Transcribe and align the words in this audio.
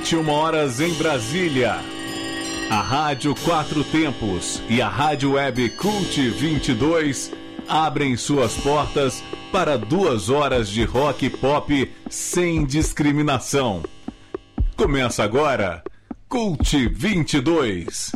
21 0.00 0.30
horas 0.30 0.80
em 0.80 0.94
Brasília. 0.94 1.76
A 2.70 2.80
Rádio 2.80 3.34
Quatro 3.34 3.84
Tempos 3.84 4.62
e 4.66 4.80
a 4.80 4.88
Rádio 4.88 5.32
Web 5.32 5.68
Cult 5.70 6.30
22 6.30 7.30
abrem 7.68 8.16
suas 8.16 8.54
portas 8.54 9.22
para 9.52 9.76
duas 9.76 10.30
horas 10.30 10.70
de 10.70 10.84
rock 10.84 11.26
e 11.26 11.30
pop 11.30 11.92
sem 12.08 12.64
discriminação. 12.64 13.82
Começa 14.74 15.22
agora 15.22 15.84
Cult 16.26 16.88
22. 16.88 18.12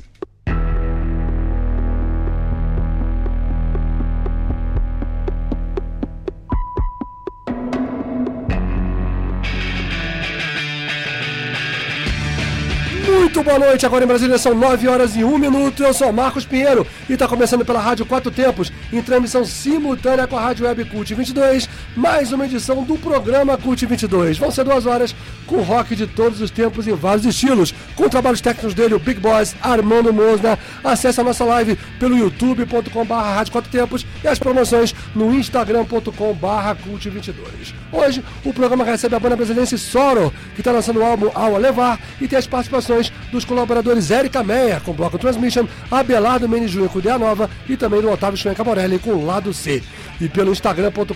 Muito 13.35 13.49
boa 13.49 13.59
noite, 13.59 13.85
agora 13.85 14.05
em 14.05 14.07
Brasília 14.07 14.39
são 14.39 14.55
9 14.55 14.87
horas 14.87 15.17
e 15.17 15.25
1 15.25 15.39
minuto. 15.39 15.83
Eu 15.83 15.93
sou 15.93 16.13
Marcos 16.13 16.47
Pinheiro 16.47 16.87
e 17.11 17.15
está 17.15 17.27
começando 17.27 17.65
pela 17.65 17.81
Rádio 17.81 18.07
Quatro 18.07 18.31
Tempos, 18.31 18.73
em 18.93 19.03
transmissão 19.03 19.45
simultânea 19.45 20.25
com 20.29 20.37
a 20.37 20.41
Rádio 20.41 20.65
Web 20.65 20.85
Cult 20.85 21.13
22, 21.13 21.69
mais 21.97 22.31
uma 22.31 22.45
edição 22.45 22.85
do 22.85 22.97
programa 22.97 23.59
Cult 23.59 23.85
22. 23.85 24.39
Vão 24.39 24.53
ser 24.53 24.63
duas 24.63 24.87
horas 24.87 25.17
com 25.49 25.63
rock 25.63 25.97
de 25.97 26.07
todos 26.07 26.41
os 26.41 26.49
tempos 26.49 26.87
em 26.87 26.95
vários 26.95 27.27
estilos, 27.27 27.75
com 27.97 28.09
trabalhos 28.09 28.41
técnicos 28.41 28.73
dele, 28.73 28.95
o 28.95 29.01
Big 29.01 29.19
Boss, 29.19 29.57
Armando 29.61 30.13
Mosna. 30.13 30.57
Acesse 30.85 31.21
a 31.21 31.25
nossa 31.25 31.45
live 31.45 31.77
pelo 31.99 32.17
youtube.com.br 32.17 33.15
Rádio 33.15 33.53
Quatro 33.53 33.69
Tempos 33.69 34.07
e 34.23 34.29
as 34.29 34.39
promoções 34.39 34.95
no 35.13 35.35
instagram.com.br 35.35 36.83
Cult 36.85 37.11
22. 37.11 37.75
Hoje 37.91 38.25
o 38.45 38.53
programa 38.53 38.85
recebe 38.85 39.17
a 39.17 39.19
banda 39.19 39.35
brasileira 39.35 39.67
Soro, 39.77 40.33
que 40.55 40.61
está 40.61 40.71
lançando 40.71 41.01
o 41.01 41.05
álbum 41.05 41.31
Ao 41.35 41.57
Levar 41.57 41.99
e 42.21 42.29
tem 42.29 42.39
as 42.39 42.47
participações 42.47 43.13
dos 43.31 43.45
colaboradores 43.45 44.11
Érica 44.11 44.43
Meyer 44.43 44.81
com 44.81 44.93
Bloco 44.93 45.19
Transmission, 45.19 45.67
Abelardo 45.91 46.49
Menes 46.49 46.71
Júnior 46.71 46.91
com 46.91 46.99
Ideia 46.99 47.19
Nova 47.19 47.51
e 47.69 47.77
também 47.77 48.01
do 48.01 48.11
Otávio 48.11 48.37
Schwenka 48.37 48.65
Morelli 48.65 48.99
com 48.99 49.25
Lado 49.25 49.53
C. 49.53 49.83
E 50.21 50.29
pelo 50.29 50.53
instagram.com.br 50.53 51.13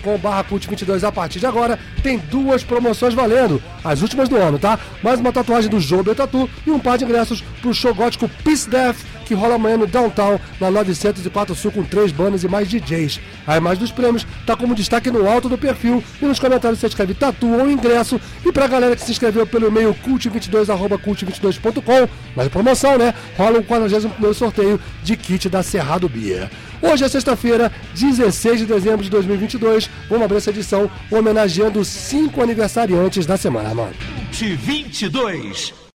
cult22 0.49 1.03
a 1.03 1.11
partir 1.11 1.39
de 1.39 1.45
agora 1.45 1.79
tem 2.03 2.17
duas 2.17 2.63
promoções 2.63 3.13
valendo, 3.13 3.61
as 3.83 4.01
últimas 4.01 4.27
do 4.29 4.35
ano, 4.35 4.59
tá? 4.59 4.79
Mais 5.01 5.19
uma 5.19 5.31
tatuagem 5.31 5.69
do 5.69 5.79
Joe 5.79 6.03
Tatu 6.15 6.49
e 6.65 6.71
um 6.71 6.79
par 6.79 6.97
de 6.97 7.05
ingressos 7.05 7.41
pro 7.61 7.73
show 7.73 7.93
gótico 7.93 8.29
Peace 8.43 8.69
Death 8.69 8.97
que 9.29 9.35
rola 9.35 9.55
amanhã 9.55 9.77
no 9.77 9.85
Downtown, 9.85 10.39
na 10.59 10.71
904 10.71 11.53
Sul, 11.53 11.71
com 11.71 11.83
três 11.83 12.11
bandas 12.11 12.43
e 12.43 12.47
mais 12.47 12.67
DJs. 12.67 13.19
A 13.45 13.57
imagem 13.57 13.79
dos 13.79 13.91
prêmios 13.91 14.25
tá 14.45 14.55
como 14.55 14.73
destaque 14.73 15.11
no 15.11 15.29
alto 15.29 15.47
do 15.47 15.55
perfil 15.55 16.03
e 16.19 16.25
nos 16.25 16.39
comentários 16.39 16.79
você 16.79 16.87
escreve 16.87 17.13
tatu 17.13 17.47
ou 17.47 17.69
ingresso. 17.69 18.19
E 18.43 18.51
pra 18.51 18.65
galera 18.65 18.95
que 18.95 19.03
se 19.03 19.11
inscreveu 19.11 19.45
pelo 19.45 19.67
e-mail 19.67 19.95
cult22.cult22.com, 20.03 22.09
mas 22.35 22.47
promoção, 22.47 22.97
né? 22.97 23.13
Rola 23.37 23.59
o 23.59 23.63
41 23.63 24.33
sorteio 24.33 24.81
de 25.03 25.15
kit 25.15 25.47
da 25.47 25.61
Cerrado 25.61 26.09
Beer. 26.09 26.49
Hoje 26.81 27.03
é 27.03 27.09
sexta-feira, 27.09 27.71
16 27.93 28.61
de 28.61 28.65
dezembro 28.65 29.03
de 29.03 29.11
2022. 29.11 29.87
Vamos 30.09 30.25
abrir 30.25 30.37
essa 30.37 30.49
edição 30.49 30.89
homenageando 31.11 31.85
cinco 31.85 32.41
aniversariantes 32.41 33.27
da 33.27 33.37
semana, 33.37 33.75
mano. 33.75 33.93
Cult 34.29 34.55
22. 34.55 35.88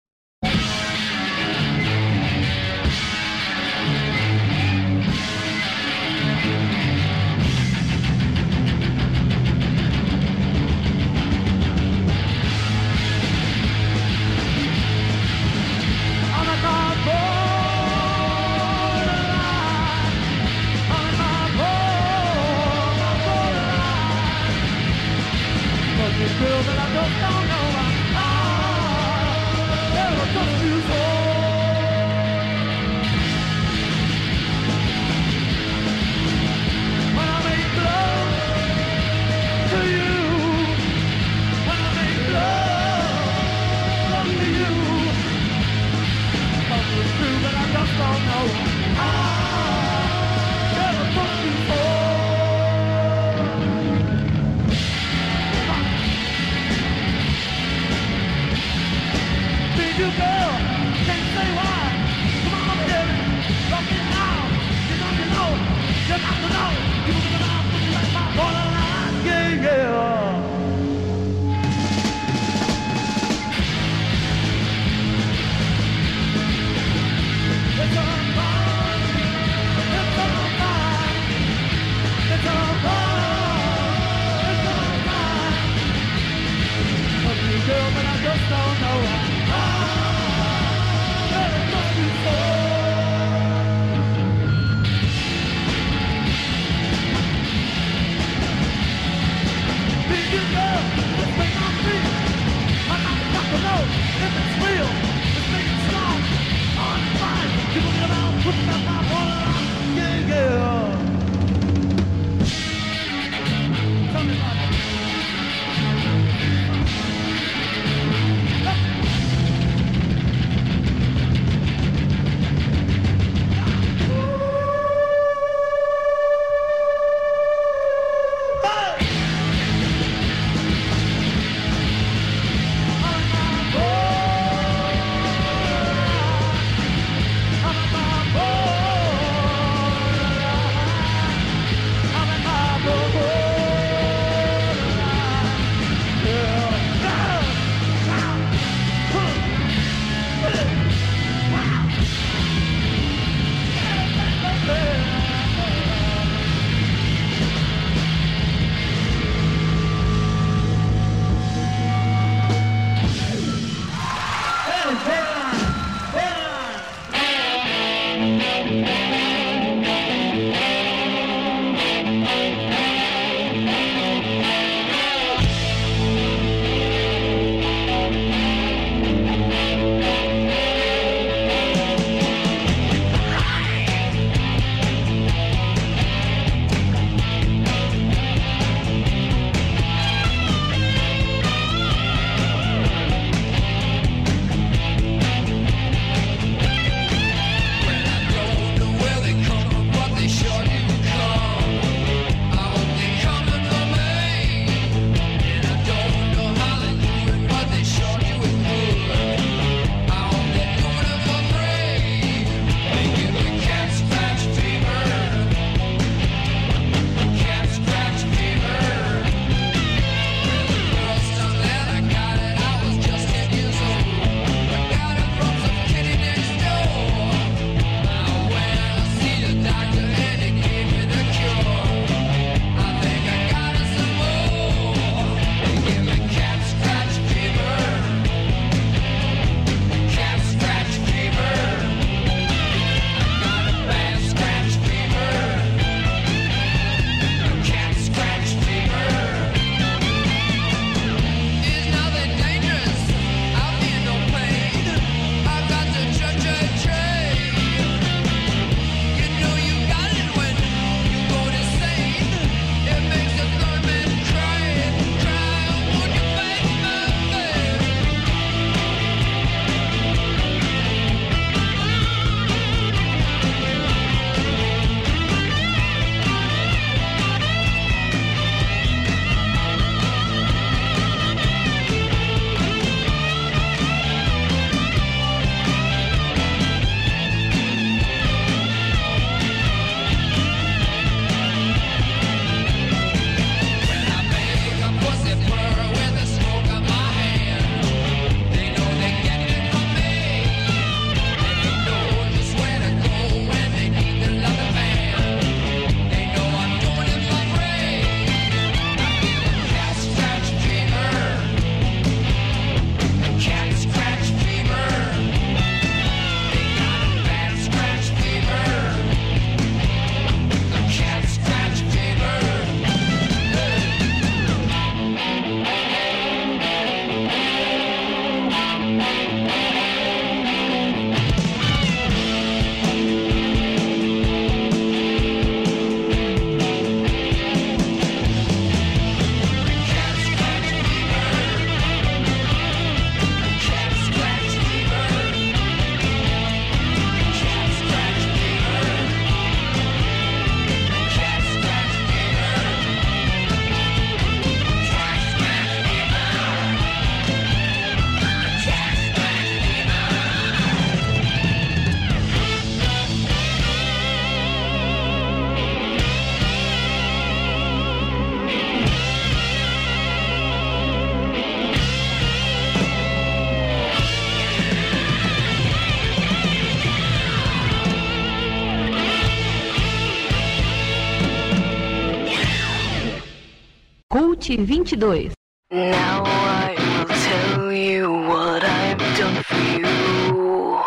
2022. 384.57 385.33
Now 385.71 386.25
I 386.27 386.77
will 386.99 387.09
tell 387.09 387.73
you 387.73 388.13
what 388.29 388.63
I've 388.63 388.99
done 389.17 389.43
for 389.45 389.57
you. 389.57 390.79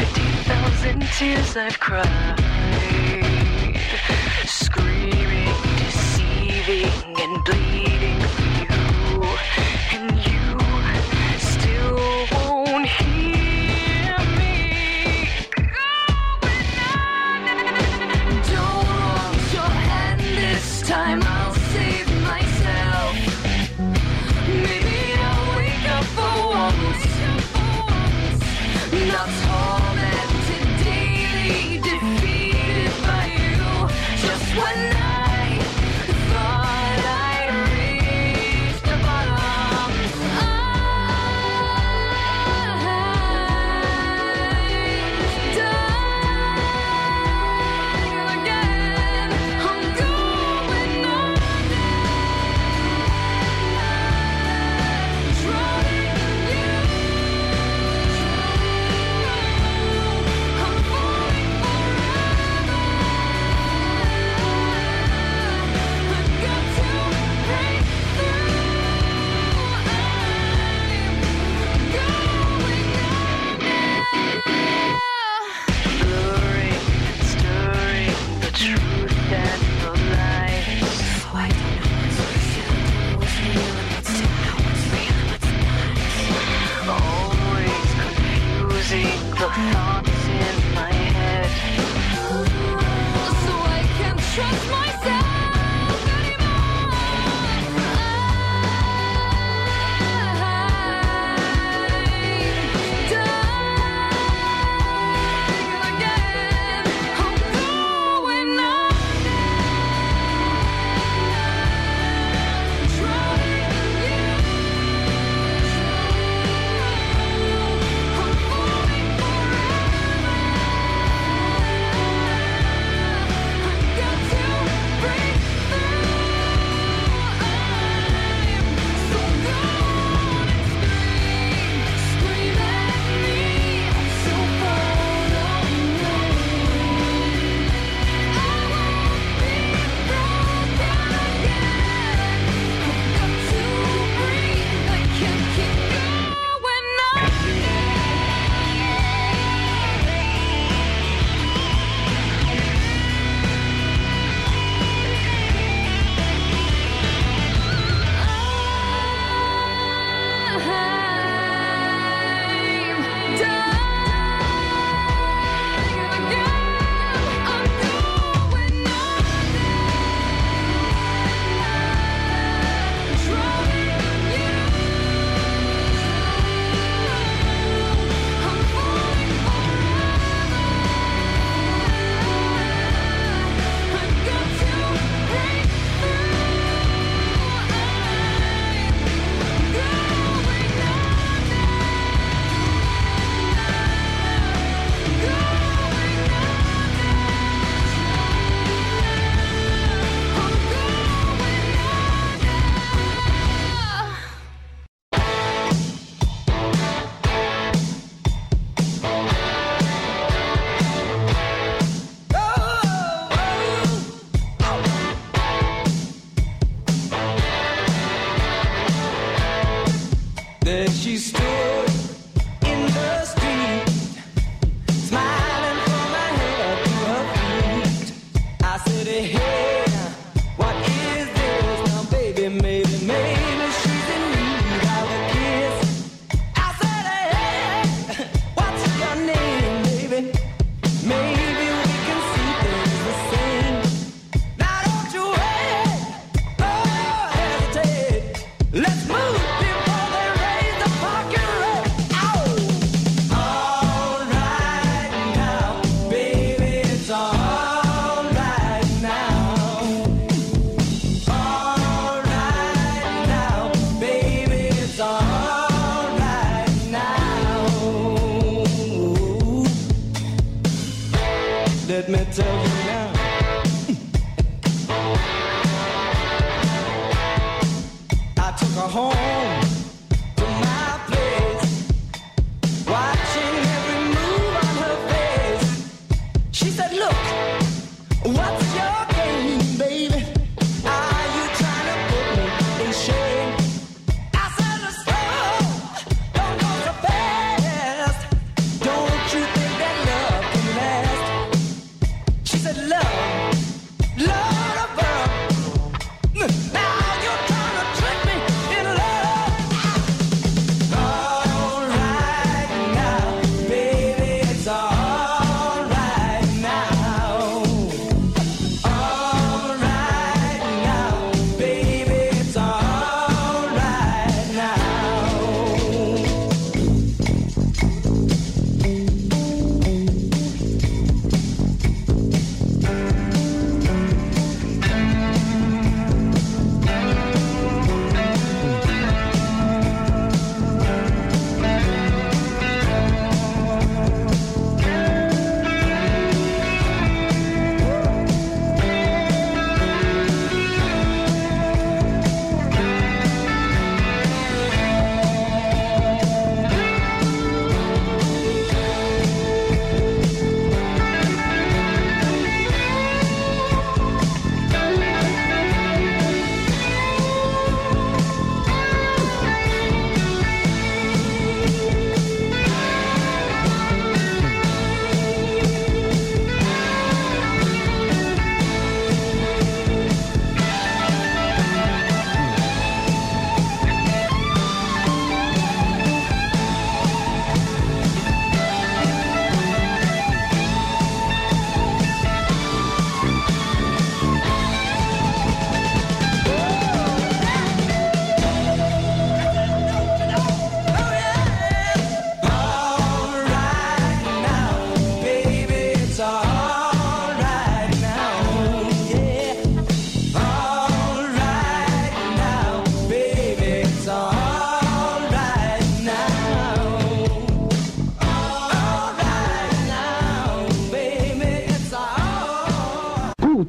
50,000 0.00 1.02
tears 1.16 1.56
I've 1.56 1.78
cried. 1.78 2.41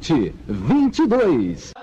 2022. 0.04 1.73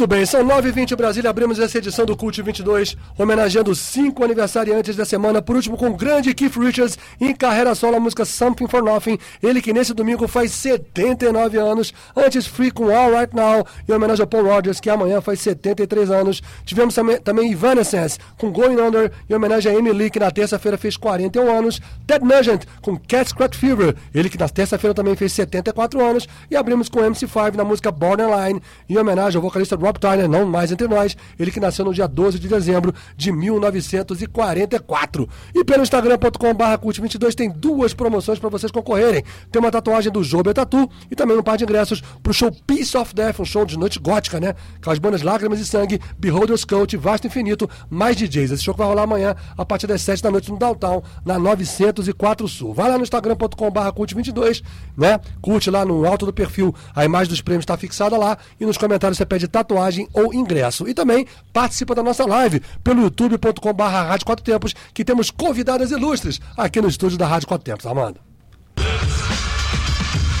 Muito 0.00 0.16
bem, 0.16 0.24
são 0.24 0.42
9h20 0.42 0.96
Brasília, 0.96 1.28
abrimos 1.28 1.58
essa 1.58 1.76
edição 1.76 2.06
do 2.06 2.16
Cult 2.16 2.40
22, 2.40 2.96
homenageando 3.18 3.74
cinco 3.74 4.24
aniversariantes 4.24 4.96
da 4.96 5.04
semana, 5.04 5.42
por 5.42 5.56
último 5.56 5.76
com 5.76 5.88
o 5.88 5.94
grande 5.94 6.32
Keith 6.32 6.56
Richards, 6.56 6.98
em 7.20 7.34
carreira 7.34 7.74
solo 7.74 7.96
a 7.96 8.00
música 8.00 8.24
Something 8.24 8.66
for 8.66 8.82
Nothing, 8.82 9.18
ele 9.42 9.60
que 9.60 9.74
nesse 9.74 9.92
domingo 9.92 10.26
faz 10.26 10.52
79 10.52 11.58
anos, 11.58 11.92
antes 12.16 12.46
Free 12.46 12.70
com 12.70 12.84
All 12.84 13.10
Right 13.10 13.36
Now, 13.36 13.66
em 13.86 13.92
homenagem 13.92 14.22
ao 14.22 14.26
Paul 14.26 14.44
Rogers, 14.44 14.80
que 14.80 14.88
amanhã 14.88 15.20
faz 15.20 15.42
73 15.42 16.10
anos. 16.10 16.42
Tivemos 16.64 16.94
também, 17.22 17.52
Evanescence 17.52 18.18
com 18.38 18.50
Going 18.50 18.80
Under, 18.80 19.12
em 19.28 19.34
homenagem 19.34 19.70
a 19.70 19.78
Lee, 19.78 20.08
que 20.08 20.18
na 20.18 20.30
terça-feira 20.30 20.78
fez 20.78 20.96
41 20.96 21.58
anos, 21.58 21.78
Ted 22.06 22.24
Nugent 22.24 22.62
com 22.80 22.96
Cat's 22.96 23.34
Crack 23.34 23.54
Fever, 23.54 23.94
ele 24.14 24.30
que 24.30 24.38
na 24.38 24.48
terça-feira 24.48 24.94
também 24.94 25.14
fez 25.14 25.34
74 25.34 26.02
anos, 26.02 26.26
e 26.50 26.56
abrimos 26.56 26.88
com 26.88 27.00
MC5 27.00 27.54
na 27.54 27.64
música 27.64 27.92
Borderline, 27.92 28.62
em 28.88 28.96
homenagem 28.96 29.36
ao 29.36 29.42
vocalista 29.42 29.76
Rob 29.89 29.89
Tyner, 29.98 30.28
não 30.28 30.46
mais 30.46 30.70
entre 30.70 30.86
nós, 30.86 31.16
ele 31.38 31.50
que 31.50 31.60
nasceu 31.60 31.84
no 31.84 31.94
dia 31.94 32.06
12 32.06 32.38
de 32.38 32.48
dezembro 32.48 32.94
de 33.16 33.32
1944. 33.32 35.28
E 35.54 35.64
pelo 35.64 35.82
instagram.com.br 35.82 36.64
cult22 36.82 37.34
tem 37.34 37.50
duas 37.50 37.94
promoções 37.94 38.38
para 38.38 38.48
vocês 38.48 38.70
concorrerem. 38.70 39.24
Tem 39.50 39.60
uma 39.60 39.70
tatuagem 39.70 40.12
do 40.12 40.22
Jober 40.22 40.54
Tatu 40.54 40.88
e 41.10 41.16
também 41.16 41.36
um 41.36 41.42
par 41.42 41.56
de 41.56 41.64
ingressos 41.64 42.02
pro 42.22 42.32
show 42.32 42.50
Peace 42.66 42.96
of 42.96 43.14
Death, 43.14 43.40
um 43.40 43.44
show 43.44 43.64
de 43.64 43.78
noite 43.78 43.98
gótica, 43.98 44.38
né? 44.40 44.54
Com 44.82 44.90
as 44.90 44.98
bandas 44.98 45.22
Lágrimas 45.22 45.60
e 45.60 45.66
Sangue, 45.66 46.00
Beholder's 46.18 46.64
Cult, 46.64 46.96
Vasto 46.96 47.26
Infinito, 47.26 47.68
mais 47.88 48.16
DJs. 48.16 48.52
Esse 48.52 48.62
show 48.62 48.74
que 48.74 48.78
vai 48.78 48.88
rolar 48.88 49.02
amanhã 49.02 49.34
a 49.56 49.64
partir 49.64 49.86
das 49.86 50.02
7 50.02 50.22
da 50.22 50.30
noite 50.30 50.50
no 50.50 50.58
Downtown, 50.58 51.02
na 51.24 51.38
904 51.38 52.48
Sul. 52.48 52.74
Vai 52.74 52.88
lá 52.88 52.96
no 52.96 53.02
instagram.com.br 53.02 53.80
cult22, 53.96 54.62
né? 54.96 55.20
Curte 55.40 55.70
lá 55.70 55.84
no 55.84 56.06
alto 56.06 56.26
do 56.26 56.32
perfil, 56.32 56.74
a 56.94 57.04
imagem 57.04 57.30
dos 57.30 57.40
prêmios 57.40 57.62
está 57.62 57.76
fixada 57.76 58.16
lá 58.16 58.36
e 58.58 58.66
nos 58.66 58.76
comentários 58.78 59.18
você 59.18 59.26
pede 59.26 59.48
tatuagem 59.48 59.79
ou 60.12 60.34
ingresso. 60.34 60.88
E 60.88 60.94
também 60.94 61.26
participa 61.52 61.94
da 61.94 62.02
nossa 62.02 62.26
live 62.26 62.60
pelo 62.82 63.02
youtube.com.br 63.02 63.82
Rádio 63.82 64.26
Quatro 64.26 64.44
Tempos, 64.44 64.74
que 64.92 65.04
temos 65.04 65.30
convidadas 65.30 65.90
ilustres 65.90 66.40
aqui 66.56 66.80
no 66.80 66.88
estúdio 66.88 67.18
da 67.18 67.26
Rádio 67.26 67.48
Quatro 67.48 67.64
Tempos. 67.64 67.86
Amanda. 67.86 68.20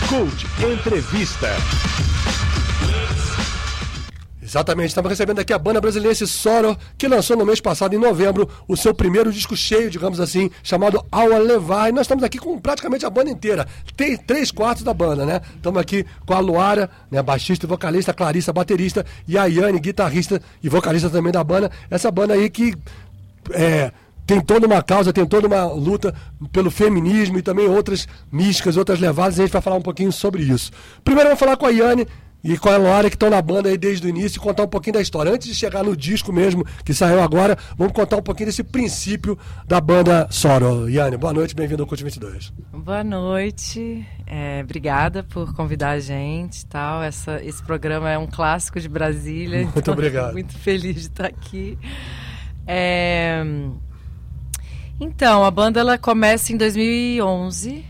Cult 0.08 0.44
Entrevista. 0.60 1.48
Exatamente, 4.50 4.88
estamos 4.88 5.08
recebendo 5.08 5.38
aqui 5.38 5.52
a 5.52 5.58
banda 5.60 5.80
brasileira 5.80 6.12
Soro, 6.26 6.76
que 6.98 7.06
lançou 7.06 7.36
no 7.36 7.46
mês 7.46 7.60
passado, 7.60 7.94
em 7.94 7.98
novembro, 7.98 8.48
o 8.66 8.76
seu 8.76 8.92
primeiro 8.92 9.32
disco 9.32 9.56
cheio, 9.56 9.88
digamos 9.88 10.18
assim, 10.18 10.50
chamado 10.60 11.00
Ao 11.08 11.28
Levar. 11.28 11.88
E 11.88 11.92
nós 11.92 12.02
estamos 12.02 12.24
aqui 12.24 12.36
com 12.36 12.58
praticamente 12.58 13.06
a 13.06 13.10
banda 13.10 13.30
inteira. 13.30 13.68
Tem 13.96 14.16
três 14.16 14.50
quartos 14.50 14.82
da 14.82 14.92
banda, 14.92 15.24
né? 15.24 15.40
Estamos 15.54 15.80
aqui 15.80 16.04
com 16.26 16.34
a 16.34 16.40
Luara, 16.40 16.90
né, 17.08 17.22
baixista 17.22 17.64
e 17.64 17.68
vocalista, 17.68 18.10
a 18.10 18.14
Clarissa, 18.14 18.52
baterista, 18.52 19.06
e 19.28 19.38
a 19.38 19.44
Yane, 19.44 19.78
guitarrista 19.78 20.42
e 20.60 20.68
vocalista 20.68 21.08
também 21.08 21.30
da 21.30 21.44
banda. 21.44 21.70
Essa 21.88 22.10
banda 22.10 22.34
aí 22.34 22.50
que 22.50 22.74
é, 23.52 23.92
tem 24.26 24.40
toda 24.40 24.66
uma 24.66 24.82
causa, 24.82 25.12
tem 25.12 25.26
toda 25.26 25.46
uma 25.46 25.66
luta 25.66 26.12
pelo 26.50 26.72
feminismo 26.72 27.38
e 27.38 27.42
também 27.42 27.68
outras 27.68 28.08
místicas, 28.32 28.76
outras 28.76 28.98
levadas, 28.98 29.38
e 29.38 29.42
a 29.42 29.44
gente 29.44 29.52
vai 29.52 29.62
falar 29.62 29.76
um 29.76 29.82
pouquinho 29.82 30.10
sobre 30.10 30.42
isso. 30.42 30.72
Primeiro 31.04 31.28
vou 31.28 31.38
falar 31.38 31.56
com 31.56 31.66
a 31.66 31.70
Yane 31.70 32.04
e 32.42 32.56
com 32.58 32.68
a 32.68 32.76
Laura 32.76 33.08
que 33.08 33.16
estão 33.16 33.30
na 33.30 33.40
banda 33.40 33.68
aí 33.68 33.76
desde 33.76 34.06
o 34.06 34.10
início 34.10 34.38
e 34.38 34.40
contar 34.40 34.64
um 34.64 34.68
pouquinho 34.68 34.94
da 34.94 35.00
história. 35.00 35.32
Antes 35.32 35.48
de 35.48 35.54
chegar 35.54 35.82
no 35.82 35.96
disco 35.96 36.32
mesmo, 36.32 36.64
que 36.84 36.94
saiu 36.94 37.20
agora, 37.20 37.56
vamos 37.76 37.92
contar 37.92 38.16
um 38.16 38.22
pouquinho 38.22 38.46
desse 38.46 38.62
princípio 38.62 39.38
da 39.66 39.80
banda 39.80 40.26
Soro. 40.30 40.88
Yane, 40.88 41.16
boa 41.16 41.32
noite, 41.32 41.54
bem-vindo 41.54 41.82
ao 41.82 41.86
Cult 41.86 42.02
22. 42.02 42.52
Boa 42.72 43.04
noite, 43.04 44.06
é, 44.26 44.60
obrigada 44.62 45.22
por 45.22 45.54
convidar 45.54 45.90
a 45.90 46.00
gente 46.00 46.64
tal. 46.66 47.02
Essa, 47.02 47.42
esse 47.44 47.62
programa 47.62 48.10
é 48.10 48.18
um 48.18 48.26
clássico 48.26 48.80
de 48.80 48.88
Brasília. 48.88 49.62
Muito 49.62 49.78
então 49.78 49.94
obrigado. 49.94 50.32
Muito 50.32 50.56
feliz 50.58 50.94
de 50.94 51.00
estar 51.00 51.26
aqui. 51.26 51.78
É, 52.66 53.42
então, 55.00 55.44
a 55.44 55.50
banda 55.50 55.80
ela 55.80 55.96
começa 55.96 56.52
em 56.52 56.58
2011. 56.58 57.84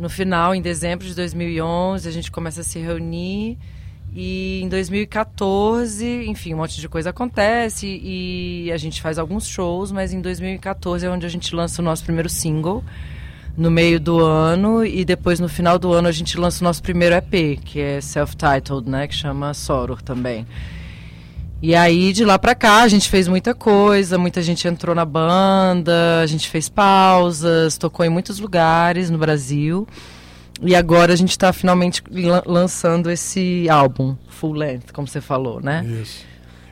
No 0.00 0.08
final, 0.08 0.54
em 0.54 0.62
dezembro 0.62 1.06
de 1.06 1.14
2011, 1.14 2.08
a 2.08 2.10
gente 2.10 2.30
começa 2.30 2.62
a 2.62 2.64
se 2.64 2.78
reunir. 2.78 3.58
E 4.14 4.62
em 4.62 4.66
2014, 4.66 6.24
enfim, 6.26 6.54
um 6.54 6.56
monte 6.56 6.80
de 6.80 6.88
coisa 6.88 7.10
acontece 7.10 7.86
e 8.02 8.72
a 8.72 8.78
gente 8.78 9.02
faz 9.02 9.18
alguns 9.18 9.46
shows, 9.46 9.92
mas 9.92 10.14
em 10.14 10.22
2014 10.22 11.04
é 11.04 11.10
onde 11.10 11.26
a 11.26 11.28
gente 11.28 11.54
lança 11.54 11.82
o 11.82 11.84
nosso 11.84 12.02
primeiro 12.02 12.30
single 12.30 12.82
no 13.54 13.70
meio 13.70 14.00
do 14.00 14.24
ano 14.24 14.86
e 14.86 15.04
depois 15.04 15.38
no 15.38 15.50
final 15.50 15.78
do 15.78 15.92
ano 15.92 16.08
a 16.08 16.12
gente 16.12 16.38
lança 16.38 16.62
o 16.62 16.64
nosso 16.64 16.82
primeiro 16.82 17.14
EP, 17.14 17.60
que 17.62 17.78
é 17.78 18.00
self-titled, 18.00 18.88
né, 18.88 19.06
que 19.06 19.14
chama 19.14 19.52
Soror 19.52 20.00
também. 20.00 20.46
E 21.62 21.74
aí 21.74 22.12
de 22.12 22.24
lá 22.24 22.38
pra 22.38 22.54
cá 22.54 22.82
a 22.82 22.88
gente 22.88 23.08
fez 23.10 23.28
muita 23.28 23.54
coisa, 23.54 24.16
muita 24.16 24.40
gente 24.40 24.66
entrou 24.66 24.94
na 24.94 25.04
banda, 25.04 26.20
a 26.22 26.26
gente 26.26 26.48
fez 26.48 26.68
pausas, 26.70 27.76
tocou 27.76 28.04
em 28.04 28.08
muitos 28.08 28.38
lugares 28.38 29.10
no 29.10 29.18
Brasil. 29.18 29.86
E 30.62 30.74
agora 30.74 31.12
a 31.12 31.16
gente 31.16 31.30
está 31.30 31.52
finalmente 31.52 32.02
lan- 32.10 32.42
lançando 32.46 33.10
esse 33.10 33.68
álbum, 33.68 34.16
full 34.28 34.52
length, 34.52 34.92
como 34.92 35.06
você 35.06 35.20
falou, 35.20 35.60
né? 35.60 35.84
Isso. 36.02 36.24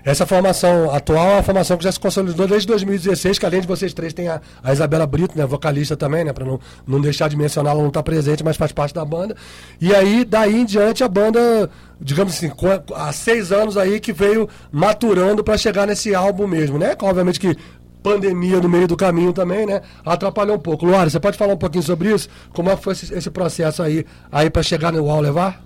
Essa 0.09 0.25
formação 0.25 0.91
atual 0.91 1.29
é 1.29 1.33
uma 1.35 1.43
formação 1.43 1.77
que 1.77 1.85
já 1.85 1.93
se 1.93 2.01
consolidou 2.01 2.49
desde 2.49 2.67
2016, 2.67 3.39
que 3.39 3.45
além 3.45 3.61
de 3.61 3.67
vocês 3.67 3.93
três 3.93 4.15
tem 4.15 4.27
a, 4.27 4.41
a 4.63 4.73
Isabela 4.73 5.07
Brito, 5.07 5.37
né, 5.37 5.45
vocalista 5.45 5.99
também, 5.99 6.25
né, 6.25 6.33
para 6.33 6.47
não, 6.47 6.59
não 6.87 6.99
deixar 6.99 7.29
de 7.29 7.37
mencionar, 7.37 7.75
ela 7.75 7.83
não 7.83 7.89
está 7.89 8.03
presente, 8.03 8.43
mas 8.43 8.57
faz 8.57 8.73
parte 8.73 8.95
da 8.95 9.05
banda. 9.05 9.37
E 9.79 9.95
aí, 9.95 10.25
daí 10.25 10.63
em 10.63 10.65
diante, 10.65 11.05
a 11.05 11.09
banda, 11.09 11.69
digamos 12.01 12.33
assim, 12.33 12.51
há 12.95 13.13
seis 13.13 13.53
anos 13.53 13.77
aí 13.77 14.01
que 14.01 14.11
veio 14.11 14.49
maturando 14.73 15.45
para 15.45 15.59
chegar 15.59 15.87
nesse 15.87 16.15
álbum 16.15 16.47
mesmo, 16.47 16.79
né? 16.79 16.97
Obviamente 17.03 17.39
que 17.39 17.55
pandemia 18.03 18.61
no 18.61 18.69
meio 18.69 18.89
do 18.89 18.97
caminho 18.97 19.35
também, 19.35 19.67
né? 19.67 19.83
Atrapalhou 20.07 20.57
um 20.57 20.61
pouco. 20.61 20.87
Luara, 20.87 21.11
você 21.11 21.21
pode 21.21 21.37
falar 21.37 21.53
um 21.53 21.59
pouquinho 21.59 21.85
sobre 21.85 22.15
isso? 22.15 22.31
Como 22.55 22.71
é 22.71 22.77
que 22.77 22.83
foi 22.83 22.95
esse, 22.95 23.13
esse 23.13 23.31
processo 23.31 23.83
aí, 23.83 24.07
aí 24.33 24.49
para 24.49 24.63
chegar 24.63 24.91
no 24.91 25.11
All 25.11 25.21
Levar? 25.21 25.63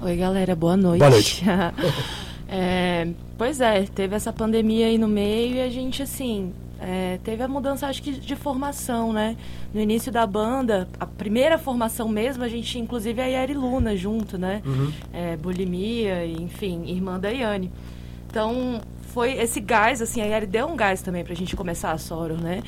Oi, 0.00 0.16
galera, 0.16 0.56
boa 0.56 0.78
noite. 0.78 0.98
Boa 0.98 1.10
noite. 1.10 1.44
É, 2.54 3.08
pois 3.38 3.62
é, 3.62 3.84
teve 3.84 4.14
essa 4.14 4.30
pandemia 4.30 4.84
aí 4.86 4.98
no 4.98 5.08
meio 5.08 5.56
e 5.56 5.62
a 5.62 5.70
gente, 5.70 6.02
assim, 6.02 6.52
é, 6.78 7.18
teve 7.24 7.42
a 7.42 7.48
mudança, 7.48 7.86
acho 7.86 8.02
que, 8.02 8.12
de 8.12 8.36
formação, 8.36 9.10
né? 9.10 9.38
No 9.72 9.80
início 9.80 10.12
da 10.12 10.26
banda, 10.26 10.86
a 11.00 11.06
primeira 11.06 11.56
formação 11.56 12.10
mesmo, 12.10 12.44
a 12.44 12.48
gente, 12.48 12.78
inclusive, 12.78 13.22
é 13.22 13.24
a 13.24 13.28
Yari 13.28 13.54
Luna 13.54 13.96
junto, 13.96 14.36
né? 14.36 14.60
É, 15.14 15.34
bulimia, 15.34 16.26
enfim, 16.26 16.84
irmã 16.88 17.18
da 17.18 17.30
Yane. 17.30 17.72
Então, 18.28 18.82
foi 19.14 19.32
esse 19.32 19.58
gás, 19.58 20.02
assim, 20.02 20.20
a 20.20 20.26
Yari 20.26 20.46
deu 20.46 20.66
um 20.66 20.76
gás 20.76 21.00
também 21.00 21.24
pra 21.24 21.34
gente 21.34 21.56
começar 21.56 21.92
a 21.92 21.96
Soro, 21.98 22.36
né? 22.36 22.62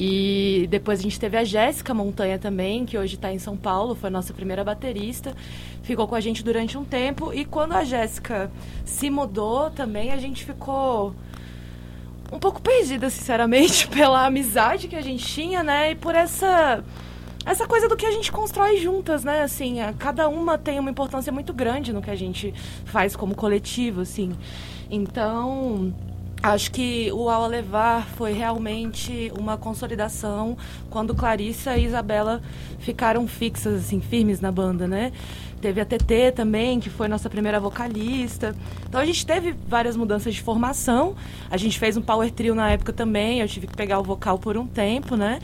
E 0.00 0.68
depois 0.70 1.00
a 1.00 1.02
gente 1.02 1.18
teve 1.18 1.36
a 1.36 1.42
Jéssica 1.42 1.92
Montanha 1.92 2.38
também, 2.38 2.86
que 2.86 2.96
hoje 2.96 3.16
está 3.16 3.32
em 3.32 3.38
São 3.40 3.56
Paulo, 3.56 3.96
foi 3.96 4.06
a 4.06 4.10
nossa 4.12 4.32
primeira 4.32 4.62
baterista. 4.62 5.34
Ficou 5.82 6.06
com 6.06 6.14
a 6.14 6.20
gente 6.20 6.44
durante 6.44 6.78
um 6.78 6.84
tempo. 6.84 7.34
E 7.34 7.44
quando 7.44 7.72
a 7.72 7.82
Jéssica 7.84 8.48
se 8.84 9.10
mudou 9.10 9.70
também, 9.70 10.12
a 10.12 10.16
gente 10.16 10.44
ficou 10.44 11.12
um 12.32 12.38
pouco 12.38 12.60
perdida, 12.62 13.10
sinceramente, 13.10 13.88
pela 13.90 14.24
amizade 14.24 14.86
que 14.86 14.94
a 14.94 15.00
gente 15.02 15.24
tinha, 15.26 15.64
né? 15.64 15.90
E 15.90 15.94
por 15.96 16.14
essa 16.14 16.84
essa 17.44 17.66
coisa 17.66 17.88
do 17.88 17.96
que 17.96 18.04
a 18.04 18.10
gente 18.10 18.30
constrói 18.30 18.76
juntas, 18.76 19.24
né? 19.24 19.42
Assim, 19.42 19.80
a- 19.80 19.92
cada 19.94 20.28
uma 20.28 20.58
tem 20.58 20.78
uma 20.78 20.90
importância 20.90 21.32
muito 21.32 21.52
grande 21.52 21.92
no 21.92 22.02
que 22.02 22.10
a 22.10 22.14
gente 22.14 22.52
faz 22.84 23.16
como 23.16 23.34
coletivo, 23.34 24.02
assim. 24.02 24.32
Então, 24.90 25.92
acho 26.42 26.70
que 26.70 27.10
o 27.12 27.28
Ao 27.28 27.46
Levar 27.46 28.06
foi 28.16 28.32
realmente 28.32 29.32
uma 29.38 29.56
consolidação 29.56 30.56
quando 30.90 31.14
Clarissa 31.14 31.76
e 31.76 31.84
Isabela 31.84 32.40
ficaram 32.78 33.26
fixas, 33.26 33.84
assim, 33.84 34.00
firmes 34.00 34.40
na 34.40 34.52
banda, 34.52 34.86
né? 34.86 35.12
Teve 35.60 35.80
a 35.80 35.84
TT 35.84 36.32
também, 36.36 36.78
que 36.78 36.88
foi 36.88 37.08
nossa 37.08 37.28
primeira 37.28 37.58
vocalista. 37.58 38.54
Então 38.88 39.00
a 39.00 39.04
gente 39.04 39.26
teve 39.26 39.52
várias 39.66 39.96
mudanças 39.96 40.34
de 40.34 40.40
formação. 40.40 41.16
A 41.50 41.56
gente 41.56 41.78
fez 41.78 41.96
um 41.96 42.02
power 42.02 42.30
trio 42.30 42.54
na 42.54 42.70
época 42.70 42.92
também. 42.92 43.40
Eu 43.40 43.48
tive 43.48 43.66
que 43.66 43.76
pegar 43.76 43.98
o 43.98 44.04
vocal 44.04 44.38
por 44.38 44.56
um 44.56 44.66
tempo, 44.66 45.16
né? 45.16 45.40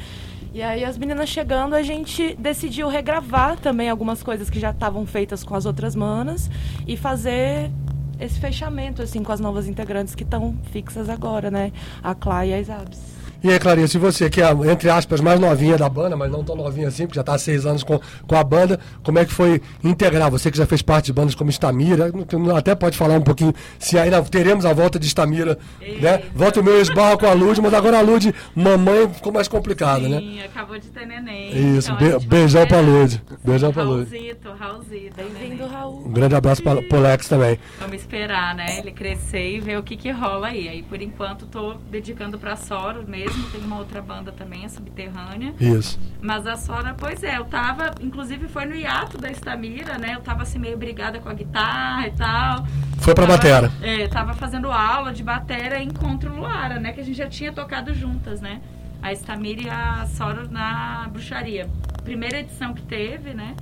E 0.53 0.63
aí 0.63 0.85
as 0.85 0.97
meninas 0.97 1.29
chegando, 1.29 1.75
a 1.75 1.83
gente 1.83 2.37
decidiu 2.37 2.87
regravar 2.87 3.59
também 3.59 3.91
algumas 3.91 4.23
coisas 4.23 4.49
que 4.49 4.61
já 4.61 4.71
estavam 4.71 5.05
feitas 5.05 5.43
com 5.43 5.57
as 5.57 5.67
outras 5.67 5.97
manas 5.97 6.49
e 6.87 6.97
fazer 6.97 7.73
esse 8.19 8.39
fechamento 8.39 9.03
assim 9.03 9.23
com 9.23 9.33
as 9.33 9.41
novas 9.41 9.67
integrantes 9.67 10.15
que 10.15 10.23
estão 10.23 10.57
fixas 10.73 11.09
agora, 11.09 11.51
né? 11.51 11.73
A 12.03 12.15
Clá 12.15 12.47
e 12.47 12.53
a 12.53 12.61
Isabs. 12.61 13.14
E 13.45 13.51
aí, 13.51 13.59
Clarice, 13.59 13.99
e 13.99 14.01
você, 14.01 14.31
que 14.31 14.41
é, 14.41 14.51
entre 14.73 14.89
aspas, 14.89 15.21
mais 15.21 15.39
novinha 15.39 15.77
da 15.77 15.87
banda, 15.87 16.17
mas 16.17 16.33
não 16.33 16.43
tão 16.43 16.57
novinha 16.57 16.89
assim, 16.89 17.05
porque 17.05 17.17
já 17.17 17.21
está 17.21 17.35
há 17.35 17.39
seis 17.39 17.67
anos 17.67 17.83
com, 17.85 18.01
com 18.27 18.35
a 18.37 18.43
banda, 18.43 18.81
como 19.03 19.19
é 19.19 19.25
que 19.27 19.33
foi 19.35 19.61
integrar? 19.85 20.31
Você 20.31 20.51
que 20.51 20.57
já 20.57 20.65
fez 20.65 20.81
parte 20.81 21.07
de 21.07 21.13
bandas 21.13 21.35
como 21.35 21.51
Estamira, 21.51 22.11
até 22.57 22.75
pode 22.75 22.97
falar 22.97 23.17
um 23.19 23.21
pouquinho 23.23 23.53
se 23.79 23.99
ainda 23.99 24.23
teremos 24.23 24.65
a 24.65 24.73
volta 24.73 24.99
de 24.99 25.07
Estamira, 25.07 25.59
né? 26.01 26.23
Volta 26.35 26.61
o 26.61 26.65
meu 26.65 26.81
esbarro 26.81 27.19
com 27.19 27.27
a 27.27 27.35
Lud, 27.35 27.61
mas 27.61 27.75
agora 27.75 27.99
a 27.99 28.01
Lud, 28.01 28.35
mamãe, 28.55 29.09
ficou 29.13 29.31
mais 29.31 29.47
complicado, 29.47 30.09
né? 30.09 30.21
Sim, 30.21 30.41
acabou 30.43 30.79
de 30.79 30.89
ter 30.89 31.05
neném. 31.07 31.77
Isso, 31.77 31.93
então 31.93 32.17
a 32.17 32.19
be- 32.19 32.27
beijão 32.27 32.67
pra. 32.67 32.81
Lud. 32.81 33.21
Beijão 33.45 33.73
pra 33.75 33.83
Lud. 33.83 34.09
Raulzito, 34.11 34.49
Raulzito. 34.59 35.15
Bem-vindo. 35.17 35.67
Raul. 35.67 36.07
Um 36.07 36.13
grande 36.13 36.35
abraço 36.35 36.63
para 36.63 36.79
o 36.81 37.01
Lex 37.01 37.29
também. 37.29 37.59
Vamos 37.79 37.97
esperar, 37.97 38.55
né? 38.55 38.79
Ele 38.79 38.91
crescer 38.91 39.57
e 39.57 39.61
ver 39.61 39.79
o 39.79 39.83
que 39.83 39.97
que 39.97 40.11
rola 40.11 40.47
aí. 40.49 40.67
Aí, 40.67 40.83
por 40.83 41.01
enquanto, 41.03 41.45
tô 41.47 41.75
dedicando 41.91 42.39
pra 42.39 42.57
Soro 42.57 43.05
mesmo. 43.07 43.34
Tem 43.53 43.61
uma 43.63 43.79
outra 43.79 44.01
banda 44.03 44.33
também, 44.33 44.65
a 44.65 44.69
Subterrânea. 44.69 45.55
Isso. 45.61 45.99
Mas 46.21 46.47
a 46.47 46.57
Sora, 46.57 46.95
pois 46.97 47.23
é, 47.23 47.39
eu 47.39 47.45
tava, 47.45 47.93
inclusive 48.01 48.49
foi 48.49 48.65
no 48.65 48.75
hiato 48.75 49.17
da 49.19 49.31
Estamira, 49.31 49.99
né? 49.99 50.15
Eu 50.15 50.21
tava 50.21 50.43
assim 50.43 50.59
meio 50.59 50.77
brigada 50.77 51.19
com 51.21 51.29
a 51.29 51.35
guitarra 51.35 52.07
e 52.07 52.11
tal. 52.13 52.67
Foi 53.01 53.15
pra 53.15 53.27
Tava- 53.27 53.37
batera. 53.37 53.73
É, 53.83 54.09
tava 54.09 54.35
fazendo 54.35 54.71
aula 54.73 55.13
de 55.13 55.23
batera 55.23 55.79
em 55.81 55.89
Encontro 55.89 56.35
Luara, 56.35 56.79
né? 56.81 56.93
Que 56.93 57.01
a 57.01 57.05
gente 57.05 57.17
já 57.17 57.29
tinha 57.29 57.53
tocado 57.53 57.93
juntas, 57.95 58.41
né? 58.41 58.61
A 59.03 59.13
Estamira 59.13 59.61
e 59.63 59.69
a 59.69 60.07
Sora 60.07 60.47
na 60.49 61.07
bruxaria. 61.13 61.69
Primeira 62.03 62.39
edição 62.41 62.73
que 62.73 62.83
teve, 62.83 63.35
né? 63.35 63.55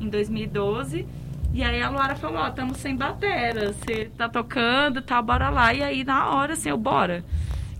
Em 0.00 0.08
2012. 0.08 1.06
E 1.54 1.62
aí 1.62 1.80
a 1.82 1.88
Luara 1.88 2.14
falou, 2.14 2.38
ó, 2.42 2.48
estamos 2.48 2.76
sem 2.78 2.94
batera, 2.94 3.72
você 3.72 4.10
tá 4.18 4.28
tocando 4.28 4.98
e 4.98 5.02
tal, 5.02 5.22
bora 5.22 5.48
lá. 5.48 5.72
E 5.72 5.82
aí 5.82 6.04
na 6.04 6.30
hora, 6.30 6.52
assim, 6.52 6.68
eu 6.68 6.76
bora. 6.76 7.24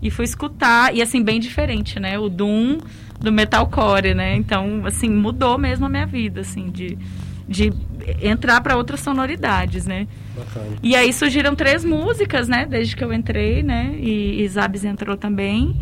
E 0.01 0.09
fui 0.09 0.25
escutar, 0.25 0.95
e 0.95 1.01
assim, 1.01 1.21
bem 1.23 1.39
diferente, 1.39 1.99
né? 1.99 2.17
O 2.17 2.29
Doom 2.29 2.77
do 3.19 3.31
metalcore, 3.31 4.13
né? 4.13 4.35
Então, 4.35 4.85
assim, 4.85 5.09
mudou 5.09 5.57
mesmo 5.57 5.85
a 5.85 5.89
minha 5.89 6.05
vida, 6.05 6.41
assim, 6.41 6.69
de, 6.69 6.97
de 7.47 7.73
entrar 8.21 8.61
para 8.61 8.77
outras 8.77 9.01
sonoridades, 9.01 9.85
né? 9.85 10.07
Bacana. 10.37 10.77
E 10.81 10.95
aí 10.95 11.11
surgiram 11.11 11.53
três 11.53 11.83
músicas, 11.83 12.47
né? 12.47 12.65
Desde 12.65 12.95
que 12.95 13.03
eu 13.03 13.11
entrei, 13.13 13.61
né? 13.61 13.93
E, 13.99 14.41
e 14.41 14.47
Zabs 14.47 14.85
entrou 14.85 15.17
também. 15.17 15.75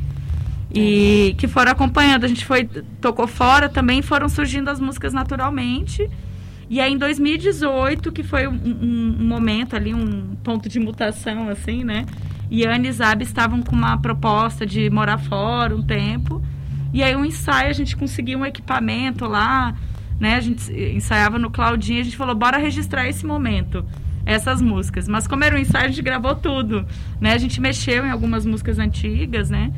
E 0.73 1.33
que 1.37 1.47
foram 1.47 1.71
acompanhando. 1.71 2.25
A 2.25 2.27
gente 2.27 2.43
foi, 2.43 2.65
tocou 2.99 3.27
fora 3.27 3.69
também, 3.69 4.01
foram 4.01 4.27
surgindo 4.27 4.69
as 4.69 4.79
músicas 4.79 5.13
naturalmente. 5.13 6.09
E 6.69 6.81
aí 6.81 6.91
em 6.91 6.97
2018, 6.97 8.11
que 8.11 8.23
foi 8.23 8.47
um, 8.47 8.51
um- 8.53 9.17
um 9.21 9.25
momento 9.27 9.75
ali, 9.75 9.93
um 9.93 10.35
ponto 10.43 10.67
de 10.67 10.79
mutação, 10.79 11.47
assim, 11.49 11.83
né? 11.83 12.05
E 12.49 12.65
Anne 12.65 12.87
e 12.87 12.91
Zab 12.91 13.21
estavam 13.23 13.61
com 13.61 13.75
uma 13.75 13.97
proposta 13.97 14.65
de 14.65 14.89
morar 14.89 15.17
fora 15.17 15.75
um 15.75 15.81
tempo. 15.81 16.41
E 16.93 17.03
aí 17.03 17.15
um 17.15 17.25
ensaio, 17.25 17.69
a 17.69 17.73
gente 17.73 17.95
conseguiu 17.95 18.39
um 18.39 18.45
equipamento 18.45 19.25
lá, 19.25 19.75
né? 20.19 20.35
A 20.35 20.41
gente 20.41 20.71
ensaiava 20.71 21.37
no 21.37 21.49
Claudinho, 21.49 22.01
a 22.01 22.03
gente 22.03 22.17
falou, 22.17 22.33
bora 22.33 22.57
registrar 22.57 23.07
esse 23.07 23.25
momento, 23.25 23.85
essas 24.25 24.61
músicas. 24.61 25.07
Mas 25.07 25.27
como 25.27 25.43
era 25.43 25.55
um 25.55 25.59
ensaio, 25.59 25.85
a 25.85 25.89
gente 25.89 26.01
gravou 26.01 26.35
tudo, 26.35 26.85
né? 27.19 27.33
A 27.33 27.37
gente 27.37 27.59
mexeu 27.59 28.05
em 28.05 28.09
algumas 28.09 28.45
músicas 28.45 28.79
antigas, 28.79 29.49
né? 29.49 29.71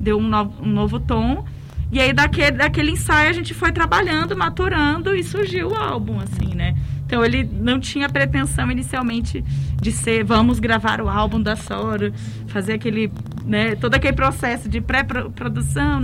Deu 0.00 0.18
um 0.18 0.26
novo, 0.26 0.62
um 0.62 0.68
novo 0.68 0.98
tom. 0.98 1.44
E 1.92 2.00
aí 2.00 2.12
daquele, 2.12 2.52
daquele 2.52 2.90
ensaio 2.92 3.30
a 3.30 3.32
gente 3.32 3.52
foi 3.52 3.70
trabalhando, 3.70 4.36
maturando 4.36 5.14
e 5.14 5.22
surgiu 5.22 5.68
o 5.68 5.74
álbum, 5.74 6.18
assim, 6.18 6.54
né? 6.54 6.74
Então 7.06 7.24
ele 7.24 7.44
não 7.44 7.78
tinha 7.78 8.08
pretensão 8.08 8.70
inicialmente 8.70 9.44
de 9.80 9.92
ser 9.92 10.24
vamos 10.24 10.58
gravar 10.58 11.00
o 11.00 11.08
álbum 11.08 11.40
da 11.40 11.54
Sora, 11.54 12.12
fazer 12.46 12.74
aquele 12.74 13.10
né, 13.44 13.76
todo 13.76 13.94
aquele 13.94 14.14
processo 14.14 14.68
de 14.68 14.80
pré-produção, 14.80 16.00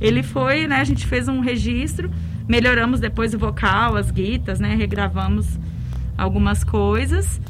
ele 0.00 0.22
foi, 0.22 0.66
né, 0.66 0.76
a 0.76 0.84
gente 0.84 1.06
fez 1.06 1.28
um 1.28 1.40
registro, 1.40 2.10
melhoramos 2.46 3.00
depois 3.00 3.34
o 3.34 3.38
vocal, 3.38 3.96
as 3.96 4.10
guitas, 4.10 4.60
né, 4.60 4.74
regravamos 4.74 5.58
algumas 6.16 6.62
coisas. 6.62 7.40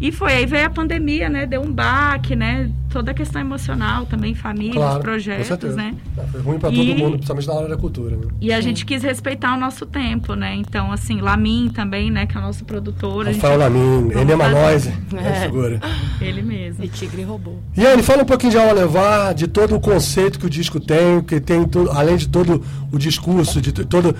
E 0.00 0.10
foi 0.10 0.32
aí 0.32 0.46
veio 0.46 0.66
a 0.66 0.70
pandemia, 0.70 1.28
né? 1.28 1.44
Deu 1.46 1.60
um 1.60 1.70
baque, 1.70 2.34
né? 2.34 2.70
Toda 2.88 3.10
a 3.12 3.14
questão 3.14 3.40
emocional 3.40 4.04
também, 4.06 4.34
famílias, 4.34 4.74
Claro, 4.74 5.00
projetos, 5.00 5.76
né? 5.76 5.94
É, 6.18 6.22
Foi 6.26 6.40
ruim 6.40 6.58
pra 6.58 6.70
todo 6.70 6.82
E- 6.82 6.94
mundo, 6.94 7.12
principalmente 7.12 7.46
na 7.46 7.54
área 7.54 7.68
da 7.68 7.76
cultura. 7.76 8.16
Né? 8.16 8.26
E 8.40 8.52
a 8.52 8.60
gente 8.60 8.84
quis 8.84 9.02
respeitar 9.02 9.54
o 9.54 9.60
nosso 9.60 9.86
tempo, 9.86 10.34
né? 10.34 10.54
Então, 10.56 10.90
assim, 10.90 11.20
Lamin 11.20 11.68
também, 11.72 12.10
né? 12.10 12.26
Que 12.26 12.36
é 12.36 12.40
produtora. 12.66 13.28
a 13.28 13.32
gente- 13.32 13.42
Rafael 13.42 13.58
Lamin, 13.60 14.10
Enema 14.18 14.44
fazer. 14.44 14.60
Noise, 14.60 14.92
É. 15.14 15.28
é. 15.28 15.34
segura. 15.42 15.80
Ele 16.20 16.42
mesmo. 16.42 16.82
E 16.84 16.88
Tigre 16.88 17.22
roubou. 17.22 17.60
Yane, 17.78 18.02
fala 18.02 18.22
um 18.22 18.26
pouquinho 18.26 18.52
de 18.52 18.58
Aula 18.58 18.72
Levar, 18.72 19.34
de 19.34 19.46
todo 19.46 19.76
o 19.76 19.80
conceito 19.80 20.38
que 20.38 20.46
o 20.46 20.50
disco 20.50 20.80
tem, 20.80 21.20
que 21.20 21.38
tem 21.40 21.64
tudo, 21.68 21.90
além 21.92 22.16
de 22.16 22.26
todo 22.28 22.64
o 22.92 22.98
discurso, 22.98 23.60
de 23.60 23.72
toda 23.72 24.14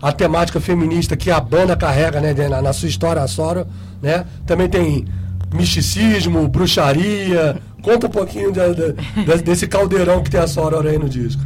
a 0.00 0.12
temática 0.12 0.60
feminista 0.60 1.16
que 1.16 1.30
a 1.30 1.38
banda 1.40 1.76
carrega, 1.76 2.20
né, 2.20 2.32
de- 2.32 2.48
na, 2.48 2.62
na 2.62 2.72
sua 2.72 2.88
história, 2.88 3.22
a 3.22 3.28
Sora, 3.28 3.66
né? 4.02 4.24
Também 4.46 4.68
tem 4.68 5.04
misticismo, 5.52 6.46
bruxaria. 6.48 7.56
Conta 7.82 8.06
um 8.06 8.10
pouquinho 8.10 8.52
da- 8.52 8.68
da- 8.68 9.36
desse 9.42 9.66
caldeirão 9.66 10.22
que 10.22 10.30
tem 10.30 10.40
a 10.40 10.46
Sora 10.46 10.88
aí 10.88 10.98
no 10.98 11.08
disco. 11.08 11.42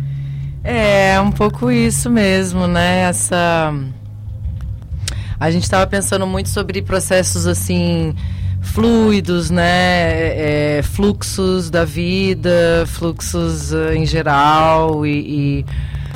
É, 0.63 1.21
um 1.21 1.31
pouco 1.33 1.71
isso 1.71 2.09
mesmo, 2.09 2.67
né? 2.67 3.01
Essa. 3.03 3.73
A 5.39 5.51
gente 5.51 5.65
estava 5.65 5.87
pensando 5.87 6.27
muito 6.27 6.49
sobre 6.49 6.81
processos 6.81 7.47
assim 7.47 8.15
fluidos, 8.63 9.51
né? 9.51 10.79
É, 10.79 10.81
fluxos 10.83 11.69
da 11.71 11.85
vida, 11.85 12.85
fluxos 12.87 13.73
eh, 13.75 13.95
em 13.97 14.07
geral 14.07 15.05
e, 15.05 15.11
e 15.61 15.67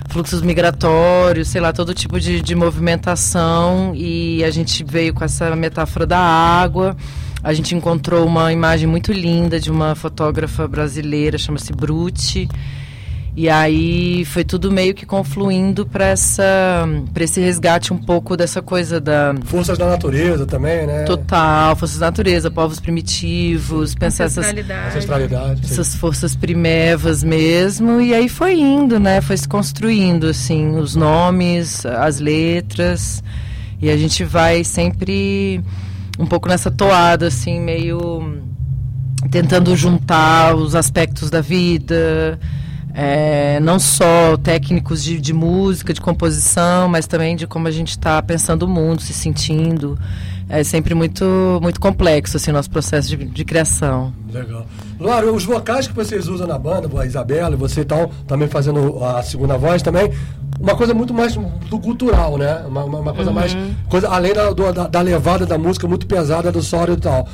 fluxos 0.09 0.43
migratórios, 0.43 1.49
sei 1.49 1.61
lá, 1.61 1.73
todo 1.73 1.95
tipo 1.95 2.19
de, 2.19 2.41
de 2.41 2.55
movimentação. 2.55 3.93
E 3.95 4.43
a 4.43 4.51
gente 4.51 4.85
veio 4.85 5.15
com 5.15 5.25
essa 5.25 5.55
metáfora 5.55 6.07
da 6.07 6.19
água. 6.19 6.97
A 7.43 7.53
gente 7.53 7.75
encontrou 7.75 8.27
uma 8.27 8.53
imagem 8.53 8.89
muito 8.89 9.13
linda 9.13 9.61
de 9.61 9.71
uma 9.71 9.95
fotógrafa 9.95 10.67
brasileira, 10.67 11.39
chama-se 11.39 11.73
Brute. 11.73 12.49
E 13.41 13.49
aí 13.49 14.25
foi 14.25 14.43
tudo 14.43 14.73
meio 14.73 14.93
que 14.93 15.07
confluindo 15.07 15.87
para 15.87 16.07
essa 16.07 16.43
para 17.15 17.23
esse 17.23 17.41
resgate 17.41 17.93
um 17.93 17.97
pouco 17.97 18.37
dessa 18.37 18.61
coisa 18.61 19.01
da 19.01 19.33
Forças 19.45 19.79
da 19.79 19.87
natureza 19.87 20.45
também, 20.45 20.89
né? 20.89 21.05
total, 21.05 21.77
forças 21.77 22.01
da 22.01 22.07
natureza, 22.07 22.51
povos 22.51 22.81
primitivos, 22.81 23.95
pensar 23.95 24.25
essas 24.25 24.39
Ancestralidade. 24.39 24.89
Ancestralidade. 24.89 25.67
sim. 25.69 25.73
essas 25.73 25.95
forças 25.95 26.35
primevas 26.35 27.23
mesmo 27.23 28.01
e 28.01 28.13
aí 28.13 28.29
foi 28.29 28.59
indo, 28.59 28.99
né? 28.99 29.21
Foi 29.21 29.37
se 29.37 29.47
construindo 29.47 30.27
assim 30.27 30.75
os 30.75 30.97
nomes, 30.97 31.87
as 31.87 32.19
letras 32.19 33.23
e 33.81 33.89
a 33.89 33.97
gente 33.97 34.25
vai 34.25 34.65
sempre 34.65 35.63
um 36.19 36.27
pouco 36.27 36.49
nessa 36.49 36.73
toada 36.73 37.29
assim, 37.29 37.61
meio 37.61 38.43
tentando 39.31 39.77
juntar 39.77 40.57
os 40.57 40.75
aspectos 40.75 41.31
da 41.31 41.41
vida, 41.41 42.37
é, 43.01 43.61
não 43.61 43.79
só 43.79 44.37
técnicos 44.43 45.05
de, 45.05 45.21
de 45.21 45.33
música, 45.33 45.95
de 45.95 46.01
composição, 46.01 46.89
mas 46.89 47.07
também 47.07 47.37
de 47.37 47.47
como 47.47 47.69
a 47.69 47.71
gente 47.71 47.91
está 47.91 48.21
pensando 48.21 48.65
o 48.65 48.69
mundo, 48.69 49.01
se 49.01 49.13
sentindo. 49.13 49.97
É 50.49 50.65
sempre 50.65 50.95
muito, 50.95 51.25
muito 51.63 51.79
complexo 51.79 52.37
assim, 52.39 52.51
nosso 52.51 52.69
processo 52.71 53.09
de, 53.09 53.17
de 53.27 53.45
criação. 53.45 54.13
Legal. 54.33 54.67
Luara, 54.99 55.31
os 55.33 55.45
vocais 55.45 55.87
que 55.87 55.93
vocês 55.95 56.27
usam 56.27 56.47
na 56.49 56.59
banda, 56.59 56.89
a 57.01 57.07
Isabela 57.07 57.55
e 57.55 57.57
você 57.57 57.83
e 57.83 57.85
tal, 57.85 58.11
também 58.27 58.49
fazendo 58.49 59.05
a 59.05 59.23
segunda 59.23 59.57
voz 59.57 59.81
também, 59.83 60.11
uma 60.59 60.75
coisa 60.75 60.93
muito 60.93 61.15
mais 61.15 61.35
do 61.37 61.79
cultural, 61.79 62.37
né? 62.37 62.65
Uma, 62.67 62.83
uma- 62.85 62.99
uma 63.01 63.15
coisa 63.15 63.31
mais. 63.31 63.57
Coisa, 63.89 64.09
além 64.09 64.33
da, 64.35 64.51
do- 64.51 64.73
da, 64.73 64.89
da 64.89 65.01
levada 65.03 65.47
da 65.47 65.57
música 65.57 65.87
muito 65.87 66.05
pesada 66.07 66.51
do 66.51 66.63
solo 66.63 66.95
e 66.95 66.97
tal. 66.97 67.29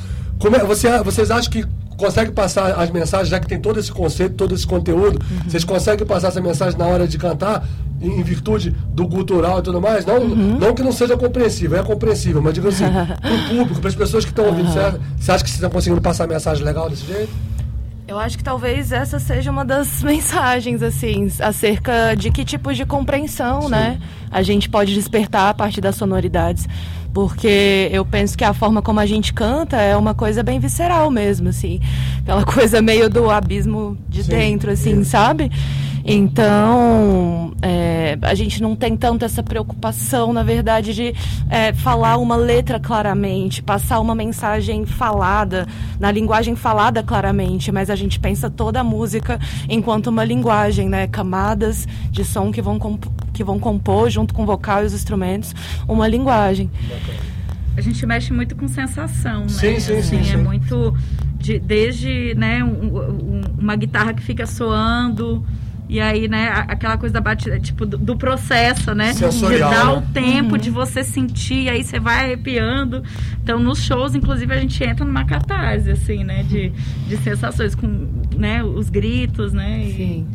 Como 0.45 0.57
é, 0.57 0.59
você, 0.63 1.03
vocês 1.03 1.31
acham 1.31 1.51
que 1.51 1.65
consegue 1.97 2.31
passar 2.31 2.79
as 2.79 2.91
mensagens, 2.91 3.31
já 3.31 3.41
que 3.41 3.47
tem 3.47 3.59
todo 3.59 3.81
esse 3.81 3.91
conceito, 3.91 4.35
todo 4.35 4.55
esse 4.55 4.67
conteúdo, 4.67 5.19
vocês 5.47 5.65
conseguem 5.65 6.07
passar 6.07 6.29
essa 6.29 6.41
mensagem 6.43 6.79
na 6.79 6.85
hora 6.85 7.09
de 7.09 7.17
cantar, 7.17 7.67
em, 7.99 8.21
em 8.21 8.23
virtude 8.23 8.77
do 8.91 9.09
cultural 9.09 9.61
e 9.61 9.63
tudo 9.63 9.81
mais? 9.81 10.05
Não, 10.05 10.23
não 10.23 10.75
que 10.75 10.83
não 10.83 10.93
seja 10.93 11.17
compreensível, 11.17 11.79
é 11.79 11.83
compreensível, 11.83 12.43
mas 12.43 12.53
digo 12.53 12.69
assim, 12.69 12.85
pro 13.23 13.57
público, 13.57 13.81
para 13.81 13.89
as 13.89 13.95
pessoas 13.95 14.23
que 14.23 14.33
estão 14.33 14.45
ouvindo, 14.45 14.69
você, 14.69 14.81
você 15.17 15.33
acha 15.33 15.43
que 15.45 15.49
vocês 15.49 15.55
estão 15.55 15.71
conseguindo 15.71 16.03
passar 16.03 16.25
a 16.25 16.27
mensagem 16.27 16.63
legal 16.63 16.91
desse 16.91 17.07
jeito? 17.07 17.33
Eu 18.07 18.19
acho 18.19 18.37
que 18.37 18.45
talvez 18.45 18.93
essa 18.93 19.19
seja 19.19 19.51
uma 19.51 19.65
das 19.65 20.03
mensagens, 20.05 20.83
assim, 20.83 21.27
acerca 21.41 22.15
de 22.15 22.31
que 22.31 22.45
tipo 22.45 22.75
de 22.75 22.85
compreensão, 22.85 23.71
né? 23.71 23.99
A 24.31 24.43
gente 24.43 24.69
pode 24.69 24.93
despertar 24.93 25.49
a 25.49 25.55
partir 25.55 25.81
das 25.81 25.97
sonoridades. 25.97 26.69
Porque 27.15 27.89
eu 27.93 28.05
penso 28.05 28.37
que 28.37 28.43
a 28.43 28.53
forma 28.53 28.83
como 28.83 28.99
a 28.99 29.07
gente 29.07 29.33
canta 29.33 29.77
é 29.81 29.97
uma 29.97 30.15
coisa 30.15 30.43
bem 30.43 30.59
visceral 30.59 31.11
mesmo, 31.13 31.49
assim. 31.49 31.81
Aquela 32.19 32.43
coisa 32.45 32.83
meio 32.83 33.09
do 33.09 33.31
abismo 33.31 33.97
de 34.09 34.25
Sim. 34.25 34.31
dentro, 34.31 34.73
assim, 34.73 35.05
sabe? 35.05 35.49
Então, 36.07 37.55
é, 37.63 38.19
a 38.21 38.35
gente 38.35 38.61
não 38.61 38.77
tem 38.77 38.97
tanto 38.97 39.25
essa 39.25 39.43
preocupação, 39.43 40.33
na 40.33 40.43
verdade, 40.43 40.93
de 40.93 41.15
é, 41.49 41.73
falar 41.73 42.19
uma 42.19 42.37
letra 42.37 42.79
claramente, 42.79 43.63
passar 43.63 44.01
uma 44.01 44.15
mensagem 44.15 44.85
falada, 44.85 45.67
na 45.99 46.11
linguagem 46.11 46.57
falada 46.57 47.03
claramente, 47.03 47.73
mas 47.73 47.89
a 47.89 47.97
gente 47.97 48.21
pensa 48.21 48.51
toda 48.51 48.81
a 48.81 48.85
música 48.85 49.39
enquanto 49.69 50.09
uma 50.09 50.25
linguagem, 50.25 50.89
né? 50.89 51.07
Camadas 51.07 51.87
de 52.11 52.25
som 52.25 52.53
que 52.53 52.61
vão, 52.61 52.79
comp- 52.79 53.07
que 53.35 53.45
vão 53.45 53.59
compor, 53.59 54.09
junto 54.09 54.33
com 54.33 54.45
o 54.45 54.47
vocal 54.47 54.83
e 54.83 54.87
os 54.87 54.95
instrumentos, 54.95 55.55
uma 55.87 56.09
linguagem. 56.09 56.71
A 57.77 57.81
gente 57.81 58.07
mexe 58.07 58.33
muito 58.33 58.55
com 58.55 58.69
sensação, 58.69 59.43
né? 59.43 59.49
Sim, 59.49 59.81
sim, 59.81 59.81
sim, 59.81 59.99
Assim, 59.99 60.23
sim. 60.25 60.33
É 60.33 60.37
muito 60.37 60.95
de- 61.39 61.59
desde 61.59 62.35
né, 62.37 62.63
um- 62.63 62.97
um- 62.97 63.41
uma 63.59 63.75
guitarra 63.77 64.15
que 64.15 64.23
fica 64.23 64.47
soando. 64.47 65.45
E 65.87 66.01
aí, 66.01 66.29
né, 66.29 66.49
aquela 66.69 66.97
coisa 66.97 67.13
da 67.13 67.21
batida, 67.21 67.61
tipo, 67.61 67.85
do, 67.85 67.99
do 67.99 68.17
processo, 68.17 68.95
né? 68.95 69.13
Sensorial, 69.13 69.71
de 69.71 69.77
dar 69.77 69.87
né? 69.87 69.93
o 69.93 70.01
tempo 70.15 70.57
de 70.57 70.71
você 70.71 71.05
sentir, 71.05 71.69
aí 71.69 71.85
você 71.85 72.01
vai 72.01 72.25
arrepiando. 72.25 73.03
Então, 73.43 73.59
nos 73.59 73.83
shows, 73.85 74.15
inclusive, 74.15 74.51
a 74.55 74.57
gente 74.59 74.83
entra 74.83 75.05
numa 75.05 75.25
catarse, 75.27 75.91
assim, 75.91 76.25
né? 76.25 76.43
De, 76.45 76.71
de 77.07 77.17
sensações, 77.19 77.75
com 77.75 77.87
né, 78.35 78.65
os 78.65 78.89
gritos, 78.89 79.53
né? 79.53 79.83
e- 79.85 79.93
Sim. 79.93 80.27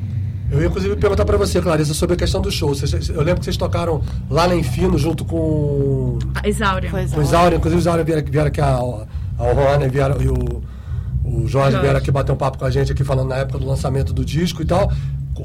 Eu 0.51 0.61
ia 0.61 0.67
inclusive 0.67 0.95
perguntar 0.95 1.25
pra 1.25 1.37
você, 1.37 1.61
Clarissa, 1.61 1.93
sobre 1.93 2.15
a 2.15 2.17
questão 2.17 2.41
do 2.41 2.51
show. 2.51 2.69
Vocês- 2.73 3.09
eu 3.09 3.17
lembro 3.21 3.39
que 3.39 3.45
vocês 3.45 3.57
tocaram 3.57 4.01
lá 4.29 4.47
na 4.47 4.55
Enfino 4.55 4.97
junto 4.97 5.23
com, 5.23 6.17
A 6.35 6.47
Exáurea. 6.47 6.89
Foi 6.89 7.05
com 7.07 7.19
o 7.19 7.23
Isaura, 7.23 7.55
inclusive 7.55 7.79
o 7.79 7.81
Isaura 7.83 8.03
vieram, 8.03 8.23
vieram 8.25 8.47
aqui, 8.47 8.59
a, 8.61 8.67
a 8.75 9.53
Roana 9.53 9.85
e, 9.85 9.89
vieram, 9.89 10.19
e 10.21 10.27
o, 10.27 10.33
o 11.23 11.47
Jorge, 11.47 11.49
Jorge. 11.49 11.77
vieram 11.79 11.97
aqui 11.99 12.09
bater 12.11 12.31
um 12.31 12.35
papo 12.35 12.57
com 12.57 12.65
a 12.65 12.69
gente 12.71 12.91
aqui 12.91 13.03
falando 13.03 13.29
na 13.29 13.37
época 13.37 13.59
do 13.59 13.65
lançamento 13.67 14.11
do 14.11 14.25
disco 14.25 14.61
e 14.61 14.65
tal. 14.65 14.91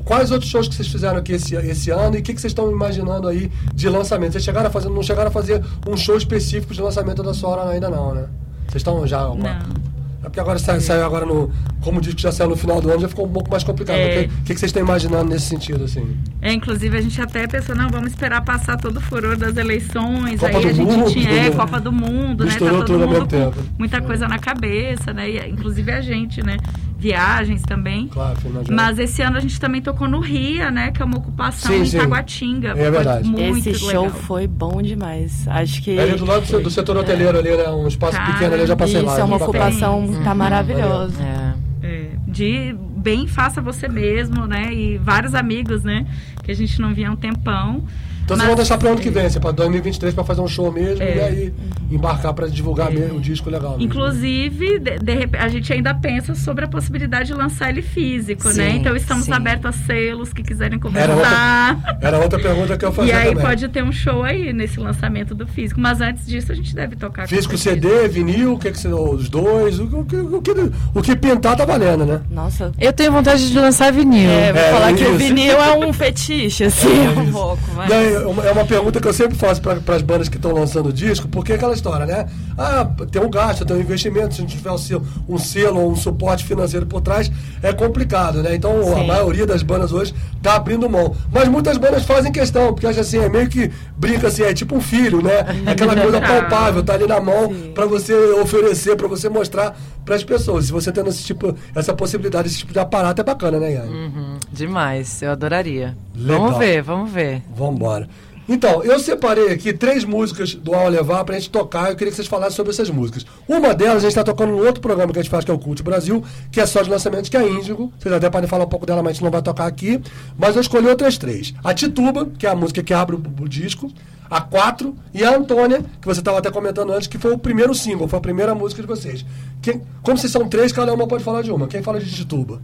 Quais 0.04 0.30
outros 0.32 0.50
shows 0.50 0.66
que 0.66 0.74
vocês 0.74 0.88
fizeram 0.88 1.18
aqui 1.18 1.32
esse, 1.34 1.54
esse 1.54 1.90
ano 1.90 2.16
e 2.16 2.20
o 2.20 2.22
que, 2.22 2.34
que 2.34 2.40
vocês 2.40 2.50
estão 2.50 2.68
imaginando 2.70 3.28
aí 3.28 3.48
de 3.74 3.88
lançamento? 3.88 4.32
Vocês 4.32 4.42
chegaram 4.42 4.66
a 4.66 4.70
fazer, 4.70 4.88
não 4.88 5.02
chegaram 5.04 5.28
a 5.28 5.30
fazer 5.30 5.62
um 5.86 5.96
show 5.96 6.16
específico 6.16 6.74
de 6.74 6.80
lançamento 6.82 7.22
da 7.22 7.32
Sora 7.32 7.68
ainda 7.70 7.88
não, 7.88 8.12
né? 8.14 8.24
Vocês 8.68 8.80
estão 8.80 9.06
já... 9.06 9.20
Não. 9.22 9.93
É 10.24 10.28
porque 10.28 10.40
agora 10.40 10.58
sai- 10.58 10.80
saiu 10.80 11.04
agora 11.04 11.26
no. 11.26 11.52
Como 11.82 11.98
o 11.98 12.00
disco 12.00 12.18
já 12.18 12.32
saiu 12.32 12.48
no 12.48 12.56
final 12.56 12.80
do 12.80 12.90
ano, 12.90 13.00
já 13.02 13.08
ficou 13.08 13.26
um 13.26 13.30
pouco 13.30 13.50
mais 13.50 13.62
complicado. 13.62 13.96
É. 13.98 14.06
O 14.06 14.08
que, 14.08 14.28
que 14.28 14.54
que 14.54 14.60
vocês 14.60 14.70
estão 14.70 14.82
imaginando 14.82 15.28
nesse 15.28 15.46
sentido, 15.46 15.84
assim? 15.84 16.16
É, 16.40 16.50
inclusive 16.50 16.96
a 16.96 17.00
gente 17.02 17.20
até 17.20 17.46
pensou, 17.46 17.76
não, 17.76 17.90
vamos 17.90 18.08
esperar 18.08 18.42
passar 18.42 18.78
todo 18.78 18.96
o 18.96 19.00
furor 19.02 19.36
das 19.36 19.54
eleições. 19.58 20.40
Copa 20.40 20.58
aí 20.58 20.68
a 20.68 20.72
gente 20.72 20.80
Mundo, 20.86 21.10
tinha, 21.10 21.28
é, 21.28 21.50
né? 21.50 21.50
Copa 21.56 21.78
do 21.78 21.92
Mundo, 21.92 22.44
Misturou 22.44 22.72
né? 22.72 22.80
Tá 22.80 22.86
todo 22.86 23.06
mundo 23.06 23.54
muita 23.78 24.00
coisa 24.00 24.26
na 24.26 24.38
cabeça, 24.38 25.12
né? 25.12 25.28
E, 25.28 25.50
inclusive 25.50 25.92
a 25.92 26.00
gente, 26.00 26.42
né? 26.42 26.56
Viagens 27.04 27.60
também. 27.60 28.08
Claro, 28.08 28.34
final 28.40 28.62
de 28.62 28.70
ano. 28.70 28.76
Mas 28.82 28.98
esse 28.98 29.20
ano 29.20 29.36
a 29.36 29.40
gente 29.40 29.60
também 29.60 29.82
tocou 29.82 30.08
no 30.08 30.20
Ria, 30.20 30.70
né? 30.70 30.90
Que 30.90 31.02
é 31.02 31.04
uma 31.04 31.18
ocupação 31.18 31.70
Sim, 31.70 31.82
em 31.82 31.84
sim. 31.84 31.98
Taguatinga. 31.98 32.70
É 32.70 32.74
Foi 32.74 32.90
verdade. 32.90 33.28
Muito 33.28 33.68
Esse 33.68 33.74
show 33.78 34.04
legal. 34.04 34.10
foi 34.10 34.46
bom 34.46 34.80
demais. 34.80 35.46
Acho 35.46 35.82
que. 35.82 35.98
É 35.98 36.02
ali 36.02 36.16
do 36.16 36.24
lado 36.24 36.46
do, 36.46 36.60
do 36.62 36.70
setor 36.70 36.96
hoteleiro 36.96 37.38
ali, 37.38 37.54
né? 37.54 37.68
Um 37.68 37.86
espaço 37.86 38.16
Cara, 38.16 38.32
pequeno 38.32 38.54
ali, 38.54 38.62
eu 38.62 38.66
já 38.68 38.76
passei 38.76 38.96
Isso 38.96 39.04
lá. 39.04 39.18
é 39.18 39.24
uma 39.24 39.36
ocupação 39.36 40.22
tá 40.24 40.34
maravilhosa. 40.34 41.22
É. 41.22 41.54
É, 41.86 42.10
de 42.26 42.74
bem 42.96 43.26
faça 43.26 43.60
você 43.60 43.86
mesmo, 43.86 44.46
né? 44.46 44.72
E 44.72 44.96
vários 44.96 45.34
amigos, 45.34 45.84
né? 45.84 46.06
Que 46.42 46.52
a 46.52 46.54
gente 46.54 46.80
não 46.80 46.94
via 46.94 47.10
há 47.10 47.12
um 47.12 47.16
tempão. 47.16 47.84
Então 48.24 48.36
vocês 48.36 48.46
vão 48.46 48.56
deixar 48.56 48.78
pra 48.78 48.90
ano 48.90 49.00
que 49.00 49.10
vem, 49.10 49.30
pra 49.30 49.50
2023 49.50 50.14
pra 50.14 50.24
fazer 50.24 50.40
um 50.40 50.48
show 50.48 50.72
mesmo 50.72 51.02
É. 51.02 51.16
e 51.16 51.20
aí 51.20 51.54
embarcar 51.90 52.32
pra 52.32 52.46
divulgar 52.46 52.90
mesmo 52.90 53.18
o 53.18 53.20
disco 53.20 53.50
legal. 53.50 53.72
mesmo. 53.72 53.84
Inclusive, 53.84 54.78
de, 54.78 54.98
de 54.98 55.36
a 55.38 55.48
gente 55.48 55.72
ainda 55.72 55.94
pensa 55.94 56.34
sobre 56.34 56.64
a 56.64 56.68
possibilidade 56.68 57.26
de 57.28 57.34
lançar 57.34 57.68
ele 57.70 57.82
físico, 57.82 58.50
Sim, 58.50 58.58
né? 58.58 58.68
Então 58.76 58.96
estamos 58.96 59.24
sim. 59.26 59.32
abertos 59.32 59.66
a 59.66 59.72
selos 59.72 60.32
que 60.32 60.42
quiserem 60.42 60.74
Era 60.74 60.82
conversar. 60.82 61.74
outra, 61.76 61.98
era 62.00 62.18
outra 62.18 62.38
pergunta 62.38 62.76
que 62.78 62.84
eu 62.84 62.90
E 62.90 62.94
fazia 62.94 63.16
aí 63.18 63.28
também. 63.28 63.44
pode 63.44 63.68
ter 63.68 63.82
um 63.84 63.92
show 63.92 64.22
aí 64.22 64.52
nesse 64.52 64.80
lançamento 64.80 65.34
do 65.34 65.46
físico. 65.46 65.78
Mas 65.80 66.00
antes 66.00 66.26
disso, 66.26 66.50
a 66.50 66.54
gente 66.54 66.74
deve 66.74 66.96
tocar. 66.96 67.28
Físico. 67.28 67.56
CD, 67.58 68.08
vinil, 68.08 68.54
o 68.54 68.58
que 68.58 68.70
que 68.72 68.78
você, 68.78 68.88
os 68.88 69.28
dois, 69.28 69.78
o, 69.78 69.84
o 69.84 70.04
que- 70.04 70.16
o 70.16 70.40
que, 70.42 70.50
o 70.94 71.02
que 71.02 71.16
pintar 71.16 71.56
tá 71.56 71.64
valendo, 71.64 72.04
né? 72.04 72.20
Nossa. 72.30 72.72
Eu 72.80 72.92
tenho 72.92 73.12
vontade 73.12 73.48
de 73.50 73.58
lançar 73.58 73.92
vinil. 73.92 74.28
É, 74.30 74.52
vou 74.52 74.62
É, 74.62 74.70
falar 74.72 74.92
que 74.94 75.04
o 75.04 75.16
vinil 75.16 75.52
é 75.60 75.86
um 75.86 75.92
fetiche, 75.92 76.64
assim, 76.64 76.88
um 76.88 77.22
isso. 77.24 77.32
pouco. 77.32 77.60
Mas... 77.76 77.88
Não, 77.90 78.13
é 78.14 78.26
uma- 78.26 78.44
é 78.46 78.52
uma 78.52 78.64
pergunta 78.64 79.00
que 79.00 79.06
eu 79.08 79.12
sempre 79.12 79.36
faço 79.36 79.60
para 79.60 79.94
as 79.94 80.02
bandas 80.02 80.28
que 80.28 80.36
estão 80.36 80.52
lançando 80.52 80.92
disco, 80.92 81.28
porque 81.28 81.52
é 81.52 81.56
aquela 81.56 81.74
história, 81.74 82.06
né? 82.06 82.26
Ah, 82.56 82.86
tem 83.10 83.20
um 83.22 83.30
gasto, 83.30 83.64
tem 83.64 83.76
um 83.76 83.80
investimento, 83.80 84.34
se 84.34 84.40
não 84.40 84.48
tiver 84.48 84.70
um 84.70 84.78
selo, 84.78 85.06
um 85.28 85.38
selo 85.38 85.80
ou 85.80 85.90
um 85.92 85.96
suporte 85.96 86.44
financeiro 86.44 86.86
por 86.86 87.00
trás, 87.00 87.30
é 87.62 87.72
complicado, 87.72 88.42
né? 88.42 88.54
Então 88.54 88.80
a 88.96 89.00
Sim. 89.00 89.06
maioria 89.06 89.46
das 89.46 89.62
bandas 89.62 89.92
hoje 89.92 90.14
tá 90.42 90.54
abrindo 90.56 90.88
mão. 90.88 91.14
Mas 91.32 91.48
muitas 91.48 91.76
bandas 91.76 92.04
fazem 92.04 92.30
questão, 92.32 92.72
porque 92.72 92.86
acha 92.86 93.00
assim, 93.00 93.18
é 93.18 93.28
meio 93.28 93.48
que 93.48 93.70
brinca 93.96 94.28
assim, 94.28 94.42
é 94.42 94.54
tipo 94.54 94.74
um 94.76 94.80
filho, 94.80 95.22
né? 95.22 95.44
Aquela 95.66 95.96
coisa 95.96 96.20
palpável, 96.22 96.82
tá 96.82 96.94
ali 96.94 97.06
na 97.06 97.20
mão 97.20 97.52
para 97.74 97.86
você 97.86 98.14
oferecer, 98.40 98.96
para 98.96 99.08
você 99.08 99.28
mostrar 99.28 99.76
para 100.04 100.14
as 100.14 100.24
pessoas. 100.24 100.66
Se 100.66 100.72
você 100.72 100.92
tendo 100.92 101.08
esse 101.08 101.24
tipo, 101.24 101.56
essa 101.74 101.94
possibilidade, 101.94 102.48
esse 102.48 102.58
tipo 102.58 102.72
de 102.72 102.78
aparato 102.78 103.20
é 103.20 103.24
bacana, 103.24 103.58
né, 103.58 103.72
Ian? 103.72 103.84
Uhum, 103.84 104.38
demais, 104.52 105.22
eu 105.22 105.30
adoraria. 105.30 105.96
Legal. 106.14 106.40
Vamos 106.40 106.58
ver, 106.58 106.82
vamos 106.82 107.10
ver. 107.10 107.42
Vambora. 107.54 108.08
Então, 108.46 108.84
eu 108.84 108.98
separei 109.00 109.50
aqui 109.50 109.72
três 109.72 110.04
músicas 110.04 110.54
do 110.54 110.74
Ao 110.74 110.88
Levar 110.88 111.24
pra 111.24 111.34
gente 111.34 111.48
tocar. 111.48 111.90
Eu 111.90 111.96
queria 111.96 112.10
que 112.10 112.16
vocês 112.16 112.28
falassem 112.28 112.54
sobre 112.54 112.72
essas 112.72 112.90
músicas. 112.90 113.24
Uma 113.48 113.74
delas 113.74 113.96
a 113.96 114.00
gente 114.00 114.10
está 114.10 114.22
tocando 114.22 114.50
no 114.50 114.64
outro 114.64 114.82
programa 114.82 115.12
que 115.12 115.18
a 115.18 115.22
gente 115.22 115.30
faz, 115.30 115.46
que 115.46 115.50
é 115.50 115.54
o 115.54 115.58
Cult 115.58 115.82
Brasil, 115.82 116.22
que 116.52 116.60
é 116.60 116.66
só 116.66 116.82
de 116.82 116.90
lançamentos, 116.90 117.30
que 117.30 117.36
é 117.38 117.40
a 117.40 117.48
Índigo. 117.48 117.90
Vocês 117.98 118.14
até 118.14 118.28
podem 118.28 118.48
falar 118.48 118.64
um 118.64 118.68
pouco 118.68 118.84
dela, 118.84 119.02
mas 119.02 119.10
a 119.10 119.12
gente 119.14 119.24
não 119.24 119.30
vai 119.30 119.40
tocar 119.40 119.66
aqui. 119.66 119.98
Mas 120.38 120.54
eu 120.56 120.60
escolhi 120.60 120.86
outras 120.86 121.16
três. 121.16 121.54
A 121.64 121.72
Tituba, 121.72 122.26
que 122.38 122.46
é 122.46 122.50
a 122.50 122.54
música 122.54 122.82
que 122.82 122.92
abre 122.92 123.16
o, 123.16 123.22
o 123.40 123.48
disco. 123.48 123.90
A 124.30 124.40
4 124.40 124.94
e 125.12 125.22
a 125.22 125.36
Antônia, 125.36 125.84
que 126.00 126.06
você 126.06 126.20
estava 126.20 126.38
até 126.38 126.50
comentando 126.50 126.92
antes, 126.92 127.06
que 127.06 127.18
foi 127.18 127.32
o 127.32 127.38
primeiro 127.38 127.74
single, 127.74 128.08
foi 128.08 128.18
a 128.18 128.22
primeira 128.22 128.54
música 128.54 128.80
de 128.82 128.88
vocês. 128.88 129.24
Quem, 129.60 129.82
como 130.02 130.18
vocês 130.18 130.32
são 130.32 130.48
três, 130.48 130.72
cada 130.72 130.92
uma 130.92 131.06
pode 131.06 131.22
falar 131.22 131.42
de 131.42 131.50
uma. 131.50 131.66
Quem 131.68 131.82
fala 131.82 132.00
de 132.00 132.10
Tituba? 132.10 132.60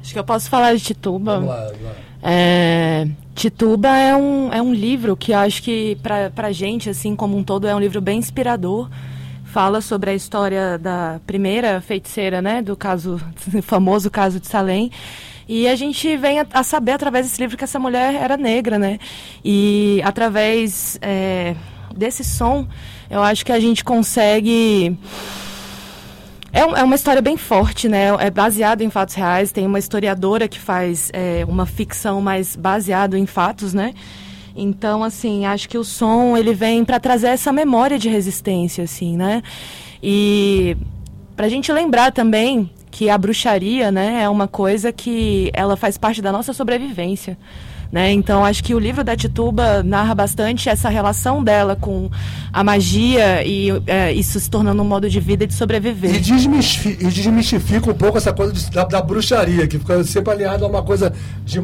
Acho 0.00 0.12
que 0.12 0.18
eu 0.18 0.24
posso 0.24 0.50
falar 0.50 0.74
de 0.74 0.82
Tituba. 0.82 1.34
Vamos 1.34 1.48
lá, 1.48 1.64
vamos 1.64 1.82
lá. 1.82 1.92
É, 2.22 3.08
Tituba 3.34 3.88
é 3.88 4.14
um, 4.14 4.52
é 4.52 4.62
um 4.62 4.72
livro 4.72 5.16
que 5.16 5.32
acho 5.32 5.62
que 5.62 5.96
pra, 6.02 6.30
pra 6.30 6.52
gente, 6.52 6.88
assim 6.90 7.16
como 7.16 7.36
um 7.36 7.42
todo, 7.42 7.66
é 7.66 7.74
um 7.74 7.80
livro 7.80 8.00
bem 8.00 8.18
inspirador. 8.18 8.88
Fala 9.44 9.80
sobre 9.80 10.10
a 10.10 10.14
história 10.14 10.78
da 10.78 11.20
primeira 11.26 11.80
feiticeira, 11.80 12.40
né? 12.40 12.62
Do 12.62 12.76
caso, 12.76 13.20
do 13.46 13.60
famoso 13.62 14.10
caso 14.10 14.40
de 14.40 14.46
Salem. 14.46 14.90
E 15.48 15.68
a 15.68 15.74
gente 15.74 16.16
vem 16.16 16.40
a, 16.40 16.46
a 16.52 16.62
saber 16.62 16.92
através 16.92 17.26
desse 17.26 17.40
livro 17.40 17.56
que 17.56 17.64
essa 17.64 17.78
mulher 17.78 18.14
era 18.14 18.36
negra, 18.36 18.78
né? 18.78 18.98
E 19.44 20.00
através 20.04 20.98
é, 21.00 21.54
desse 21.94 22.24
som, 22.24 22.66
eu 23.10 23.22
acho 23.22 23.44
que 23.44 23.52
a 23.52 23.60
gente 23.60 23.84
consegue 23.84 24.96
é, 26.52 26.60
é 26.60 26.84
uma 26.84 26.94
história 26.94 27.22
bem 27.22 27.36
forte, 27.36 27.88
né? 27.88 28.08
É 28.20 28.30
baseado 28.30 28.82
em 28.82 28.90
fatos 28.90 29.14
reais. 29.14 29.50
Tem 29.52 29.66
uma 29.66 29.78
historiadora 29.78 30.46
que 30.46 30.58
faz 30.58 31.10
é, 31.12 31.44
uma 31.48 31.64
ficção 31.64 32.20
mais 32.20 32.54
baseado 32.54 33.16
em 33.16 33.24
fatos, 33.24 33.72
né? 33.72 33.94
Então, 34.54 35.02
assim, 35.02 35.46
acho 35.46 35.66
que 35.66 35.78
o 35.78 35.84
som 35.84 36.36
ele 36.36 36.52
vem 36.52 36.84
para 36.84 37.00
trazer 37.00 37.28
essa 37.28 37.50
memória 37.50 37.98
de 37.98 38.10
resistência, 38.10 38.84
assim, 38.84 39.16
né? 39.16 39.42
E 40.02 40.76
pra 41.42 41.48
gente 41.48 41.72
lembrar 41.72 42.12
também 42.12 42.70
que 42.88 43.10
a 43.10 43.18
bruxaria, 43.18 43.90
né, 43.90 44.22
é 44.22 44.28
uma 44.28 44.46
coisa 44.46 44.92
que 44.92 45.50
ela 45.52 45.76
faz 45.76 45.98
parte 45.98 46.22
da 46.22 46.30
nossa 46.30 46.52
sobrevivência. 46.52 47.36
Né? 47.90 48.12
Então, 48.12 48.44
acho 48.44 48.62
que 48.62 48.74
o 48.76 48.78
livro 48.78 49.02
da 49.02 49.16
Tituba 49.16 49.82
narra 49.82 50.14
bastante 50.14 50.68
essa 50.68 50.88
relação 50.88 51.42
dela 51.42 51.74
com 51.74 52.08
a 52.52 52.62
magia 52.62 53.44
e 53.44 53.70
é, 53.88 54.12
isso 54.12 54.38
se 54.38 54.48
tornando 54.48 54.80
um 54.82 54.84
modo 54.84 55.10
de 55.10 55.18
vida 55.18 55.42
e 55.42 55.46
de 55.48 55.52
sobreviver. 55.54 56.14
E, 56.14 56.20
desmisti- 56.20 56.96
e 57.00 57.06
desmistifica 57.08 57.90
um 57.90 57.94
pouco 57.94 58.16
essa 58.16 58.32
coisa 58.32 58.52
de- 58.52 58.70
da, 58.70 58.84
da 58.84 59.02
bruxaria, 59.02 59.66
que 59.66 59.78
fica 59.80 60.02
sempre 60.04 60.32
alinhado 60.32 60.64
a 60.64 60.68
uma 60.68 60.82
coisa 60.84 61.12
de, 61.44 61.58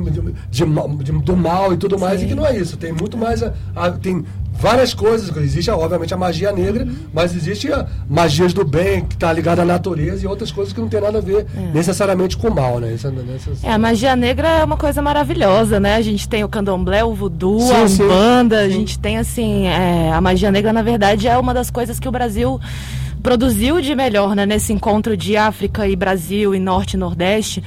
de- 0.51 1.13
do 1.23 1.37
mal 1.37 1.73
e 1.73 1.77
tudo 1.77 1.97
mais, 1.99 2.21
e 2.21 2.27
que 2.27 2.35
não 2.35 2.45
é 2.45 2.59
isso. 2.59 2.77
Tem 2.77 2.93
muito 2.93 3.17
mais. 3.17 3.43
A, 3.45 3.53
a- 3.77 3.93
tem 3.93 4.23
várias 4.59 4.93
coisas. 4.93 5.35
Existe, 5.37 5.71
obviamente, 5.71 6.13
a 6.13 6.17
magia 6.17 6.53
negra, 6.53 6.87
mas 7.15 7.35
existe 7.35 7.73
a 7.73 7.87
magias 8.09 8.53
do 8.53 8.65
bem, 8.65 9.05
que 9.05 9.15
está 9.15 9.33
ligada 9.33 9.63
à 9.63 9.65
natureza, 9.65 10.25
e 10.25 10.27
outras 10.27 10.51
coisas 10.51 10.73
que 10.73 10.81
não 10.81 10.89
tem 10.89 11.01
nada 11.01 11.19
a 11.19 11.21
ver 11.21 11.47
necessariamente 11.73 12.37
com 12.37 12.49
o 12.49 12.55
mal, 12.55 12.79
né? 12.81 12.89
Nessas- 13.27 13.63
É, 13.65 13.71
a 13.73 13.79
magia 13.79 14.17
negra 14.17 14.49
é 14.49 14.65
uma 14.65 14.77
coisa 14.77 15.01
maravilhosa, 15.01 15.79
né? 15.79 15.95
A 15.95 16.03
gente 16.03 16.29
tem 16.29 16.43
o 16.45 16.49
candomblé, 16.49 17.05
o 17.05 17.15
voodoo, 17.15 17.61
Sim, 17.61 17.73
a 18.03 18.05
umbanda, 18.07 18.59
a 18.61 18.69
gente 18.69 18.99
tem 18.99 19.17
assim, 19.19 19.67
é, 19.67 20.13
a 20.13 20.21
magia 20.21 20.51
negra 20.51 20.73
na 20.73 20.83
verdade 20.83 21.29
é 21.29 21.39
uma 21.39 21.55
das 21.55 21.71
coisas 21.71 21.99
que 22.01 22.09
o 22.09 22.13
Brasil 22.13 22.61
produziu 23.23 23.81
de 23.81 23.95
melhor, 23.95 24.35
né? 24.35 24.47
Nesse 24.47 24.73
encontro 24.73 25.17
de 25.17 25.37
África 25.37 25.87
e 25.87 25.95
Brasil 25.97 26.55
e 26.55 26.59
Norte 26.59 26.95
e 26.95 26.97
Nordeste. 26.97 27.63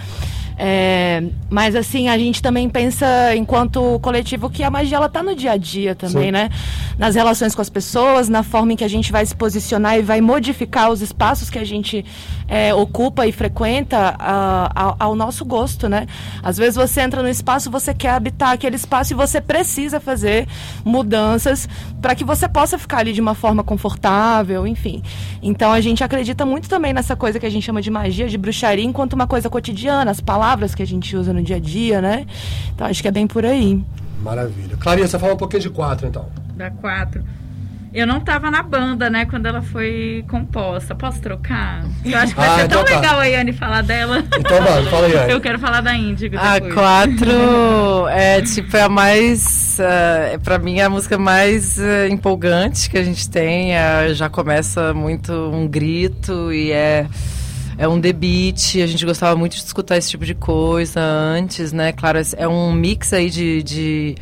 É, 0.64 1.24
mas 1.50 1.76
assim, 1.76 2.08
a 2.08 2.16
gente 2.20 2.40
também 2.40 2.70
pensa 2.70 3.36
enquanto 3.36 4.00
coletivo 4.00 4.48
que 4.48 4.62
a 4.62 4.70
magia 4.70 4.98
ela 4.98 5.10
tá 5.10 5.24
no 5.24 5.36
dia 5.36 5.54
a 5.54 5.58
dia 5.58 5.96
também, 5.96 6.26
Sim. 6.26 6.32
né? 6.32 6.52
Nas 7.00 7.16
relações 7.16 7.56
com 7.56 7.64
as 7.64 7.70
pessoas, 7.70 8.30
na 8.30 8.44
forma 8.44 8.74
em 8.74 8.76
que 8.76 8.84
a 8.84 8.88
gente 8.88 9.12
vai 9.12 9.26
se 9.26 9.34
posicionar 9.36 9.98
e 9.98 10.04
vai 10.04 10.22
modificar 10.22 10.92
os 10.92 11.02
espaços 11.02 11.50
que 11.50 11.58
a 11.58 11.64
gente 11.64 12.06
é, 12.48 12.76
ocupa 12.76 13.26
e 13.26 13.32
frequenta 13.32 14.16
ah, 14.20 14.72
ao, 14.76 14.96
ao 15.00 15.16
nosso 15.16 15.44
gosto, 15.44 15.90
né? 15.90 16.06
Às 16.44 16.58
vezes 16.58 16.76
você 16.76 17.02
entra 17.02 17.24
no 17.24 17.30
espaço, 17.30 17.72
você 17.72 17.92
quer 17.92 18.12
habitar 18.12 18.52
aquele 18.52 18.76
espaço 18.76 19.14
e 19.14 19.16
você 19.16 19.42
precisa 19.42 20.00
fazer 20.00 20.48
mudanças 20.86 21.68
para 22.00 22.14
que 22.14 22.24
você 22.24 22.48
possa 22.48 22.78
ficar 22.78 23.00
ali 23.00 23.14
de 23.14 23.22
uma 23.22 23.34
forma 23.34 23.64
confortável, 23.64 24.68
enfim. 24.68 25.02
Então 25.42 25.72
a 25.72 25.82
gente 25.82 26.04
acredita 26.04 26.46
muito 26.46 26.70
também 26.70 26.94
nessa 26.94 27.16
coisa 27.16 27.40
que 27.40 27.48
a 27.48 27.50
gente 27.50 27.64
chama 27.64 27.82
de 27.82 27.90
magia, 27.90 28.30
de 28.30 28.38
bruxaria, 28.38 28.86
enquanto 28.86 29.14
uma 29.14 29.26
coisa 29.26 29.50
cotidiana, 29.50 30.12
as 30.12 30.22
palavras 30.22 30.51
que 30.76 30.84
a 30.84 30.88
gente 30.88 31.16
usa 31.16 31.32
no 31.34 31.42
dia 31.42 31.56
a 31.56 31.60
dia, 31.60 32.02
né? 32.02 32.26
Então 32.74 32.88
acho 32.88 33.02
que 33.02 33.08
é 33.08 33.12
bem 33.12 33.28
por 33.28 33.46
aí. 33.46 33.82
Maravilha. 34.22 34.78
Clarissa, 34.78 35.18
fala 35.18 35.34
um 35.34 35.38
pouquinho 35.38 35.64
de 35.64 35.70
quatro, 35.70 36.08
então. 36.08 36.28
Da 36.56 36.70
4. 36.70 37.24
Eu 37.94 38.08
não 38.08 38.22
tava 38.22 38.50
na 38.50 38.64
banda, 38.64 39.10
né, 39.10 39.26
quando 39.26 39.48
ela 39.48 39.62
foi 39.62 40.24
composta. 40.30 40.96
Posso 40.96 41.20
trocar? 41.20 41.84
Eu 42.06 42.18
acho 42.20 42.34
que 42.34 42.40
vai 42.40 42.48
Ah, 42.48 42.56
ser 42.60 42.68
tão 42.70 42.82
então 42.82 42.86
tá. 42.86 43.02
legal 43.02 43.20
a 43.20 43.26
Yane 43.26 43.52
falar 43.52 43.82
dela. 43.82 44.24
Então 44.40 44.62
vai, 44.64 44.86
fala 44.86 45.08
aí. 45.08 45.30
Eu 45.30 45.42
quero 45.42 45.60
falar 45.60 45.82
da 45.82 45.94
Índigo 45.94 46.38
A 46.40 46.54
depois. 46.54 46.74
4 46.74 48.08
é 48.12 48.42
tipo 48.44 48.78
é 48.78 48.84
a 48.84 48.88
mais. 48.90 49.78
Uh, 49.78 50.40
para 50.40 50.58
mim 50.58 50.80
é 50.80 50.84
a 50.86 50.90
música 50.90 51.18
mais 51.18 51.78
eh, 51.80 52.08
empolgante 52.10 52.90
que 52.90 52.98
a 52.98 53.04
gente 53.04 53.30
tem. 53.30 53.76
Eh, 53.76 54.14
já 54.14 54.30
começa 54.30 54.94
muito 54.94 55.34
um 55.34 55.68
grito 55.68 56.54
e 56.54 56.72
é. 56.72 57.08
É 57.78 57.88
um 57.88 58.00
debite, 58.00 58.82
a 58.82 58.88
gente 58.88 59.06
gostava 59.06 59.36
muito 59.36 59.54
de 59.54 59.64
escutar 59.64 59.98
esse 59.98 60.10
tipo 60.10 60.26
de 60.26 60.36
coisa 60.36 61.02
antes, 61.02 61.72
né? 61.72 61.92
Claro, 61.92 62.20
é 62.38 62.48
um 62.48 62.72
mix 62.72 63.14
aí 63.14 63.30
de, 63.30 63.64
de, 63.64 64.16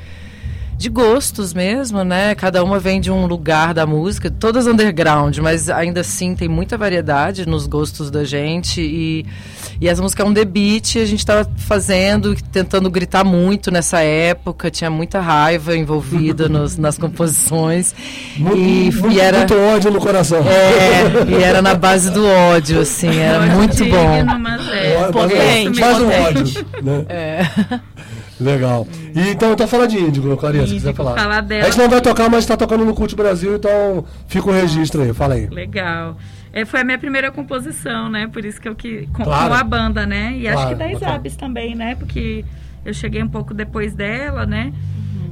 de 0.80 0.88
gostos 0.90 1.54
mesmo, 1.54 2.06
né? 2.06 2.34
Cada 2.36 2.64
uma 2.64 2.80
vem 2.80 3.02
de 3.02 3.12
um 3.12 3.26
lugar 3.26 3.74
da 3.74 3.86
música, 3.86 4.32
todas 4.32 4.66
underground, 4.66 5.38
mas 5.40 5.70
ainda 5.70 6.00
assim 6.00 6.34
tem 6.34 6.48
muita 6.48 6.78
variedade 6.78 7.46
nos 7.46 7.68
gostos 7.68 8.10
da 8.10 8.24
gente 8.24 8.80
e, 8.80 9.26
e 9.82 9.90
essa 9.90 10.02
música 10.02 10.24
é 10.24 10.26
um 10.26 10.32
debite, 10.32 10.98
a 10.98 11.06
gente 11.06 11.20
estava 11.20 11.46
fazendo, 11.58 12.34
tentando 12.50 12.90
gritar 12.90 13.26
muito 13.26 13.70
nessa 13.70 14.00
época, 14.00 14.72
tinha 14.72 14.90
muita 14.90 15.20
raiva 15.20 15.76
envolvida 15.76 16.48
nos, 16.50 16.78
nas 16.78 16.98
composições 16.98 17.94
Mu- 18.38 18.56
e, 18.56 18.90
mu- 18.90 19.12
e 19.12 19.20
era 19.20 19.40
Muito 19.40 19.58
ódio 19.60 19.92
no 19.92 20.00
coração. 20.00 20.40
é, 20.48 21.30
e 21.30 21.44
era 21.44 21.62
na 21.62 21.76
base 21.76 22.10
do 22.10 22.26
ódio, 22.26 22.80
assim, 22.80 23.18
era 23.20 23.42
muito 23.48 23.84
bom. 23.84 24.24
mas 24.40 24.66
é, 24.70 25.12
potente, 25.12 25.78
Faz 25.82 26.00
um 26.00 26.08
ódio. 26.10 26.66
Né? 26.82 27.06
É. 27.10 27.40
Legal. 28.40 28.88
E, 29.16 29.30
então, 29.32 29.52
então 29.54 29.68
fala 29.68 29.88
de 29.88 29.98
Índigo, 29.98 30.36
Clarissa, 30.38 30.68
se 30.68 30.74
quiser 30.76 30.94
falar. 30.94 31.16
falar 31.16 31.42
dela. 31.42 31.64
A 31.64 31.70
gente 31.70 31.78
não 31.80 31.90
vai 31.90 32.00
tocar, 32.02 32.30
mas 32.30 32.40
está 32.40 32.56
tocando 32.56 32.86
no 32.86 32.94
Cult 32.94 33.16
Brasil, 33.16 33.56
então 33.56 34.06
fica 34.28 34.48
o 34.50 34.54
registro 34.54 35.02
aí. 35.02 35.14
Fala 35.14 35.34
aí. 35.36 35.48
Legal. 35.48 36.18
É, 36.54 36.66
foi 36.66 36.80
a 36.82 36.84
minha 36.84 36.98
primeira 36.98 37.32
composição, 37.32 38.10
né? 38.10 38.28
Por 38.28 38.44
isso 38.46 38.60
que 38.60 38.68
eu 38.68 38.76
que 38.76 39.08
com, 39.14 39.24
Claro. 39.24 39.50
com 39.50 39.54
a 39.56 39.64
banda, 39.64 40.06
né? 40.06 40.34
E 40.38 40.48
acho 40.48 40.56
Claro, 40.58 40.70
que 40.70 40.76
da. 40.84 40.92
Isabes 40.92 41.36
também, 41.36 41.76
né? 41.76 41.96
Porque 41.96 42.44
eu 42.86 42.94
cheguei 42.94 43.22
um 43.22 43.28
pouco 43.28 43.54
depois 43.54 43.94
dela, 43.94 44.46
né? 44.46 44.74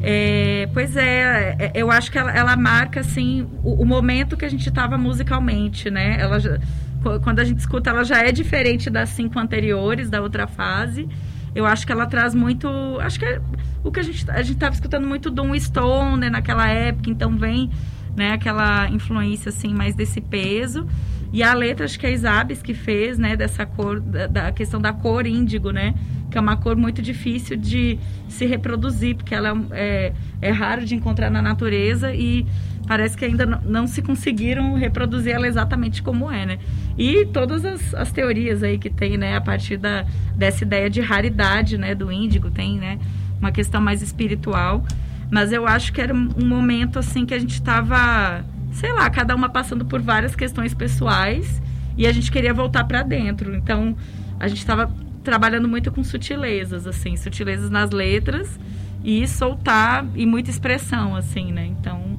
É, 0.04 0.70
pois 0.74 0.96
é, 0.96 1.56
é, 1.58 1.72
eu 1.74 1.90
acho 1.90 2.12
que 2.12 2.20
ela, 2.20 2.32
ela 2.32 2.56
marca 2.56 3.00
assim 3.00 3.48
o, 3.64 3.82
o 3.82 3.86
momento 3.86 4.38
que 4.38 4.46
a 4.46 4.50
gente 4.50 4.68
estava 4.70 4.96
musicalmente, 4.98 5.90
né? 5.90 6.18
Ela 6.20 6.40
já- 6.40 6.60
qu- 7.02 7.20
quando 7.24 7.40
a 7.40 7.44
gente 7.44 7.58
escuta, 7.58 7.90
ela 7.90 8.04
já 8.04 8.20
é 8.20 8.32
diferente 8.32 8.90
das 8.92 9.10
cinco 9.10 9.40
anteriores, 9.40 10.08
da 10.10 10.22
outra 10.22 10.46
fase. 10.46 11.08
Eu 11.56 11.66
acho 11.66 11.86
que 11.86 11.92
ela 11.92 12.06
traz 12.06 12.36
muito. 12.36 12.68
Acho 13.00 13.20
que 13.20 13.26
é 13.26 13.42
o 13.84 13.92
que 13.92 14.00
a 14.00 14.04
gente 14.04 14.30
a 14.30 14.42
estava 14.42 14.74
escutando 14.74 15.08
muito 15.08 15.30
do 15.30 15.42
um 15.42 15.58
Stoner 15.58 16.32
naquela 16.32 16.68
época, 16.68 17.10
então 17.10 17.38
vem 17.38 17.70
né, 18.16 18.34
aquela 18.34 18.90
influência 18.90 19.50
assim 19.50 19.74
mais 19.74 19.96
desse 19.96 20.20
peso. 20.20 20.88
E 21.32 21.44
a 21.44 21.54
letra 21.54 21.86
acho 21.86 22.00
que 22.00 22.06
é 22.06 22.10
a 22.10 22.12
Isabes 22.12 22.62
que 22.62 22.74
fez, 22.74 23.18
né, 23.18 23.36
dessa 23.36 23.66
cor 23.66 24.00
da, 24.00 24.28
da 24.28 24.52
questão 24.52 24.80
da 24.80 24.94
cor 24.94 25.28
índigo, 25.28 25.72
né, 25.72 25.94
que 26.32 26.38
é 26.38 26.42
uma 26.42 26.56
cor 26.56 26.76
muito 26.76 27.02
difícil 27.02 27.58
de 27.58 28.00
se 28.30 28.46
reproduzir, 28.46 29.16
porque 29.16 29.36
ela 29.36 29.54
é, 29.72 30.14
é 30.42 30.52
raro 30.52 30.86
de 30.86 30.96
encontrar 30.96 31.30
na 31.30 31.42
natureza 31.42 32.14
e 32.14 32.46
parece 32.88 33.18
que 33.18 33.26
ainda 33.26 33.46
não, 33.46 33.86
se 33.86 34.02
conseguiram 34.02 34.74
reproduzir 34.76 35.34
ela 35.34 35.48
exatamente 35.48 36.02
como 36.02 36.32
é, 36.32 36.46
né? 36.46 36.60
E 36.98 37.26
todas 37.26 37.66
as, 37.66 37.94
as 37.94 38.12
teorias 38.12 38.64
aí 38.64 38.80
que 38.80 38.90
tem, 38.90 39.18
né, 39.18 39.36
a 39.36 39.42
partir 39.42 39.78
da, 39.78 40.06
dessa 40.36 40.64
ideia 40.64 40.90
de 40.90 41.02
raridade, 41.02 41.78
né, 41.78 41.94
do 41.94 42.12
índigo, 42.12 42.50
tem, 42.50 42.78
né, 42.78 42.98
uma 43.40 43.52
questão 43.52 43.82
mais 43.82 44.02
espiritual. 44.02 44.84
Mas 45.30 45.52
eu 45.52 45.68
acho 45.68 45.92
que 45.92 46.00
era 46.00 46.14
um 46.14 46.30
um 46.38 46.48
momento, 46.48 46.98
assim, 46.98 47.26
que 47.26 47.34
a 47.34 47.40
gente 47.40 47.56
estava, 47.56 48.44
sei 48.72 48.94
lá, 48.94 49.10
cada 49.10 49.36
uma 49.36 49.50
passando 49.50 49.86
por 49.86 50.02
várias 50.02 50.36
questões 50.36 50.74
pessoais 50.74 51.62
e 51.98 52.08
a 52.08 52.12
gente 52.14 52.32
queria 52.32 52.54
voltar 52.54 52.86
para 52.86 53.04
dentro. 53.04 53.54
Então, 53.54 53.96
a 54.40 54.48
gente 54.48 54.60
estava 54.60 54.90
trabalhando 55.24 55.68
muito 55.68 55.92
com 55.92 56.04
sutilezas, 56.04 56.88
assim, 56.88 57.18
sutilezas 57.18 57.70
nas 57.70 57.92
letras 57.92 58.58
e 59.04 59.28
soltar 59.28 60.06
e 60.16 60.26
muita 60.26 60.50
expressão, 60.50 61.16
assim, 61.16 61.52
né? 61.52 61.66
Então, 61.66 62.18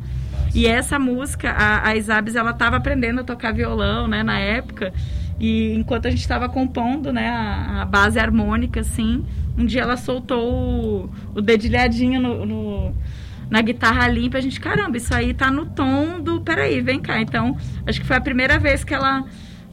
e 0.55 0.67
essa 0.67 0.99
música, 0.99 1.51
a, 1.51 1.89
a 1.89 1.97
Isabes, 1.97 2.35
ela 2.37 2.51
estava 2.51 2.77
aprendendo 2.77 3.21
a 3.21 3.25
tocar 3.25 3.53
violão, 3.53 4.07
né, 4.09 4.23
na 4.23 4.39
época. 4.39 4.93
E 5.41 5.73
enquanto 5.75 6.07
a 6.07 6.11
gente 6.11 6.21
estava 6.21 6.49
compondo, 6.49 7.13
né, 7.13 7.29
a, 7.29 7.83
a 7.83 7.85
base 7.85 8.19
harmônica, 8.19 8.81
assim, 8.81 9.25
um 9.57 9.65
dia 9.65 9.83
ela 9.83 9.97
soltou 9.97 11.05
o, 11.05 11.11
o 11.35 11.41
dedilhadinho 11.41 12.21
no, 12.21 12.47
no- 12.47 12.95
na 13.51 13.63
guitarra 13.63 14.07
limpa. 14.09 14.39
A 14.39 14.41
gente, 14.41 14.61
caramba, 14.61 14.97
isso 14.97 15.15
aí 15.15 15.33
tá 15.33 15.51
no 15.51 15.67
tom 15.67 16.21
do. 16.21 16.41
Peraí, 16.41 16.81
vem 16.81 17.01
cá. 17.01 17.21
Então, 17.21 17.57
acho 17.87 18.01
que 18.01 18.07
foi 18.07 18.17
a 18.17 18.21
primeira 18.21 18.59
vez 18.59 18.85
que 18.85 18.93
ela. 18.95 19.25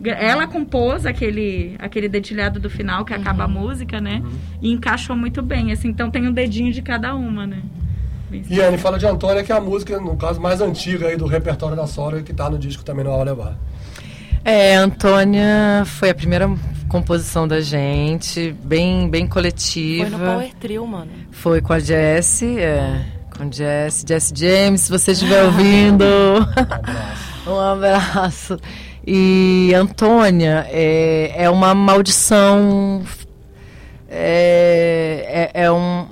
Ela 0.04 0.46
compôs 0.46 1.06
aquele, 1.06 1.76
aquele 1.80 2.10
dedilhado 2.10 2.60
do 2.60 2.70
final, 2.70 3.06
que 3.06 3.14
acaba 3.14 3.46
a 3.46 3.48
música, 3.48 4.00
né? 4.02 4.22
E 4.62 4.72
encaixou 4.72 5.16
muito 5.16 5.42
bem, 5.42 5.72
assim. 5.72 5.88
Então 5.88 6.12
tem 6.12 6.28
um 6.28 6.34
dedinho 6.34 6.72
de 6.72 6.82
cada 6.82 7.16
uma, 7.16 7.48
né? 7.48 7.60
E 8.32 8.60
Anne, 8.62 8.78
fala 8.78 8.98
de 8.98 9.06
Antônia, 9.06 9.44
que 9.44 9.52
é 9.52 9.56
a 9.56 9.62
música, 9.62 10.00
no 10.00 10.16
caso, 10.18 10.42
mais 10.42 10.62
antiga 10.62 11.08
aí 11.08 11.18
do 11.18 11.26
repertório 11.26 11.76
da 11.76 11.88
Sora, 11.88 12.22
que 12.22 12.34
tá 12.34 12.50
no 12.50 12.58
disco 12.58 12.84
também 12.84 13.06
no 13.06 13.24
Levar. 13.24 13.58
É, 14.44 14.76
Antônia 14.76 15.84
foi 15.86 16.10
a 16.10 16.16
primeira 16.16 16.50
composição 16.88 17.48
da 17.48 17.62
gente, 17.62 18.56
bem, 18.64 19.10
bem 19.10 19.28
coletiva. 19.28 20.10
Foi 20.10 20.20
no 20.20 20.26
Power 20.26 20.54
Trio, 20.60 20.88
mano. 20.88 21.12
Foi 21.32 21.62
com 21.62 21.74
a 21.74 21.80
Jessie, 21.80 22.60
é, 22.60 23.06
com 23.36 23.52
Jessie, 23.52 24.06
Jessie 24.08 24.34
James, 24.36 24.82
se 24.82 24.92
você 24.92 25.12
estiver 25.12 25.44
ouvindo. 25.44 26.06
um 27.48 27.60
abraço. 27.60 28.58
E 29.06 29.72
Antônia 29.76 30.66
é, 30.70 31.32
é 31.36 31.50
uma 31.50 31.76
maldição. 31.76 33.04
É, 34.10 35.52
é, 35.54 35.64
é 35.66 35.72
um. 35.72 36.08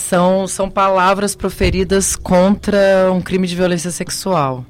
São, 0.00 0.46
são 0.48 0.68
palavras 0.70 1.34
proferidas 1.36 2.16
contra 2.16 3.10
um 3.12 3.20
crime 3.20 3.46
de 3.46 3.54
violência 3.54 3.90
sexual. 3.90 4.64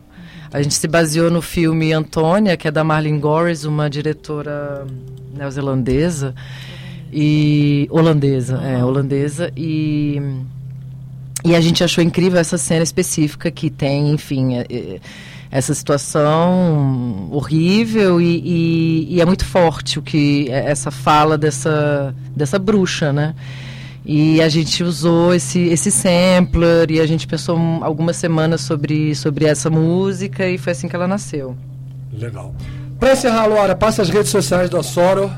A 0.53 0.61
gente 0.61 0.75
se 0.75 0.87
baseou 0.89 1.31
no 1.31 1.41
filme 1.41 1.93
Antônia, 1.93 2.57
que 2.57 2.67
é 2.69 2.71
da 2.71 2.83
Marlene 2.85 3.19
Gorris, 3.19 3.65
uma 3.65 3.89
diretora 3.89 4.87
neozelandesa 5.35 6.35
e 7.13 7.87
holandesa, 7.91 8.57
é 8.63 8.85
holandesa 8.85 9.51
e 9.57 10.21
e 11.43 11.55
a 11.57 11.61
gente 11.61 11.83
achou 11.83 12.05
incrível 12.05 12.39
essa 12.39 12.59
cena 12.59 12.83
específica 12.83 13.51
que 13.51 13.71
tem, 13.71 14.11
enfim, 14.11 14.57
é, 14.57 14.67
é, 14.69 15.01
essa 15.51 15.73
situação 15.75 17.29
horrível 17.33 18.21
e, 18.21 18.43
e- 18.45 19.15
e 19.17 19.21
é 19.23 19.25
muito 19.25 19.45
forte 19.47 19.99
o 19.99 20.03
que 20.03 20.49
é 20.51 20.71
essa 20.71 20.91
fala 20.91 21.39
dessa 21.39 22.15
dessa 22.37 22.59
bruxa, 22.59 23.11
né? 23.13 23.35
E 24.05 24.41
a 24.41 24.49
gente 24.49 24.83
usou 24.83 25.35
esse, 25.35 25.61
esse 25.61 25.91
sampler 25.91 26.91
e 26.91 27.01
a 27.01 27.07
gente 27.07 27.27
pensou 27.27 27.59
um- 27.59 27.85
algumas 27.85 28.17
semanas 28.17 28.63
sobre, 28.63 29.15
sobre 29.15 29.45
essa 29.45 29.69
música 29.69 30.49
e 30.49 30.57
foi 30.59 30.73
assim 30.73 30.89
que 30.89 30.97
ela 30.97 31.07
nasceu. 31.07 31.57
Legal. 32.13 32.55
Pra 32.99 33.13
encerrar, 33.13 33.47
Laura, 33.47 33.75
passa 33.77 34.03
as 34.03 34.09
redes 34.09 34.31
sociais 34.31 34.69
da 34.71 34.83
Soro, 34.83 35.31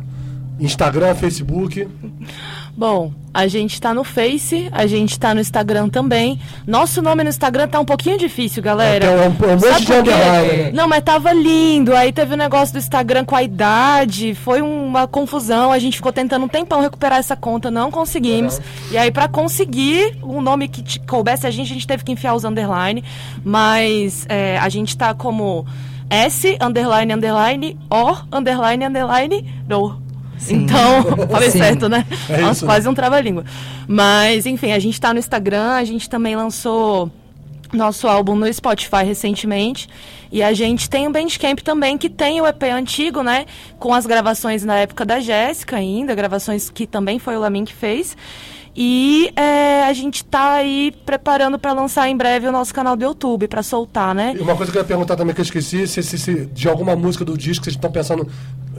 Instagram, 0.61 1.15
Facebook. 1.15 1.87
Bom, 2.75 3.13
a 3.35 3.47
gente 3.47 3.79
tá 3.79 3.93
no 3.93 4.03
Face, 4.03 4.69
a 4.73 4.87
gente 4.87 5.19
tá 5.21 5.35
no 5.35 5.41
Instagram 5.43 5.91
também. 5.91 6.41
Nosso 6.67 7.03
nome 7.03 7.23
no 7.23 7.29
Instagram 7.29 7.69
tá 7.69 7.79
um 7.79 7.85
pouquinho 7.85 8.17
difícil, 8.19 8.63
galera. 8.63 9.05
É, 9.05 9.11
um- 9.11 9.27
um 9.27 9.31
monte 9.31 9.85
de 9.85 9.93
underline? 9.93 10.73
Não, 10.73 10.89
mas 10.89 11.03
tava 11.05 11.33
lindo. 11.35 11.95
Aí 11.95 12.13
teve 12.13 12.33
o 12.33 12.37
negócio 12.37 12.73
do 12.73 12.79
Instagram 12.79 13.27
com 13.27 13.37
a 13.37 13.43
idade, 13.43 14.35
foi 14.35 14.63
uma 14.63 15.07
confusão. 15.07 15.71
A 15.71 15.79
gente 15.79 15.97
ficou 15.99 16.13
tentando 16.13 16.47
um 16.47 16.49
tempão 16.49 16.81
recuperar 16.81 17.19
essa 17.19 17.37
conta, 17.37 17.71
não 17.71 17.91
conseguimos. 17.91 18.59
E 18.91 18.97
aí, 18.97 19.11
pra 19.11 19.29
conseguir 19.29 20.17
um 20.23 20.41
nome 20.41 20.67
que 20.67 20.83
te- 20.83 21.01
coubesse 21.01 21.47
a 21.47 21.51
gente, 21.51 21.71
a 21.71 21.75
gente 21.75 21.87
teve 21.87 22.03
que 22.03 22.11
enfiar 22.13 22.35
os 22.35 22.43
underline. 22.45 23.05
Mas 23.45 24.25
é, 24.31 24.57
a 24.59 24.69
gente 24.71 24.97
tá 24.97 25.13
como 25.13 25.67
S, 26.09 26.57
underline, 26.61 27.13
underline, 27.13 27.79
O, 27.91 28.17
underline, 28.35 28.87
underline, 28.87 29.55
do. 29.67 30.01
Sim. 30.43 30.65
Então, 30.65 31.05
falei 31.31 31.51
Sim. 31.51 31.59
certo, 31.59 31.89
né? 31.89 32.05
É 32.29 32.39
Nossa, 32.39 32.53
isso, 32.53 32.67
quase 32.67 32.89
um 32.89 32.95
trava-língua. 32.95 33.45
Mas, 33.87 34.45
enfim, 34.47 34.73
a 34.73 34.79
gente 34.79 35.01
tá 35.01 35.13
no 35.13 35.19
Instagram, 35.19 35.73
a 35.73 35.85
gente 35.85 36.09
também 36.11 36.35
lançou 36.37 37.11
nosso 37.73 38.07
álbum 38.07 38.35
no 38.35 38.53
Spotify 38.53 39.05
recentemente. 39.05 39.89
E 40.31 40.43
a 40.43 40.53
gente 40.53 40.89
tem 40.91 41.07
o 41.07 41.11
Bandcamp 41.13 41.61
também, 41.61 41.97
que 41.99 42.09
tem 42.11 42.41
o 42.41 42.47
EP 42.47 42.63
antigo, 42.65 43.23
né? 43.23 43.45
Com 43.79 43.93
as 43.95 44.05
gravações 44.07 44.65
na 44.65 44.77
época 44.77 45.05
da 45.05 45.21
Jéssica 45.21 45.77
ainda, 45.77 46.15
gravações 46.15 46.69
que 46.71 46.87
também 46.87 47.19
foi 47.19 47.37
o 47.37 47.41
Lamin 47.41 47.65
que 47.65 47.75
fez. 47.75 48.17
E 48.75 49.31
é, 49.37 49.85
a 49.85 49.93
gente 49.93 50.25
tá 50.25 50.53
aí 50.55 50.95
preparando 51.05 51.59
para 51.59 51.75
lançar 51.75 52.09
em 52.09 52.17
breve 52.17 52.47
o 52.49 52.53
nosso 52.53 52.73
canal 52.73 52.97
do 52.97 53.05
YouTube, 53.05 53.47
para 53.47 53.63
soltar, 53.63 54.15
né? 54.15 54.33
E 54.35 54.41
uma 54.41 54.57
coisa 54.57 54.73
que 54.73 54.79
eu 54.79 54.81
ia 54.83 54.89
perguntar 54.89 55.15
também 55.15 55.35
que 55.35 55.43
eu 55.43 55.45
esqueci, 55.45 55.87
se, 55.87 56.03
se- 56.03 56.19
se 56.19 56.47
de 56.47 56.69
alguma 56.71 56.97
música 56.97 57.23
do 57.23 57.37
disco 57.37 57.65
vocês 57.65 57.77
estão 57.77 57.93
pensando 57.93 58.27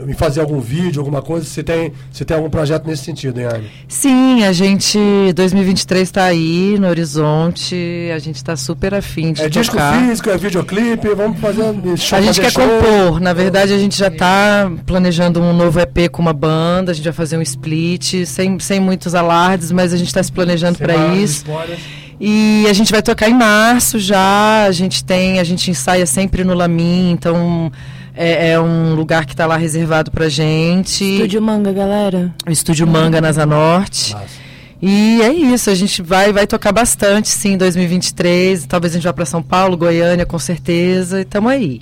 em 0.08 0.12
fazer 0.12 0.40
algum 0.40 0.60
vídeo, 0.60 1.00
alguma 1.00 1.22
coisa, 1.22 1.46
se 1.46 1.62
tem, 1.62 1.92
se 2.10 2.24
tem 2.24 2.36
algum 2.36 2.50
projeto 2.50 2.86
nesse 2.86 3.04
sentido, 3.04 3.38
hein, 3.40 3.46
Anne? 3.46 3.70
Sim, 3.86 4.42
a 4.44 4.52
gente 4.52 4.98
2023 5.34 6.02
está 6.02 6.24
aí 6.24 6.76
no 6.80 6.88
horizonte, 6.88 8.10
a 8.14 8.18
gente 8.18 8.36
está 8.36 8.56
super 8.56 8.94
afim 8.94 9.32
de 9.32 9.42
É 9.42 9.48
disco 9.48 9.74
tocar. 9.76 10.00
físico, 10.00 10.30
é 10.30 10.36
videoclipe, 10.36 11.08
vamos 11.14 11.38
fazer 11.38 11.62
show, 11.96 12.18
A 12.18 12.22
gente 12.22 12.40
quer 12.40 12.50
show. 12.50 12.62
compor, 12.66 13.20
na 13.20 13.32
verdade 13.32 13.72
a 13.72 13.78
gente 13.78 13.96
já 13.96 14.08
está 14.08 14.70
planejando 14.84 15.40
um 15.40 15.52
novo 15.52 15.78
EP 15.80 16.08
com 16.10 16.20
uma 16.22 16.32
banda, 16.32 16.90
a 16.92 16.94
gente 16.94 17.04
vai 17.04 17.12
fazer 17.12 17.36
um 17.36 17.42
split, 17.42 18.24
sem, 18.26 18.58
sem 18.58 18.80
muitos 18.80 19.14
alardes, 19.14 19.70
mas 19.70 19.92
a 19.92 19.96
gente 19.96 20.08
está 20.08 20.22
se 20.22 20.32
planejando 20.32 20.78
para 20.78 21.14
isso. 21.14 21.44
spoilers. 21.46 21.80
E 22.20 22.64
a 22.70 22.72
gente 22.72 22.92
vai 22.92 23.02
tocar 23.02 23.28
em 23.28 23.34
março 23.34 23.98
já, 23.98 24.64
a 24.64 24.72
gente 24.72 25.04
tem, 25.04 25.40
a 25.40 25.44
gente 25.44 25.70
ensaia 25.70 26.06
sempre 26.06 26.44
no 26.44 26.54
Lamin, 26.54 27.10
então 27.10 27.70
é, 28.14 28.50
é 28.50 28.60
um 28.60 28.94
lugar 28.94 29.26
que 29.26 29.32
está 29.32 29.46
lá 29.46 29.56
reservado 29.56 30.10
pra 30.10 30.28
gente. 30.28 31.04
Estúdio 31.04 31.42
Manga, 31.42 31.72
galera. 31.72 32.34
O 32.46 32.50
Estúdio 32.50 32.86
Manga 32.86 33.20
na 33.20 33.28
Asa 33.28 33.44
Norte. 33.44 34.14
Massa. 34.14 34.44
E 34.86 35.22
é 35.22 35.32
isso, 35.32 35.70
a 35.70 35.74
gente 35.74 36.02
vai, 36.02 36.30
vai 36.30 36.46
tocar 36.46 36.70
bastante, 36.70 37.28
sim, 37.28 37.52
em 37.52 37.56
2023. 37.56 38.66
Talvez 38.66 38.92
a 38.92 38.96
gente 38.96 39.04
vá 39.04 39.12
para 39.12 39.24
São 39.24 39.42
Paulo, 39.42 39.76
Goiânia, 39.76 40.26
com 40.26 40.38
certeza. 40.38 41.20
E 41.20 41.22
estamos 41.22 41.50
aí. 41.50 41.80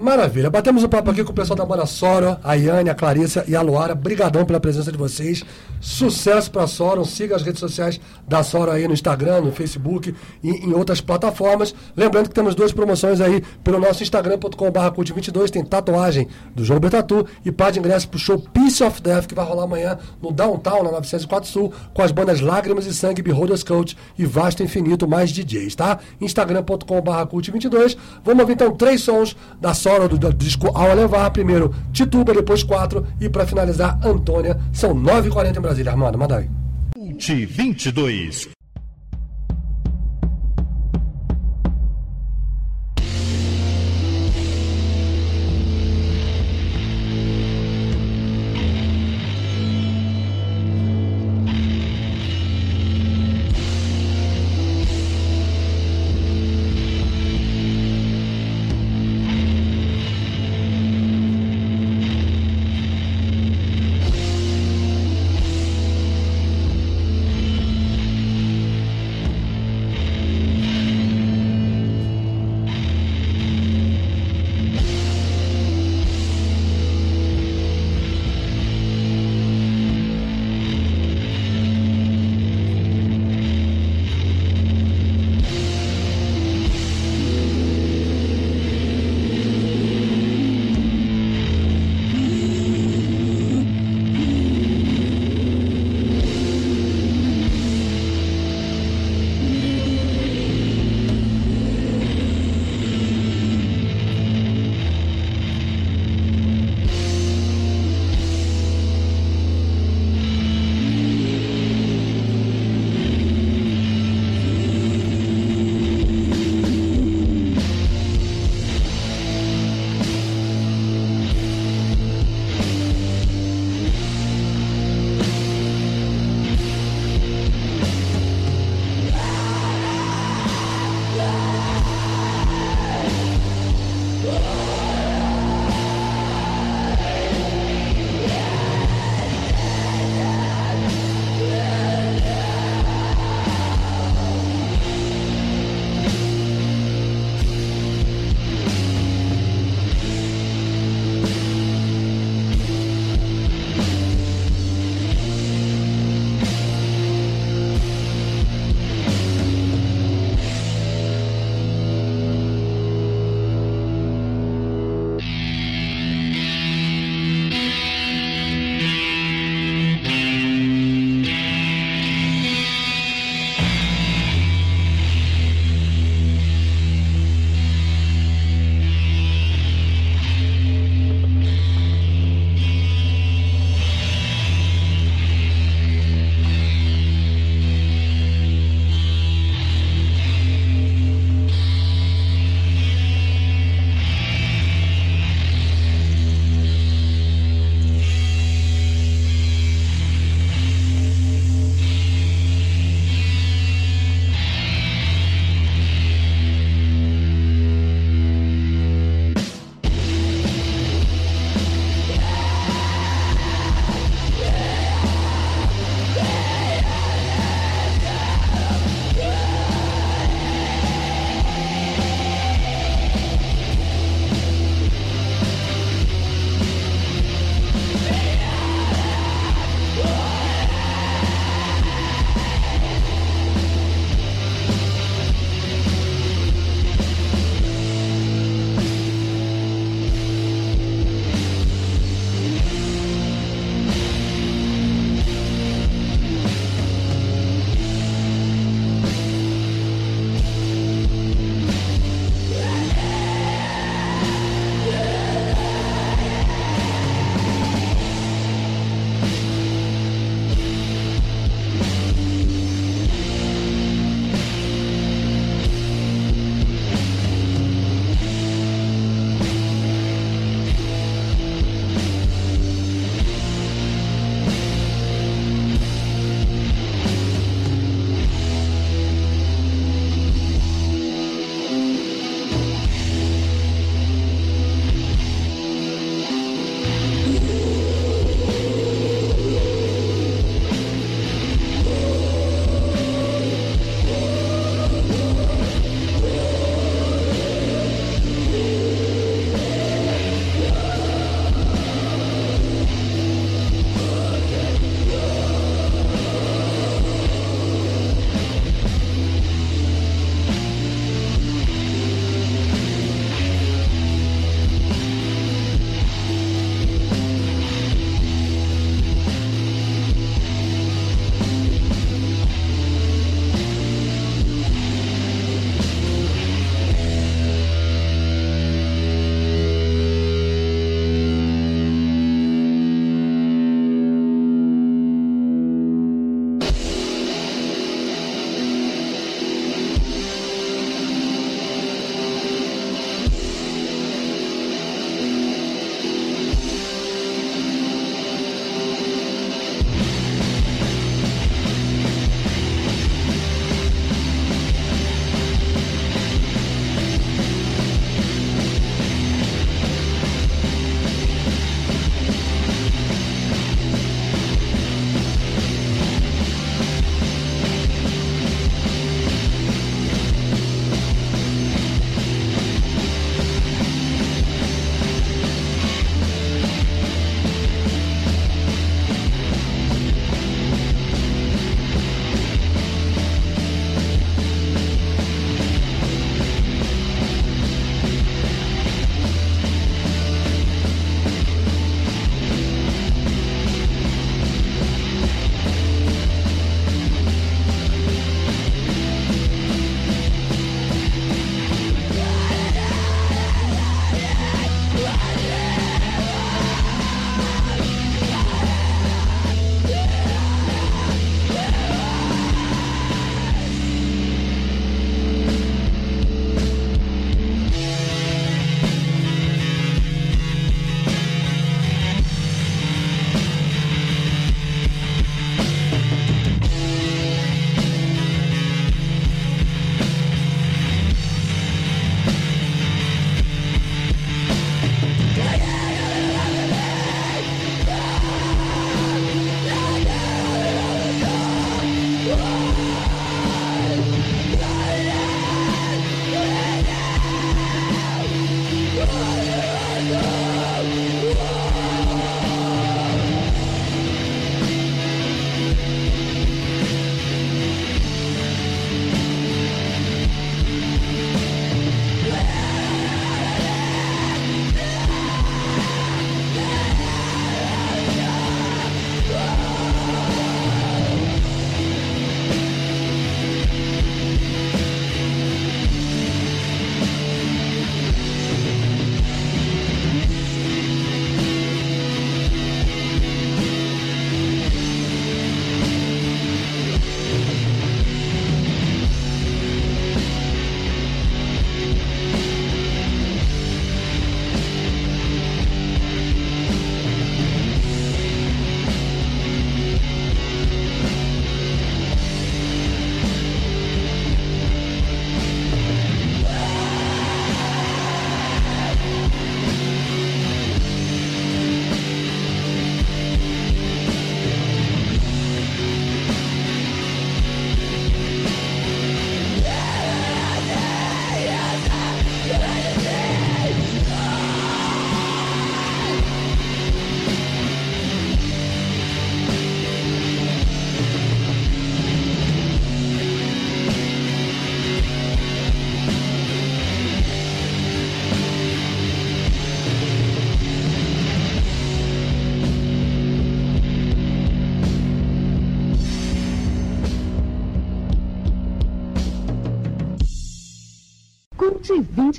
Maravilha. 0.00 0.48
Batemos 0.48 0.82
um 0.82 0.88
papo 0.88 1.10
aqui 1.10 1.22
com 1.22 1.30
o 1.30 1.34
pessoal 1.34 1.58
da 1.58 1.66
banda 1.66 1.84
Soro, 1.84 2.38
a 2.42 2.54
Iane, 2.54 2.88
a 2.88 2.94
Clarissa 2.94 3.44
e 3.46 3.54
a 3.54 3.60
Luara. 3.60 3.94
Brigadão 3.94 4.46
pela 4.46 4.58
presença 4.58 4.90
de 4.90 4.96
vocês. 4.96 5.44
Sucesso 5.78 6.50
pra 6.50 6.66
Soro. 6.66 7.04
Siga 7.04 7.36
as 7.36 7.42
redes 7.42 7.60
sociais 7.60 8.00
da 8.26 8.42
Soro 8.42 8.70
aí 8.70 8.88
no 8.88 8.94
Instagram, 8.94 9.42
no 9.42 9.52
Facebook 9.52 10.14
e 10.42 10.48
em 10.48 10.72
outras 10.72 11.02
plataformas. 11.02 11.74
Lembrando 11.94 12.30
que 12.30 12.34
temos 12.34 12.54
duas 12.54 12.72
promoções 12.72 13.20
aí 13.20 13.42
pelo 13.62 13.78
nosso 13.78 14.02
instagram.com.br 14.02 14.78
cult22. 14.96 15.50
Tem 15.50 15.62
tatuagem 15.62 16.28
do 16.56 16.64
João 16.64 16.80
Betatu 16.80 17.26
e 17.44 17.52
par 17.52 17.70
de 17.70 17.78
ingresso 17.78 18.08
pro 18.08 18.18
show 18.18 18.38
Peace 18.38 18.82
of 18.82 19.02
Death 19.02 19.26
que 19.26 19.34
vai 19.34 19.44
rolar 19.44 19.64
amanhã 19.64 19.98
no 20.22 20.32
Downtown, 20.32 20.82
na 20.82 20.92
904 20.92 21.46
Sul, 21.46 21.74
com 21.92 22.00
as 22.00 22.10
bandas 22.10 22.40
Lágrimas 22.40 22.86
e 22.86 22.94
Sangue, 22.94 23.20
Beholders 23.20 23.62
Coach 23.62 23.98
e 24.18 24.24
Vasto 24.24 24.62
Infinito, 24.62 25.06
mais 25.06 25.30
DJs, 25.30 25.74
tá? 25.74 25.98
instagram.com.br 26.22 27.10
cult22. 27.30 27.98
Vamos 28.24 28.40
ouvir 28.40 28.54
então 28.54 28.74
três 28.74 29.02
sons 29.02 29.36
da 29.60 29.74
Soro 29.74 29.89
do, 29.98 30.18
do 30.18 30.32
disco 30.32 30.68
Ao 30.74 30.94
Levar. 30.94 31.30
Primeiro 31.30 31.74
Tituba, 31.92 32.34
depois 32.34 32.62
quatro 32.62 33.06
e 33.20 33.28
pra 33.28 33.46
finalizar 33.46 33.98
Antônia. 34.04 34.58
São 34.72 34.94
9h40 34.94 35.56
em 35.56 35.60
Brasília. 35.60 35.92
Armando, 35.92 36.18
manda 36.18 36.38
aí. 36.38 36.48
Cult 36.94 37.46
22. 37.46 38.59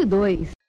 22. 0.06 0.61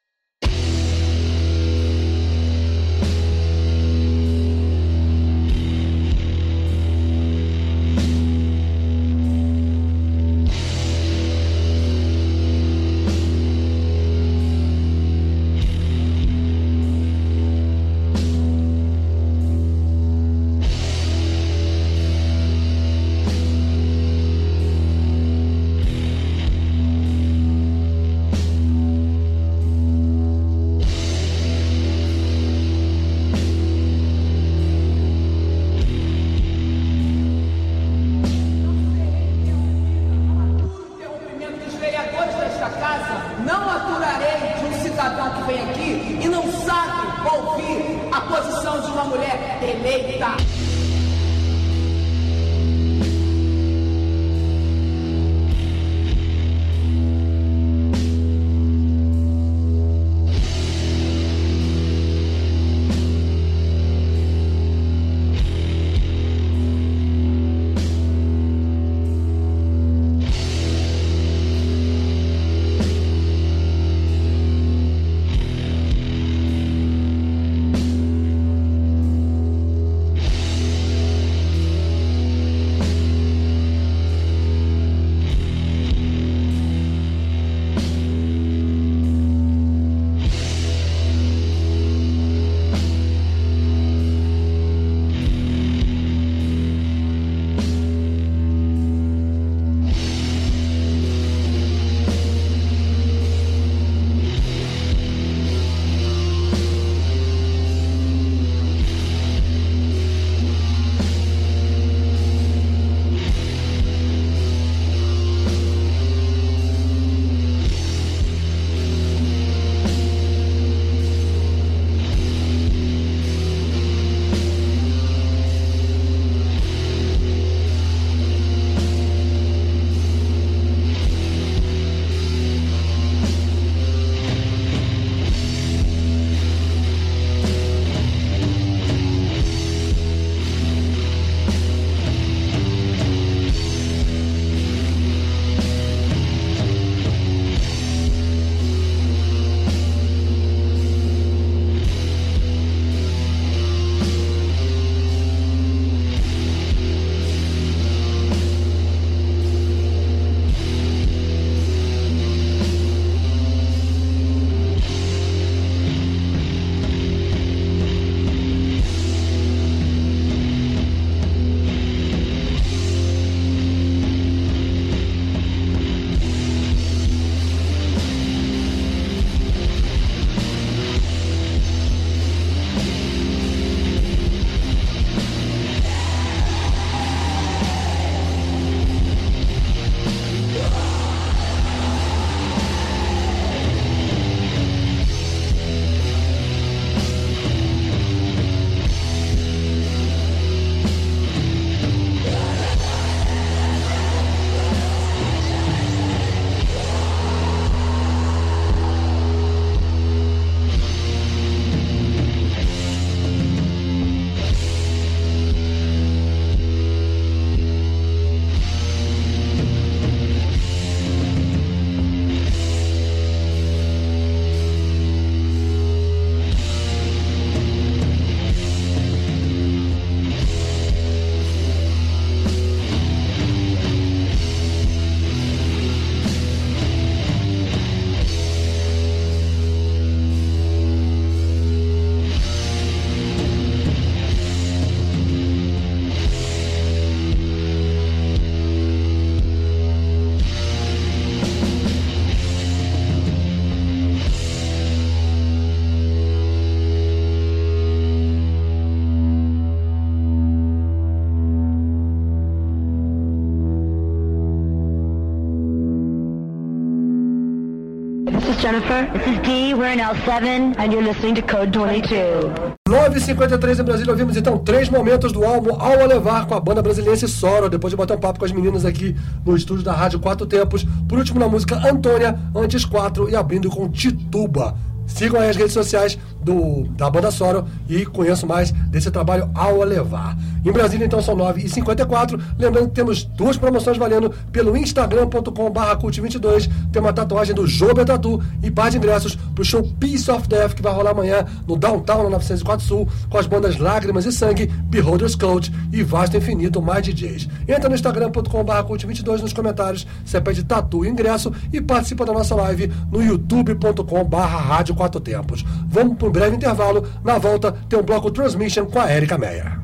Jennifer. 268.72 269.06
This 269.12 269.26
is 269.26 269.38
Dee. 269.42 269.74
We're 269.74 269.92
in 269.92 269.98
L7, 269.98 270.76
and 270.78 270.92
you're 270.92 271.02
listening 271.02 271.34
to 271.34 271.42
Code 271.42 271.72
22. 271.72 272.78
9h53 272.88 273.80
em 273.80 273.82
Brasília, 273.84 274.12
ouvimos 274.12 274.36
então 274.36 274.58
três 274.58 274.88
momentos 274.88 275.30
do 275.30 275.44
álbum 275.44 275.74
Ao 275.78 276.00
a 276.00 276.06
Levar 276.06 276.46
com 276.46 276.54
a 276.54 276.60
banda 276.60 276.80
brasiliense 276.80 277.28
Soro, 277.28 277.68
depois 277.68 277.90
de 277.90 277.96
bater 277.96 278.16
um 278.16 278.20
papo 278.20 278.38
com 278.38 278.46
as 278.46 278.52
meninas 278.52 278.86
aqui 278.86 279.14
no 279.44 279.54
estúdio 279.56 279.84
da 279.84 279.92
Rádio 279.92 280.20
Quatro 280.20 280.46
Tempos. 280.46 280.86
Por 281.06 281.18
último, 281.18 281.38
na 281.38 281.48
música 281.48 281.76
Antônia, 281.86 282.38
antes 282.56 282.84
quatro 282.86 283.28
e 283.28 283.36
abrindo 283.36 283.68
com 283.68 283.90
Tituba. 283.90 284.74
Sigam 285.06 285.40
aí 285.40 285.50
as 285.50 285.56
redes 285.56 285.74
sociais 285.74 286.18
do, 286.42 286.84
da 286.96 287.10
banda 287.10 287.30
Soro 287.30 287.66
e 287.88 288.06
conheçam 288.06 288.48
mais 288.48 288.70
desse 288.70 289.10
trabalho 289.10 289.50
Ao 289.54 289.82
a 289.82 289.84
Levar. 289.84 290.36
Em 290.64 290.70
Brasília, 290.70 291.04
então, 291.04 291.20
são 291.20 291.36
9h54. 291.36 292.40
Lembrando 292.58 292.88
que 292.88 292.94
temos 292.94 293.24
duas 293.24 293.56
promoções 293.56 293.96
valendo 293.96 294.30
pelo 294.52 294.76
instagram.com.br 294.76 295.96
cult22. 296.00 296.70
Tem 296.92 297.02
uma 297.02 297.12
tatuagem 297.12 297.54
do 297.54 297.66
Jobe 297.66 298.04
Tatu 298.04 298.42
e 298.62 298.70
par 298.70 298.90
de 298.90 298.98
ingressos 298.98 299.34
pro 299.54 299.64
show 299.64 299.82
Peace 299.98 300.30
of 300.30 300.48
Death, 300.48 300.74
que 300.74 300.82
vai 300.82 300.92
rolar 300.92 301.10
amanhã 301.10 301.44
no 301.66 301.76
Downtown, 301.76 302.24
na 302.24 302.30
904 302.30 302.86
Sul, 302.86 303.08
com 303.28 303.38
as 303.38 303.46
bandas 303.46 303.76
Lágrimas 303.78 304.24
e 304.24 304.32
Sangue, 304.32 304.66
Beholders 304.66 305.34
Cult 305.34 305.72
e 305.92 306.02
Vasto 306.02 306.36
Infinito, 306.36 306.80
mais 306.80 307.04
DJs. 307.04 307.48
Entra 307.68 307.88
no 307.88 307.94
instagram.com.br 307.94 308.72
cult22 308.88 309.40
nos 309.40 309.52
comentários, 309.52 310.06
você 310.24 310.40
pede 310.40 310.64
tatu 310.64 311.04
e 311.04 311.08
ingresso 311.08 311.52
e 311.72 311.80
participa 311.80 312.24
da 312.24 312.32
nossa 312.32 312.54
live 312.54 312.92
no 313.10 313.22
youtube.com.br 313.22 314.36
Rádio 314.36 314.94
Quatro 314.94 315.20
Tempos. 315.20 315.64
Vamos 315.88 316.16
para 316.16 316.28
um 316.28 316.32
breve 316.32 316.56
intervalo. 316.56 317.06
Na 317.24 317.38
volta, 317.38 317.72
tem 317.88 317.98
um 317.98 318.02
bloco 318.02 318.30
Transmission 318.30 318.86
com 318.86 319.00
a 319.00 319.12
Erika 319.12 319.36
Meyer. 319.36 319.81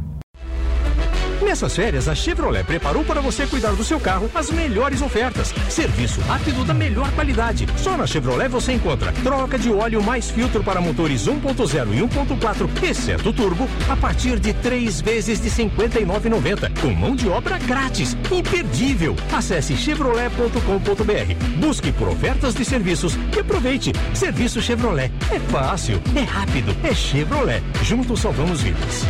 Nessas 1.48 1.74
férias, 1.74 2.06
a 2.08 2.14
Chevrolet 2.14 2.62
preparou 2.62 3.02
para 3.02 3.22
você 3.22 3.46
cuidar 3.46 3.72
do 3.72 3.82
seu 3.82 3.98
carro 3.98 4.30
as 4.34 4.50
melhores 4.50 5.00
ofertas. 5.00 5.54
Serviço 5.70 6.20
rápido 6.20 6.62
da 6.62 6.74
melhor 6.74 7.10
qualidade. 7.12 7.66
Só 7.78 7.96
na 7.96 8.06
Chevrolet 8.06 8.50
você 8.50 8.74
encontra 8.74 9.12
troca 9.24 9.58
de 9.58 9.72
óleo 9.72 10.02
mais 10.02 10.30
filtro 10.30 10.62
para 10.62 10.78
motores 10.78 11.26
1.0 11.26 11.94
e 11.94 12.00
1.4, 12.02 12.68
exceto 12.82 13.32
turbo, 13.32 13.66
a 13.88 13.96
partir 13.96 14.38
de 14.38 14.52
três 14.52 15.00
vezes 15.00 15.40
de 15.40 15.48
R$ 15.48 15.70
59,90, 15.70 16.80
com 16.82 16.88
mão 16.88 17.16
de 17.16 17.30
obra 17.30 17.56
grátis. 17.56 18.14
Imperdível! 18.30 19.16
Acesse 19.32 19.74
chevrolet.com.br. 19.74 21.56
Busque 21.58 21.92
por 21.92 22.08
ofertas 22.08 22.54
de 22.54 22.62
serviços 22.62 23.16
e 23.34 23.40
aproveite. 23.40 23.94
Serviço 24.12 24.60
Chevrolet. 24.60 25.10
É 25.32 25.40
fácil, 25.50 25.98
é 26.14 26.20
rápido, 26.20 26.76
é 26.84 26.94
Chevrolet. 26.94 27.62
Juntos 27.82 28.20
salvamos 28.20 28.60
vidas. 28.60 29.06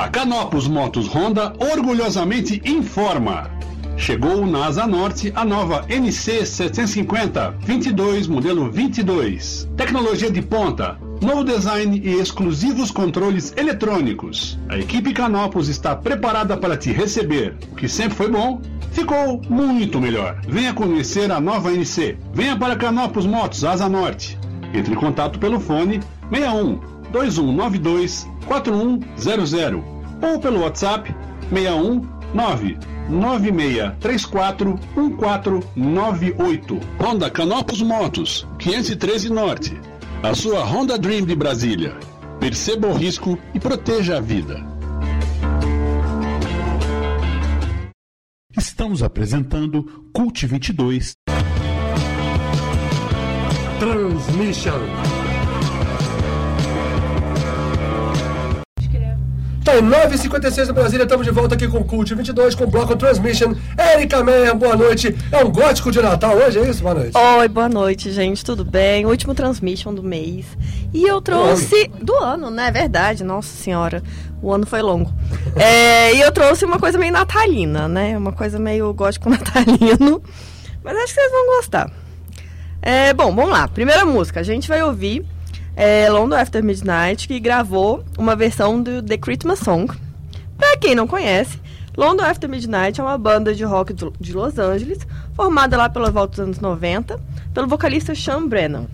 A 0.00 0.08
Canopus 0.08 0.66
Motos 0.66 1.06
Honda 1.14 1.52
orgulhosamente 1.58 2.58
informa. 2.64 3.50
Chegou 3.98 4.46
na 4.46 4.64
Asa 4.64 4.86
Norte 4.86 5.30
a 5.36 5.44
nova 5.44 5.84
NC 5.90 6.46
750 6.46 7.50
22 7.60 8.26
modelo 8.26 8.70
22. 8.70 9.68
Tecnologia 9.76 10.30
de 10.30 10.40
ponta, 10.40 10.98
novo 11.20 11.44
design 11.44 12.00
e 12.02 12.18
exclusivos 12.18 12.90
controles 12.90 13.52
eletrônicos. 13.58 14.58
A 14.70 14.78
equipe 14.78 15.12
Canopus 15.12 15.68
está 15.68 15.94
preparada 15.94 16.56
para 16.56 16.78
te 16.78 16.90
receber. 16.90 17.58
O 17.70 17.74
que 17.74 17.86
sempre 17.86 18.16
foi 18.16 18.30
bom, 18.30 18.58
ficou 18.92 19.42
muito 19.50 20.00
melhor. 20.00 20.40
Venha 20.48 20.72
conhecer 20.72 21.30
a 21.30 21.38
nova 21.38 21.70
NC. 21.72 22.16
Venha 22.32 22.58
para 22.58 22.74
Canopus 22.74 23.26
Motos 23.26 23.66
Asa 23.66 23.86
Norte. 23.86 24.38
Entre 24.72 24.94
em 24.94 24.96
contato 24.96 25.38
pelo 25.38 25.60
fone 25.60 26.00
61 26.32 26.99
2192 27.12 28.26
4100 28.46 29.84
ou 30.22 30.40
pelo 30.40 30.60
WhatsApp 30.60 31.14
61 31.50 32.00
9634 32.34 34.78
1498. 34.96 36.80
Honda 36.98 37.30
Canopus 37.30 37.82
Motos 37.82 38.48
513 38.58 39.30
Norte. 39.30 39.78
A 40.22 40.34
sua 40.34 40.62
Honda 40.64 40.98
Dream 40.98 41.24
de 41.24 41.34
Brasília. 41.34 41.96
Perceba 42.38 42.86
o 42.88 42.94
risco 42.94 43.38
e 43.54 43.60
proteja 43.60 44.18
a 44.18 44.20
vida. 44.20 44.62
Estamos 48.56 49.02
apresentando 49.02 49.82
Cult 50.12 50.46
22. 50.46 51.14
Transmission. 53.78 55.19
Em 59.72 59.82
9h56 59.82 60.66
da 60.66 60.72
Brasília, 60.72 61.04
estamos 61.04 61.24
de 61.24 61.32
volta 61.32 61.54
aqui 61.54 61.68
com 61.68 61.78
o 61.78 61.84
Cult 61.84 62.12
22, 62.12 62.56
com 62.56 62.64
o 62.64 62.66
bloco 62.66 62.96
Transmission. 62.96 63.54
Erika 63.78 64.22
Meyer, 64.24 64.52
boa 64.52 64.76
noite. 64.76 65.16
É 65.30 65.44
um 65.44 65.48
gótico 65.48 65.92
de 65.92 66.02
Natal 66.02 66.36
hoje, 66.36 66.58
é 66.58 66.68
isso? 66.68 66.82
Boa 66.82 66.94
noite. 66.94 67.16
Oi, 67.16 67.48
boa 67.48 67.68
noite, 67.68 68.10
gente, 68.10 68.44
tudo 68.44 68.64
bem? 68.64 69.06
Último 69.06 69.32
transmission 69.32 69.94
do 69.94 70.02
mês. 70.02 70.44
E 70.92 71.04
eu 71.04 71.20
trouxe. 71.20 71.88
Do 72.02 72.16
ano, 72.16 72.50
né? 72.50 72.66
É 72.66 72.70
verdade, 72.72 73.22
nossa 73.22 73.48
senhora. 73.48 74.02
O 74.42 74.52
ano 74.52 74.66
foi 74.66 74.82
longo. 74.82 75.12
É, 75.54 76.14
e 76.14 76.20
eu 76.20 76.32
trouxe 76.32 76.64
uma 76.64 76.80
coisa 76.80 76.98
meio 76.98 77.12
natalina, 77.12 77.86
né? 77.86 78.18
Uma 78.18 78.32
coisa 78.32 78.58
meio 78.58 78.92
gótico 78.92 79.30
natalino. 79.30 80.20
Mas 80.82 80.96
acho 80.96 81.14
que 81.14 81.20
vocês 81.20 81.30
vão 81.30 81.56
gostar. 81.56 81.90
É, 82.82 83.14
bom, 83.14 83.32
vamos 83.32 83.52
lá. 83.52 83.68
Primeira 83.68 84.04
música, 84.04 84.40
a 84.40 84.42
gente 84.44 84.68
vai 84.68 84.82
ouvir 84.82 85.24
é, 85.80 86.10
London 86.10 86.36
After 86.36 86.62
Midnight, 86.62 87.26
que 87.26 87.40
gravou 87.40 88.04
uma 88.18 88.36
versão 88.36 88.82
do 88.82 89.02
The 89.02 89.16
Christmas 89.16 89.60
Song. 89.60 89.90
Pra 90.58 90.76
quem 90.76 90.94
não 90.94 91.06
conhece, 91.06 91.58
London 91.96 92.22
After 92.22 92.50
Midnight 92.50 93.00
é 93.00 93.02
uma 93.02 93.16
banda 93.16 93.54
de 93.54 93.64
rock 93.64 93.94
de 93.94 94.32
Los 94.34 94.58
Angeles, 94.58 94.98
formada 95.34 95.78
lá 95.78 95.88
pela 95.88 96.10
volta 96.10 96.32
dos 96.32 96.40
anos 96.40 96.60
90, 96.60 97.18
pelo 97.54 97.66
vocalista 97.66 98.14
Sean 98.14 98.46
Brennan. 98.46 98.88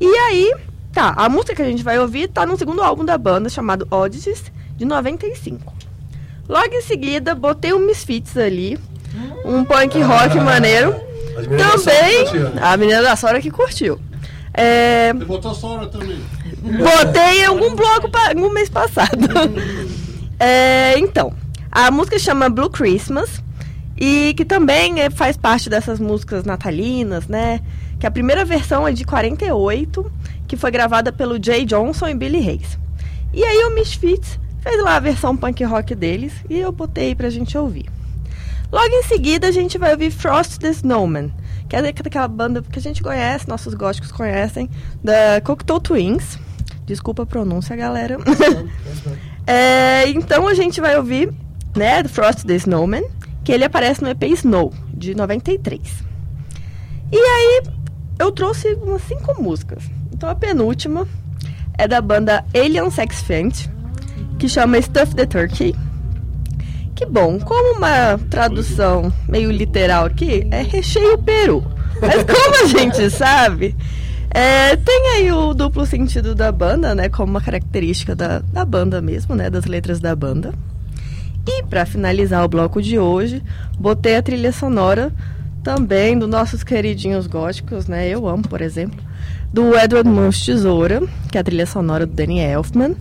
E 0.00 0.04
aí, 0.04 0.52
tá, 0.92 1.14
a 1.16 1.28
música 1.28 1.54
que 1.54 1.62
a 1.62 1.66
gente 1.66 1.84
vai 1.84 1.96
ouvir 1.96 2.26
tá 2.26 2.44
no 2.44 2.58
segundo 2.58 2.82
álbum 2.82 3.04
da 3.04 3.16
banda, 3.16 3.48
chamado 3.48 3.86
Odysseus, 3.88 4.42
de 4.76 4.84
95. 4.84 5.72
Logo 6.48 6.74
em 6.74 6.82
seguida, 6.82 7.36
botei 7.36 7.72
um 7.72 7.86
Misfits 7.86 8.36
ali, 8.36 8.76
um 9.44 9.64
punk 9.64 10.02
rock 10.02 10.40
maneiro. 10.40 10.92
Também, 11.56 12.26
a 12.60 12.76
menina 12.76 13.00
da 13.00 13.14
Sora 13.14 13.40
que 13.40 13.50
curtiu. 13.50 14.00
É, 14.54 15.12
Você 15.12 15.24
botou 15.24 15.54
Sora 15.54 15.86
também. 15.86 16.18
Botei 16.62 17.40
em 17.40 17.44
algum 17.44 17.74
bloco 17.74 18.08
no 18.36 18.52
mês 18.52 18.68
passado. 18.68 19.18
É, 20.36 20.98
então, 20.98 21.32
a 21.70 21.92
música 21.92 22.18
chama 22.18 22.50
Blue 22.50 22.68
Christmas 22.68 23.40
e 23.96 24.34
que 24.36 24.44
também 24.44 25.00
é, 25.00 25.08
faz 25.08 25.36
parte 25.36 25.70
dessas 25.70 26.00
músicas 26.00 26.44
natalinas, 26.44 27.28
né? 27.28 27.60
Que 28.00 28.06
a 28.06 28.10
primeira 28.10 28.44
versão 28.44 28.86
é 28.86 28.92
de 28.92 29.04
48, 29.04 30.12
que 30.48 30.56
foi 30.56 30.72
gravada 30.72 31.12
pelo 31.12 31.42
Jay 31.42 31.64
Johnson 31.64 32.08
e 32.08 32.14
Billy 32.14 32.46
Hayes. 32.46 32.76
E 33.32 33.44
aí 33.44 33.64
o 33.64 33.74
Misfits 33.74 34.38
fez 34.60 34.82
lá 34.82 34.96
a 34.96 35.00
versão 35.00 35.36
punk 35.36 35.62
rock 35.64 35.94
deles 35.94 36.32
e 36.50 36.58
eu 36.58 36.72
botei 36.72 37.14
pra 37.14 37.30
gente 37.30 37.56
ouvir. 37.56 37.86
Logo 38.72 38.92
em 38.92 39.04
seguida 39.04 39.46
a 39.46 39.52
gente 39.52 39.78
vai 39.78 39.92
ouvir 39.92 40.10
Frost 40.10 40.58
the 40.58 40.70
Snowman, 40.70 41.32
que 41.68 41.76
é 41.76 41.82
daquela 41.82 42.28
banda 42.28 42.62
que 42.62 42.78
a 42.78 42.82
gente 42.82 43.02
conhece, 43.02 43.48
nossos 43.48 43.74
góticos 43.74 44.12
conhecem, 44.12 44.68
da 45.02 45.40
Cocteau 45.42 45.80
Twins. 45.80 46.38
Desculpa 46.86 47.22
a 47.22 47.26
pronúncia, 47.26 47.74
galera. 47.76 48.18
É, 49.46 50.08
então 50.08 50.48
a 50.48 50.54
gente 50.54 50.80
vai 50.80 50.96
ouvir, 50.96 51.30
né, 51.76 52.02
Frost 52.04 52.46
the 52.46 52.54
Snowman, 52.54 53.04
que 53.44 53.52
ele 53.52 53.62
aparece 53.62 54.00
no 54.00 54.08
EP 54.08 54.22
Snow, 54.22 54.72
de 54.88 55.14
93. 55.14 55.80
E 57.12 57.16
aí 57.16 57.62
eu 58.18 58.32
trouxe 58.32 58.72
umas 58.74 59.02
cinco 59.02 59.40
músicas. 59.40 59.84
Então 60.12 60.28
a 60.30 60.34
penúltima 60.34 61.06
é 61.76 61.86
da 61.86 62.00
banda 62.00 62.44
Alien 62.54 62.90
Sex 62.90 63.20
Fent, 63.20 63.66
que 64.38 64.48
chama 64.48 64.80
Stuff 64.80 65.14
the 65.14 65.26
Turkey. 65.26 65.74
Que 67.04 67.10
bom, 67.10 67.38
como 67.38 67.76
uma 67.76 68.18
tradução 68.30 69.12
meio 69.28 69.50
literal 69.50 70.06
aqui, 70.06 70.46
é 70.50 70.62
recheio 70.62 71.18
peru. 71.18 71.62
Mas 72.00 72.24
como 72.24 72.64
a 72.64 72.66
gente 72.66 73.10
sabe, 73.10 73.76
é, 74.30 74.74
tem 74.74 75.08
aí 75.08 75.30
o 75.30 75.52
duplo 75.52 75.84
sentido 75.84 76.34
da 76.34 76.50
banda, 76.50 76.94
né? 76.94 77.10
Como 77.10 77.30
uma 77.30 77.42
característica 77.42 78.16
da, 78.16 78.38
da 78.38 78.64
banda 78.64 79.02
mesmo, 79.02 79.34
né? 79.34 79.50
Das 79.50 79.66
letras 79.66 80.00
da 80.00 80.16
banda. 80.16 80.54
E 81.46 81.62
para 81.64 81.84
finalizar 81.84 82.42
o 82.42 82.48
bloco 82.48 82.80
de 82.80 82.98
hoje, 82.98 83.42
botei 83.78 84.16
a 84.16 84.22
trilha 84.22 84.50
sonora 84.50 85.12
também 85.62 86.18
dos 86.18 86.28
nossos 86.28 86.64
queridinhos 86.64 87.26
góticos, 87.26 87.86
né? 87.86 88.08
Eu 88.08 88.26
amo, 88.26 88.48
por 88.48 88.62
exemplo, 88.62 88.98
do 89.52 89.76
Edward 89.78 90.08
Munch 90.08 90.46
Tesoura, 90.46 91.02
que 91.30 91.36
é 91.36 91.42
a 91.42 91.44
trilha 91.44 91.66
sonora 91.66 92.06
do 92.06 92.14
Danny 92.14 92.40
Elfman, 92.40 92.96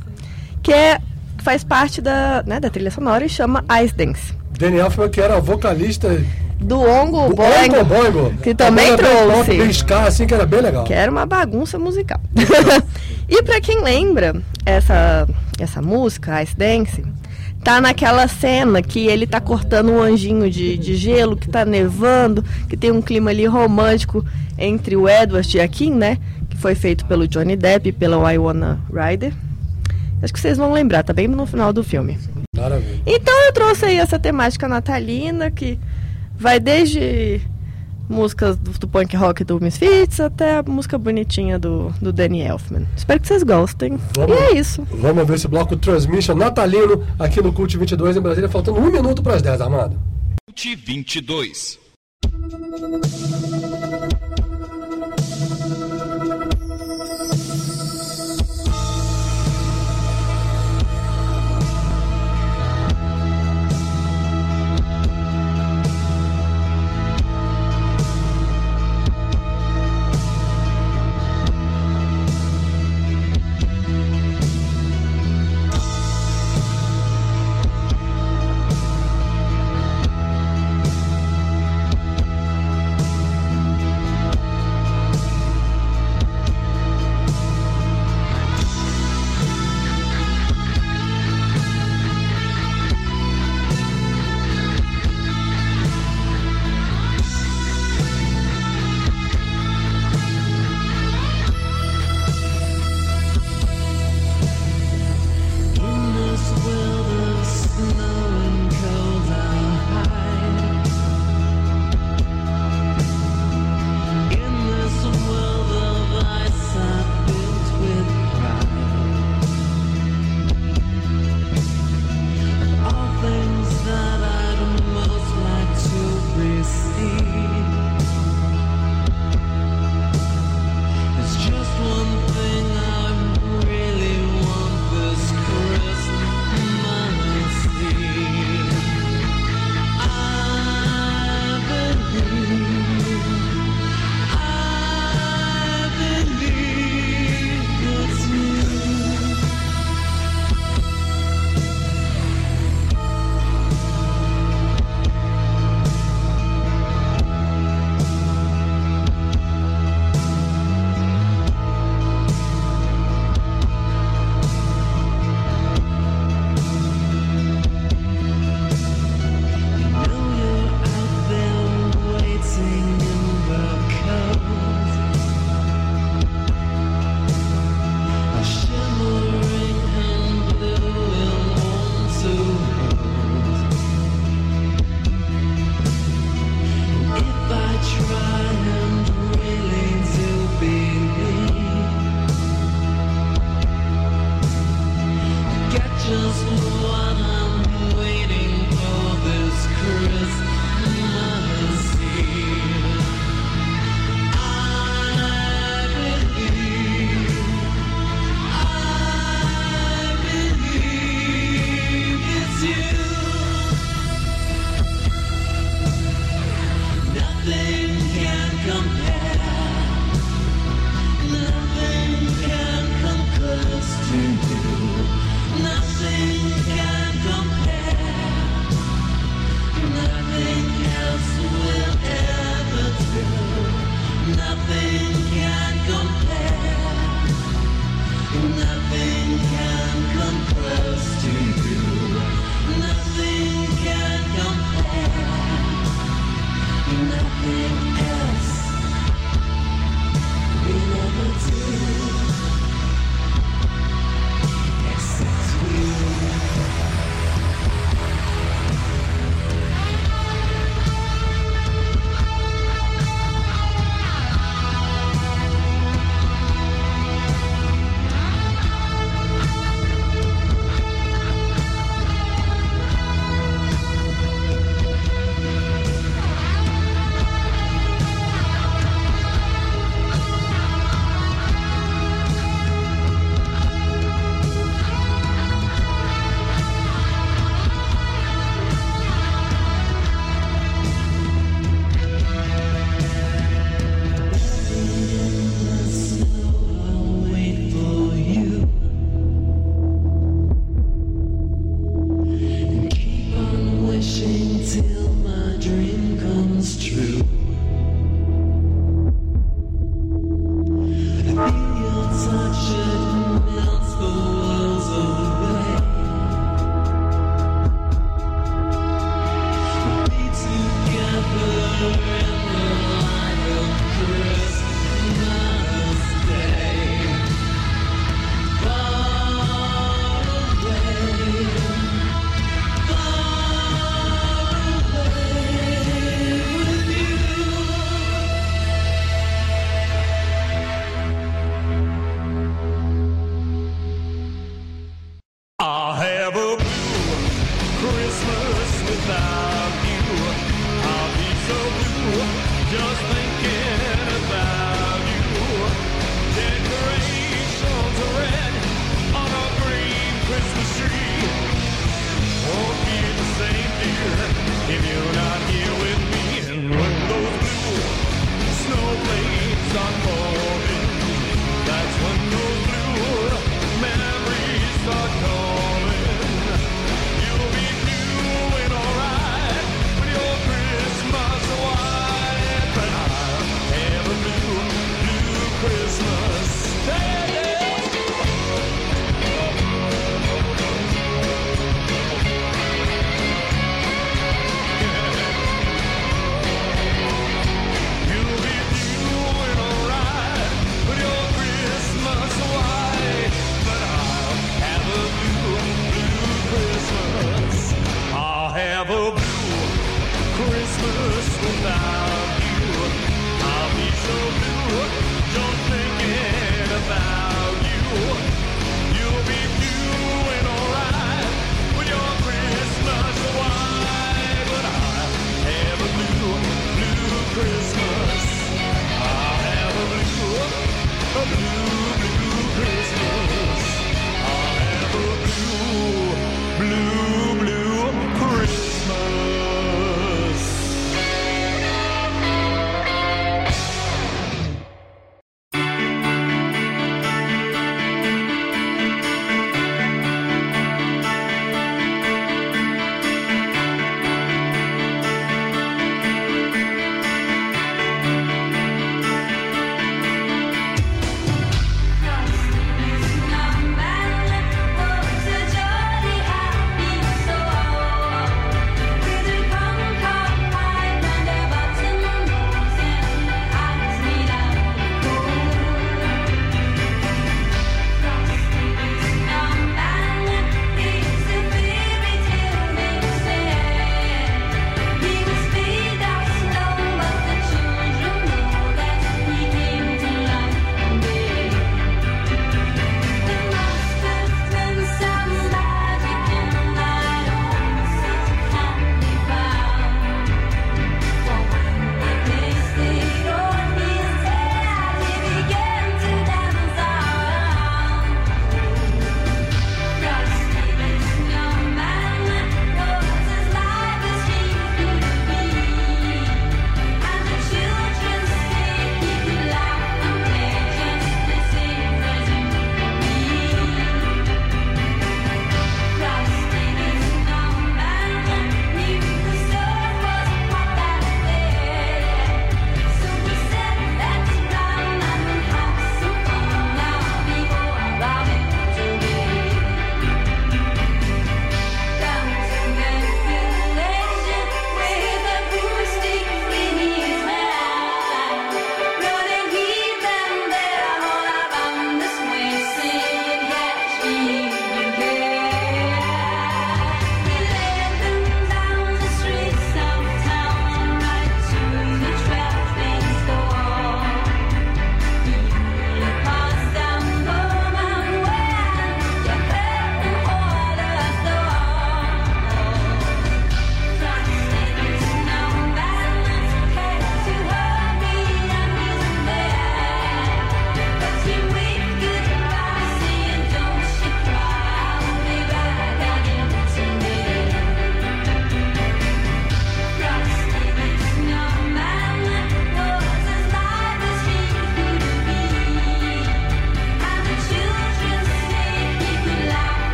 que 0.62 0.74
é 0.74 1.00
que 1.44 1.52
faz 1.52 1.64
parte 1.64 2.02
da, 2.02 2.42
né, 2.48 2.58
da 2.58 2.70
trilha 2.70 2.90
sonora 2.90 3.26
e 3.26 3.30
chama 3.30 3.66
Ice 3.84 3.94
Dance. 3.94 4.34
Danny 4.58 4.78
Elfman, 4.78 5.10
que 5.10 5.20
era 5.20 5.42
vocalista 5.42 6.10
Do 6.58 6.80
Ongo 6.80 7.28
do 7.28 7.36
Boingo, 7.36 7.76
Oingo 7.76 7.84
Boingo. 7.84 8.34
que 8.42 8.56
também 8.56 8.88
bem 8.88 8.98
trouxe. 8.98 9.58
Bem 9.58 9.70
ska, 9.70 10.04
assim, 10.04 10.26
que 10.26 10.34
era 10.34 10.46
bem 10.46 10.62
legal. 10.62 10.86
Que 10.86 10.94
era 10.94 11.12
uma 11.12 11.26
bagunça 11.26 11.78
musical. 11.78 12.22
e 13.28 13.44
pra 13.44 13.60
quem 13.60 13.84
lembra 13.84 14.42
essa, 14.66 15.28
essa 15.60 15.82
música, 15.82 16.42
Ice 16.42 16.56
Dance, 16.56 17.04
tá 17.62 17.82
naquela 17.82 18.26
cena 18.30 18.82
que 18.82 19.06
ele 19.06 19.28
tá 19.28 19.42
cortando 19.42 19.92
um 19.92 20.02
anjinho 20.02 20.50
de, 20.50 20.78
de 20.78 20.96
gelo, 20.96 21.36
que 21.36 21.50
tá 21.50 21.66
nevando, 21.66 22.42
que 22.70 22.78
tem 22.78 22.90
um 22.90 23.02
clima 23.02 23.32
ali 23.32 23.46
romântico 23.46 24.24
entre 24.58 24.96
o 24.96 25.10
Edward 25.10 25.58
e 25.58 25.60
a 25.60 25.68
Kim, 25.68 25.94
né? 25.94 26.18
Que 26.50 26.56
foi 26.56 26.74
feito 26.74 27.06
pelo 27.06 27.28
Johnny 27.28 27.58
Depp 27.58 27.90
e 27.90 27.92
pela 27.92 28.18
Winona 28.18 28.80
Ryder. 28.94 29.34
Acho 30.24 30.34
que 30.34 30.40
vocês 30.40 30.58
vão 30.58 30.72
lembrar, 30.72 31.04
tá 31.04 31.12
bem 31.12 31.28
no 31.28 31.46
final 31.46 31.74
do 31.74 31.84
filme. 31.84 32.18
Maravilha. 32.56 33.02
Então 33.06 33.46
eu 33.46 33.52
trouxe 33.52 33.86
aí 33.86 33.98
essa 33.98 34.18
temática 34.18 34.70
natalina 34.70 35.52
que 35.52 35.78
vai 36.38 36.62
desde 36.62 37.42
músicas 38.08 38.56
do, 38.56 38.72
do 38.72 38.88
punk 38.88 39.18
rock 39.18 39.44
do 39.44 39.60
Misfits 39.60 40.22
até 40.22 40.58
a 40.60 40.64
música 40.64 40.98
bonitinha 40.98 41.60
do, 41.60 41.90
do 42.02 42.14
Danny 42.14 42.42
Elfman. 42.42 42.88
Espero 42.96 43.20
que 43.20 43.28
vocês 43.28 43.44
gostem. 43.44 44.00
Vamos. 44.16 44.38
E 44.38 44.40
é 44.40 44.54
isso. 44.54 44.88
Vamos 44.92 45.28
ver 45.28 45.36
esse 45.36 45.48
bloco 45.48 45.76
Transmission 45.76 46.36
natalino 46.36 47.06
aqui 47.20 47.42
no 47.42 47.52
Cult 47.52 47.78
22 47.78 48.16
em 48.16 48.22
Brasília, 48.22 48.50
faltando 48.50 48.80
um 48.80 48.90
minuto 48.90 49.22
para 49.22 49.36
as 49.36 49.42
10, 49.42 49.60
Armado. 49.60 50.00
Cult 50.48 50.76
22. 50.76 51.80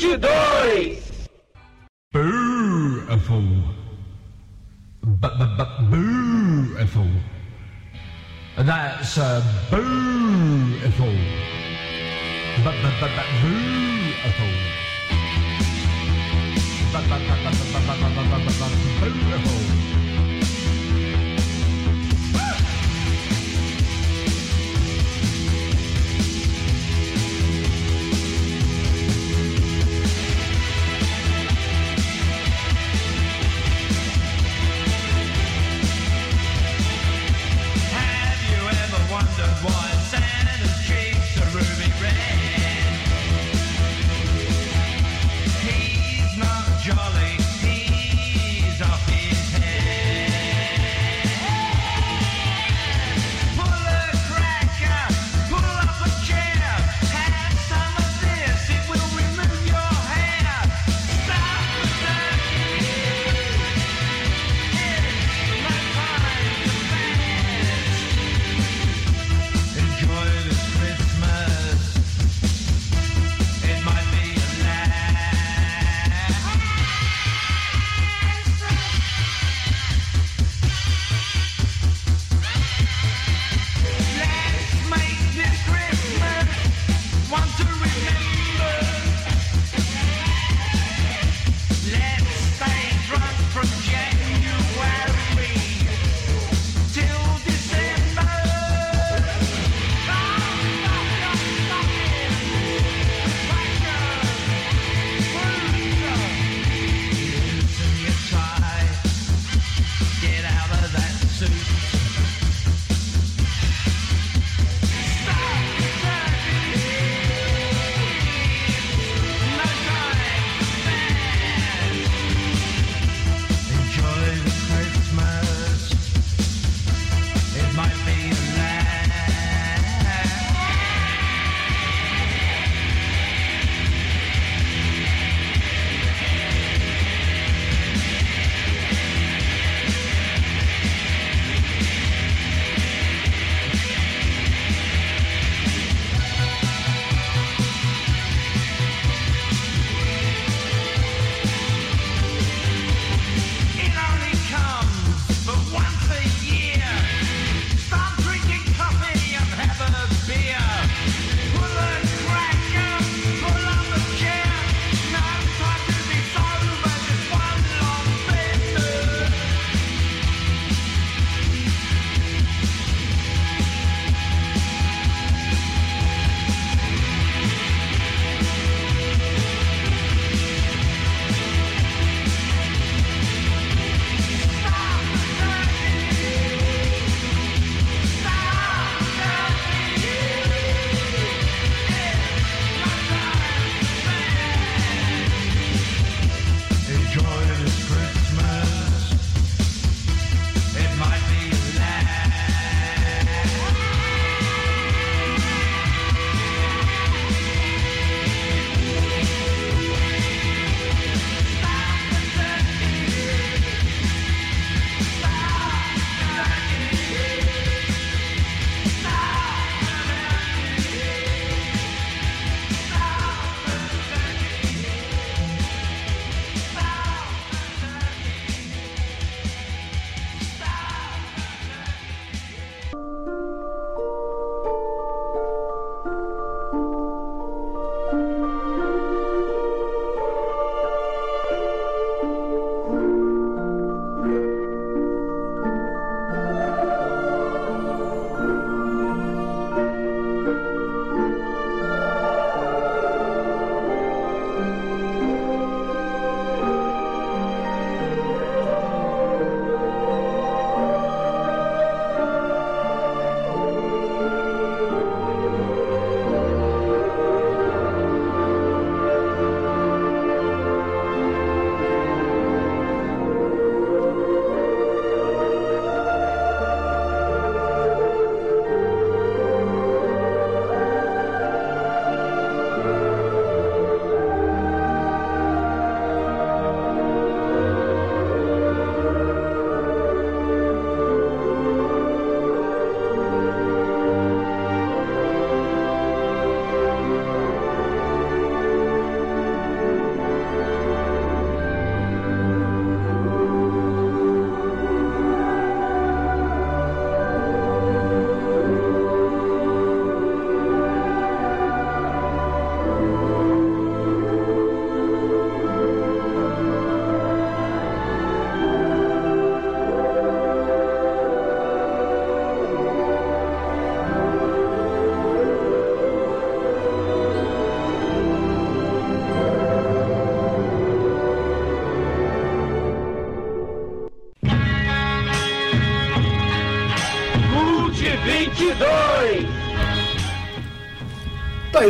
22. 0.00 0.29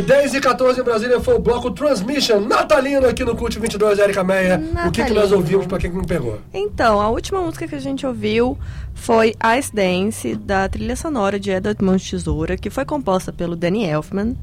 Tá 0.01 0.15
aí, 0.15 0.21
10 0.21 0.33
e 0.35 0.41
14 0.41 0.79
em 0.79 0.83
Brasília 0.83 1.19
foi 1.19 1.35
o 1.35 1.39
bloco 1.39 1.71
Transmission 1.71 2.39
natalino 2.41 3.07
aqui 3.07 3.23
no 3.23 3.35
Cult 3.35 3.59
22, 3.59 3.99
Erika 3.99 4.23
Meia. 4.23 4.61
O 4.87 4.91
que, 4.91 5.03
que 5.03 5.13
nós 5.13 5.31
ouvimos 5.31 5.65
pra 5.67 5.77
quem 5.77 5.91
não 5.91 6.03
pegou? 6.03 6.39
Então, 6.53 6.99
a 6.99 7.09
última 7.09 7.41
música 7.41 7.67
que 7.67 7.75
a 7.75 7.79
gente 7.79 8.05
ouviu 8.05 8.57
foi 8.93 9.35
Ice 9.57 9.73
Dance, 9.73 10.35
da 10.35 10.67
trilha 10.67 10.95
sonora 10.95 11.39
de 11.39 11.51
Edward 11.51 11.83
Mãos 11.83 12.07
Tesoura, 12.09 12.57
que 12.57 12.69
foi 12.69 12.85
composta 12.85 13.31
pelo 13.31 13.55
Danny 13.55 13.85
Elfman. 13.85 14.35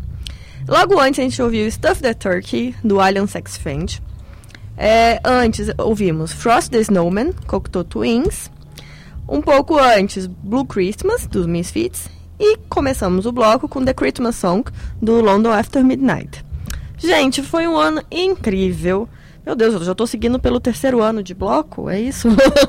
Logo 0.66 0.98
antes 1.00 1.20
a 1.20 1.22
gente 1.22 1.40
ouviu 1.40 1.70
Stuff 1.70 2.02
the 2.02 2.14
Turkey, 2.14 2.74
do 2.84 3.00
Alien 3.00 3.26
Sex 3.26 3.56
Friend. 3.56 4.02
É, 4.76 5.20
antes 5.24 5.70
ouvimos 5.78 6.32
Frost 6.32 6.70
the 6.70 6.80
Snowman, 6.80 7.32
Cocteau 7.46 7.84
Twins. 7.84 8.50
Um 9.28 9.40
pouco 9.40 9.78
antes, 9.78 10.26
Blue 10.26 10.64
Christmas, 10.64 11.26
dos 11.26 11.46
Misfits. 11.46 12.17
E 12.38 12.56
começamos 12.68 13.26
o 13.26 13.32
bloco 13.32 13.68
com 13.68 13.84
The 13.84 13.92
Christmas 13.92 14.36
Song, 14.36 14.70
do 15.02 15.20
London 15.20 15.50
After 15.50 15.84
Midnight. 15.84 16.44
Gente, 16.96 17.42
foi 17.42 17.66
um 17.66 17.76
ano 17.76 18.02
incrível. 18.10 19.08
Meu 19.44 19.56
Deus, 19.56 19.72
eu 19.74 19.82
já 19.82 19.94
tô 19.94 20.06
seguindo 20.06 20.38
pelo 20.38 20.60
terceiro 20.60 21.00
ano 21.00 21.22
de 21.22 21.32
bloco, 21.32 21.88
é 21.88 21.98
isso? 21.98 22.28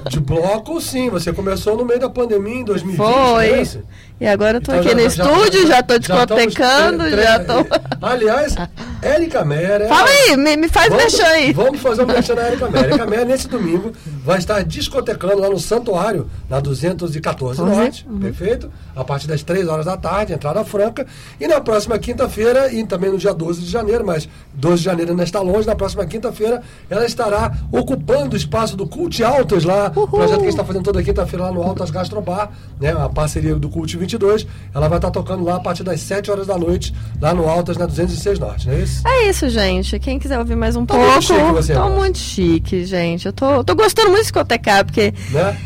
De 0.09 0.19
bloco, 0.19 0.79
sim. 0.79 1.09
Você 1.09 1.33
começou 1.33 1.75
no 1.75 1.83
meio 1.83 1.99
da 1.99 2.09
pandemia 2.09 2.61
em 2.61 2.63
2020, 2.63 3.05
não 3.05 3.05
Foi. 3.33 3.47
é 3.47 3.61
isso? 3.61 3.83
E 4.21 4.27
agora 4.27 4.57
eu 4.57 4.61
tô 4.61 4.73
Então 4.73 4.79
aqui 4.81 4.89
já- 4.89 4.95
no 4.95 5.09
já- 5.09 5.23
estúdio, 5.39 5.67
já, 5.67 5.81
tô 5.83 5.93
já 5.93 5.99
estamos 6.23 6.47
discotecando, 6.47 7.09
já 7.09 7.39
tô. 7.39 7.65
Aliás, 8.05 8.53
Érica 9.01 9.45
Mera. 9.45 9.87
Fala 9.87 10.09
aí, 10.09 10.35
me, 10.35 10.57
me 10.57 10.67
faz 10.67 10.89
vamos, 10.89 11.03
mexer 11.05 11.23
aí. 11.23 11.53
Vamos 11.53 11.79
fazer 11.79 12.03
um 12.03 12.05
mexer 12.11 12.35
na 12.35 12.41
Érica 12.41 12.69
Mera. 12.69 12.87
Érica 12.87 13.05
Mera, 13.05 13.23
nesse 13.25 13.47
domingo, 13.47 13.93
vai 14.25 14.37
estar 14.39 14.61
discotecando 14.65 15.39
lá 15.39 15.49
no 15.49 15.57
Santuário, 15.57 16.29
na 16.49 16.59
214 16.59 17.61
Uhum, 17.61 17.67
Norte, 17.69 18.05
perfeito? 18.19 18.69
A 18.93 19.05
partir 19.05 19.27
das 19.27 19.41
3 19.41 19.67
horas 19.69 19.85
da 19.85 19.95
tarde, 19.95 20.33
entrada 20.33 20.65
franca. 20.65 21.07
E 21.39 21.47
na 21.47 21.61
próxima 21.61 21.97
quinta-feira, 21.97 22.73
e 22.73 22.85
também 22.85 23.09
no 23.11 23.17
dia 23.17 23.33
12 23.33 23.61
de 23.61 23.71
janeiro, 23.71 24.05
mas 24.05 24.27
12 24.53 24.79
de 24.79 24.83
janeiro 24.83 25.11
ainda 25.11 25.23
está 25.23 25.39
longe, 25.39 25.65
na 25.65 25.75
próxima 25.75 26.05
quinta-feira, 26.05 26.61
ela 26.89 27.05
estará 27.05 27.53
ocupando 27.71 28.33
o 28.33 28.37
espaço 28.37 28.75
do 28.75 28.85
Cult 28.85 29.23
Altos 29.23 29.63
lá, 29.63 29.89
projeto 29.91 30.09
que 30.11 30.21
a 30.21 30.35
gente 30.39 30.49
está 30.49 30.65
fazendo 30.65 30.83
toda 30.83 31.01
quinta-feira 31.01 31.45
lá 31.45 31.51
no 31.53 31.63
Altas 31.63 31.89
Gastrobar, 31.89 32.51
né? 32.81 32.91
A 32.91 33.07
parceria 33.07 33.55
do 33.55 33.69
Cult 33.69 33.95
22. 34.17 34.47
Ela 34.73 34.87
vai 34.87 34.97
estar 34.97 35.11
tocando 35.11 35.43
lá 35.43 35.55
a 35.55 35.59
partir 35.59 35.83
das 35.83 35.99
7 36.01 36.31
horas 36.31 36.47
da 36.47 36.57
noite, 36.57 36.93
lá 37.21 37.33
no 37.33 37.47
Altas, 37.47 37.77
na 37.77 37.85
206 37.85 38.39
Norte, 38.39 38.67
não 38.67 38.73
é 38.75 38.79
isso? 38.79 39.07
É 39.07 39.29
isso, 39.29 39.49
gente. 39.49 39.99
Quem 39.99 40.17
quiser 40.17 40.39
ouvir 40.39 40.55
mais 40.55 40.75
um 40.75 40.85
Tá 40.85 40.95
pouco. 40.95 41.09
muito 41.11 41.25
chique 41.25 41.51
você, 41.51 41.73
tô 41.73 41.89
muito 41.89 42.17
chique, 42.17 42.85
gente. 42.85 43.25
Eu 43.27 43.33
tô, 43.33 43.63
tô 43.63 43.75
gostando 43.75 44.07
muito 44.09 44.19
de 44.21 44.23
discotecar, 44.23 44.83
porque 44.85 45.13
Né? 45.31 45.57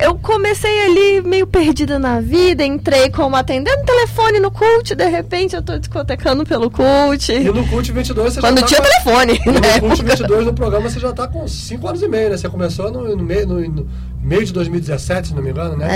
eu, 0.00 0.14
comecei 0.16 0.80
ali 0.86 1.20
meio 1.22 1.46
perdida 1.46 1.98
na 1.98 2.20
vida, 2.20 2.64
entrei 2.64 3.10
como 3.10 3.36
atendendo 3.36 3.84
telefone 3.84 4.38
no 4.40 4.50
cult, 4.50 4.94
de 4.94 5.06
repente 5.08 5.54
eu 5.56 5.62
tô 5.62 5.78
discotecando 5.78 6.44
pelo 6.46 6.70
cult. 6.70 7.32
E 7.32 7.40
no 7.50 7.66
Cult 7.68 7.90
22 7.92 8.34
você 8.34 8.40
Quando 8.40 8.56
já 8.60 8.62
tá 8.62 8.66
tinha 8.68 8.80
com- 8.80 8.88
telefone, 8.88 9.40
E 9.44 9.50
né? 9.50 9.74
No 9.80 9.88
Cult 9.88 10.02
22 10.04 10.46
no 10.46 10.54
programa 10.54 10.88
você 10.88 10.98
já 11.00 11.12
tá 11.12 11.26
com 11.28 11.46
5 11.46 11.86
anos 11.88 12.02
e 12.02 12.08
meio, 12.08 12.30
né? 12.30 12.36
Você 12.36 12.48
começou 12.48 12.90
no, 12.90 13.16
no 13.16 13.22
meio, 13.24 13.46
no, 13.46 13.60
no 13.60 13.88
meio 14.28 14.44
de 14.44 14.52
2017, 14.52 15.28
se 15.28 15.34
não 15.34 15.42
me 15.42 15.50
engano, 15.50 15.76
né? 15.76 15.88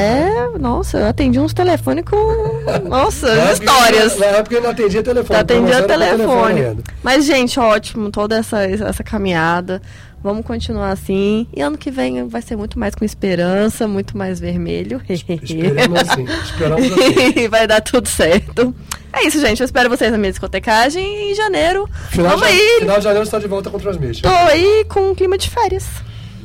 É, 0.54 0.58
nossa, 0.58 0.98
eu 0.98 1.06
atendi 1.06 1.38
uns 1.38 1.52
telefones 1.52 2.04
com. 2.04 2.16
Nossa, 2.88 3.28
época 3.28 3.52
histórias. 3.52 4.12
eu- 4.14 4.18
Na 4.20 4.26
época 4.26 4.54
eu 4.56 4.62
não 4.62 4.70
atendia 4.70 5.02
telefone. 5.02 5.38
Atendia 5.40 5.82
promoção 5.82 6.02
era 6.02 6.10
por 6.16 6.16
telefone. 6.16 6.60
ainda. 6.64 6.82
Mas, 7.02 7.24
gente, 7.26 7.60
ótimo, 7.60 8.10
toda 8.10 8.36
essa, 8.36 8.64
essa 8.64 9.04
caminhada. 9.04 9.82
Vamos 10.22 10.46
continuar 10.46 10.90
assim. 10.92 11.48
E 11.52 11.60
ano 11.60 11.76
que 11.76 11.90
vem 11.90 12.28
vai 12.28 12.40
ser 12.40 12.54
muito 12.56 12.78
mais 12.78 12.94
com 12.94 13.04
esperança, 13.04 13.88
muito 13.88 14.16
mais 14.16 14.38
vermelho. 14.38 15.02
Esperamos 15.08 16.00
assim, 16.00 16.24
esperamos 16.44 16.86
assim. 16.92 17.48
vai 17.48 17.66
dar 17.66 17.80
tudo 17.80 18.08
certo. 18.08 18.72
É 19.12 19.26
isso, 19.26 19.40
gente. 19.40 19.60
Eu 19.60 19.64
espero 19.66 19.90
vocês 19.90 20.12
na 20.12 20.16
minha 20.18 20.30
discotecagem 20.30 21.32
em 21.32 21.34
janeiro. 21.34 21.88
Final, 22.10 22.38
Vamos 22.38 22.46
de, 22.46 22.52
aí. 22.54 22.76
final 22.78 22.98
de 22.98 23.04
janeiro 23.04 23.26
você 23.26 23.32
tá 23.32 23.38
de 23.40 23.48
volta 23.48 23.68
com 23.68 23.76
o 23.76 23.80
Transmission. 23.80 24.22
Tô 24.22 24.34
aí 24.46 24.84
com 24.88 25.10
um 25.10 25.14
clima 25.14 25.36
de 25.36 25.50
férias. 25.50 25.84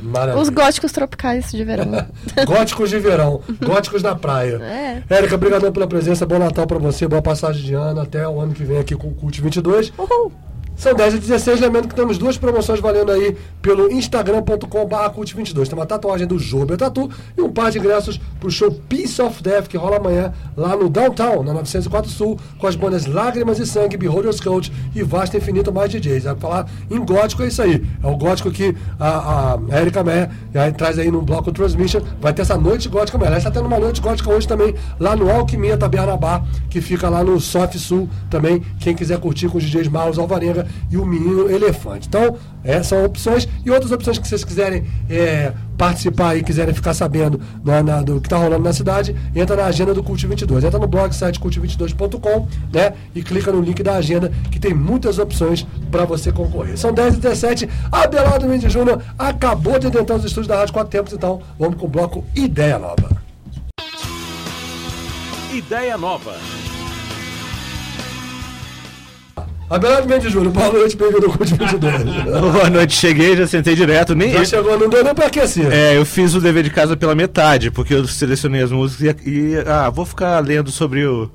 Maravilha. 0.08 0.40
Os 0.40 0.48
góticos 0.48 0.92
tropicais 0.92 1.50
de 1.50 1.64
verão. 1.64 1.86
Góticos 2.46 2.90
de 2.90 2.98
verão, 2.98 3.40
góticos 3.64 4.02
na 4.02 4.14
praia. 4.14 4.56
É. 4.62 5.02
Érica, 5.08 5.34
obrigadão 5.34 5.70
pela 5.70 5.86
presença, 5.86 6.26
bom 6.26 6.38
Natal 6.38 6.66
pra 6.66 6.78
você, 6.78 7.06
boa 7.06 7.22
passagem 7.22 7.62
de 7.62 7.74
ano, 7.74 8.00
até 8.00 8.26
o 8.26 8.40
ano 8.40 8.52
que 8.52 8.64
vem 8.64 8.78
aqui 8.78 8.94
com 8.96 9.08
o 9.08 9.14
Cult 9.14 9.40
22. 9.40 9.92
São 10.78 10.94
10 10.94 11.14
e 11.14 11.18
16, 11.18 11.60
lembrando 11.60 11.88
que 11.88 11.94
temos 11.96 12.18
duas 12.18 12.38
promoções 12.38 12.78
valendo 12.78 13.10
aí 13.10 13.36
pelo 13.60 13.90
instagram.com.br 13.90 15.10
cult22. 15.12 15.66
Tem 15.66 15.76
uma 15.76 15.84
tatuagem 15.84 16.24
do 16.24 16.38
Jober 16.38 16.76
Tatu 16.76 17.10
e 17.36 17.42
um 17.42 17.50
par 17.50 17.72
de 17.72 17.80
ingressos 17.80 18.20
pro 18.38 18.48
show 18.48 18.70
Peace 18.88 19.20
of 19.20 19.42
Death, 19.42 19.66
que 19.66 19.76
rola 19.76 19.96
amanhã 19.96 20.32
lá 20.56 20.76
no 20.76 20.88
Downtown, 20.88 21.42
na 21.42 21.52
904 21.52 22.08
Sul, 22.08 22.38
com 22.60 22.68
as 22.68 22.76
bandas 22.76 23.06
Lágrimas 23.06 23.58
e 23.58 23.66
Sangue, 23.66 23.96
Beholder's 23.96 24.38
Coach 24.38 24.72
e 24.94 25.02
Vasta 25.02 25.36
Infinito 25.36 25.72
mais 25.72 25.90
DJs. 25.90 26.22
Vai 26.22 26.36
falar 26.36 26.70
em 26.88 27.04
gótico, 27.04 27.42
é 27.42 27.48
isso 27.48 27.60
aí. 27.60 27.84
É 28.00 28.06
o 28.06 28.16
gótico 28.16 28.48
que 28.52 28.72
a, 29.00 29.56
a 29.56 29.80
Erika 29.80 30.04
Meyer 30.04 30.30
aí 30.54 30.70
traz 30.70 30.96
aí 30.96 31.10
no 31.10 31.22
bloco 31.22 31.50
Transmission. 31.50 32.02
Vai 32.20 32.32
ter 32.32 32.42
essa 32.42 32.56
noite 32.56 32.88
gótica 32.88 33.18
amanhã. 33.18 33.30
Aliás, 33.30 33.44
está 33.44 33.50
tendo 33.50 33.66
uma 33.66 33.80
noite 33.80 34.00
gótica 34.00 34.30
hoje 34.30 34.46
também 34.46 34.76
lá 35.00 35.16
no 35.16 35.28
Alquimia 35.28 35.76
Taberna 35.76 36.16
Bar, 36.16 36.46
que 36.70 36.80
fica 36.80 37.08
lá 37.08 37.24
no 37.24 37.40
Sof 37.40 37.76
Sul 37.80 38.08
também. 38.30 38.62
Quem 38.78 38.94
quiser 38.94 39.18
curtir 39.18 39.48
com 39.48 39.58
os 39.58 39.64
DJs 39.64 39.88
Marlos 39.88 40.20
Alvarenga 40.20 40.67
e 40.90 40.96
o 40.96 41.04
Menino 41.06 41.50
Elefante. 41.50 42.08
Então, 42.08 42.36
essas 42.64 42.86
são 42.88 43.04
opções. 43.04 43.48
E 43.64 43.70
outras 43.70 43.92
opções 43.92 44.18
que 44.18 44.26
vocês 44.28 44.44
quiserem 44.44 44.84
é, 45.08 45.52
participar 45.76 46.36
e 46.36 46.42
quiserem 46.42 46.74
ficar 46.74 46.92
sabendo 46.94 47.40
na- 47.64 47.82
na- 47.82 48.02
do 48.02 48.20
que 48.20 48.26
está 48.26 48.36
rolando 48.36 48.64
na 48.64 48.72
cidade, 48.72 49.14
entra 49.34 49.56
na 49.56 49.64
agenda 49.66 49.94
do 49.94 50.02
Cult 50.02 50.26
22. 50.26 50.64
Entra 50.64 50.78
no 50.78 50.86
blog 50.88 51.12
site 51.14 51.38
cult22.com 51.40 52.48
né, 52.72 52.92
e 53.14 53.22
clica 53.22 53.52
no 53.52 53.60
link 53.60 53.82
da 53.82 53.94
agenda 53.94 54.32
que 54.50 54.58
tem 54.58 54.74
muitas 54.74 55.18
opções 55.18 55.66
para 55.90 56.04
você 56.04 56.32
concorrer. 56.32 56.76
São 56.76 56.92
10 56.92 57.14
e 57.14 57.18
17 57.18 57.68
Abelardo 57.92 58.46
Mendes 58.46 58.72
Júnior 58.72 59.02
acabou 59.18 59.78
de 59.78 59.86
adentrar 59.86 60.18
os 60.18 60.24
estúdios 60.24 60.48
da 60.48 60.56
Rádio 60.56 60.74
Quatro 60.74 60.90
Tempos, 60.90 61.12
então 61.12 61.40
vamos 61.58 61.76
com 61.78 61.86
o 61.86 61.88
bloco 61.88 62.24
Ideia 62.34 62.78
Nova. 62.78 63.16
Ideia 65.52 65.96
nova. 65.96 66.34
Abelardo 69.70 70.08
Mendes 70.08 70.32
Júnior, 70.32 70.50
boa 70.52 70.72
noite, 70.72 70.96
bem-vindo 70.96 71.26
ao 71.26 71.32
Cult 71.36 71.50
22. 71.52 72.04
Boa 72.40 72.70
noite, 72.70 72.94
cheguei, 72.94 73.36
já 73.36 73.46
sentei 73.46 73.74
direto. 73.74 74.14
Nem, 74.14 74.32
Já 74.32 74.44
chegou, 74.44 74.78
não 74.78 74.88
deu 74.88 75.04
nem 75.04 75.14
pra 75.14 75.26
aquecer. 75.26 75.70
É, 75.70 75.94
eu 75.96 76.06
fiz 76.06 76.34
o 76.34 76.40
dever 76.40 76.62
de 76.64 76.70
casa 76.70 76.96
pela 76.96 77.14
metade, 77.14 77.70
porque 77.70 77.92
eu 77.92 78.06
selecionei 78.08 78.62
as 78.62 78.72
músicas 78.72 79.20
e, 79.26 79.30
e, 79.30 79.56
ah, 79.66 79.90
vou 79.90 80.06
ficar 80.06 80.38
lendo 80.42 80.70
sobre 80.70 81.04
o- 81.04 81.30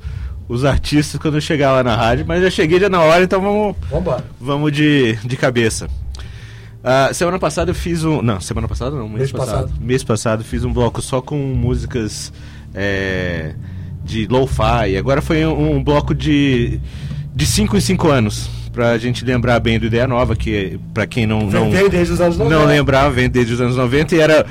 os 0.49 0.65
artistas 0.65 1.21
quando 1.21 1.35
eu 1.35 1.41
chegar 1.41 1.73
lá 1.73 1.83
na 1.83 1.95
rádio, 1.95 2.25
mas 2.27 2.41
já 2.41 2.49
cheguei 2.49 2.79
já 2.79 2.89
na 2.89 3.01
hora, 3.01 3.23
então 3.23 3.39
vamos, 3.39 3.75
Vambora. 3.91 4.25
vamos 4.41 4.71
de, 4.71 5.15
de 5.23 5.37
cabeça. 5.37 5.87
Ah, 6.83 7.11
semana 7.13 7.37
passada 7.37 7.69
eu 7.69 7.75
fiz 7.75 8.03
um. 8.03 8.21
Não, 8.23 8.41
semana 8.41 8.67
passada 8.67 8.95
não, 8.95 9.07
mês, 9.07 9.19
Mês 9.19 9.31
passado. 9.31 9.61
passado. 9.67 9.73
Mês 9.79 10.03
passado 10.03 10.43
fiz 10.43 10.65
um 10.65 10.73
bloco 10.73 11.03
só 11.03 11.21
com 11.21 11.37
músicas 11.37 12.33
é, 12.73 13.53
de 14.03 14.25
lo-fi. 14.27 14.97
Agora 14.97 15.21
foi 15.21 15.45
um, 15.45 15.75
um 15.77 15.83
bloco 15.83 16.13
de 16.15 16.79
de 17.35 17.45
5 17.45 17.77
em 17.77 17.79
5 17.79 18.09
anos. 18.09 18.49
Pra 18.71 18.97
gente 18.97 19.23
lembrar 19.23 19.59
bem 19.59 19.79
do 19.79 19.85
Ideia 19.85 20.07
Nova, 20.07 20.35
que 20.35 20.79
pra 20.93 21.05
quem 21.05 21.27
não, 21.27 21.41
não, 21.45 21.69
Vem 21.69 21.89
desde 21.89 22.13
os 22.13 22.21
anos 22.21 22.37
90. 22.37 22.55
não 22.55 22.65
lembrava, 22.65 23.11
vem 23.11 23.29
desde 23.29 23.53
os 23.53 23.61
anos 23.61 23.75
90 23.75 24.15
e 24.15 24.19
era 24.19 24.45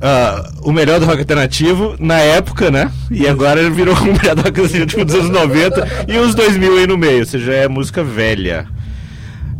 ah, 0.00 0.50
o 0.62 0.72
melhor 0.72 0.98
do 0.98 1.06
rock 1.06 1.20
alternativo 1.20 1.94
na 1.98 2.18
época, 2.18 2.70
né? 2.70 2.90
E 3.08 3.26
agora 3.28 3.70
virou 3.70 3.94
o 4.02 4.04
melhor 4.04 4.34
do 4.34 4.42
rock 4.42 4.60
alternativo 4.60 5.04
dos 5.04 5.14
anos 5.14 5.30
90 5.30 6.06
e 6.08 6.18
os 6.18 6.34
2000 6.34 6.78
aí 6.78 6.86
no 6.88 6.98
meio, 6.98 7.20
ou 7.20 7.26
seja, 7.26 7.52
é 7.52 7.68
música 7.68 8.02
velha. 8.02 8.66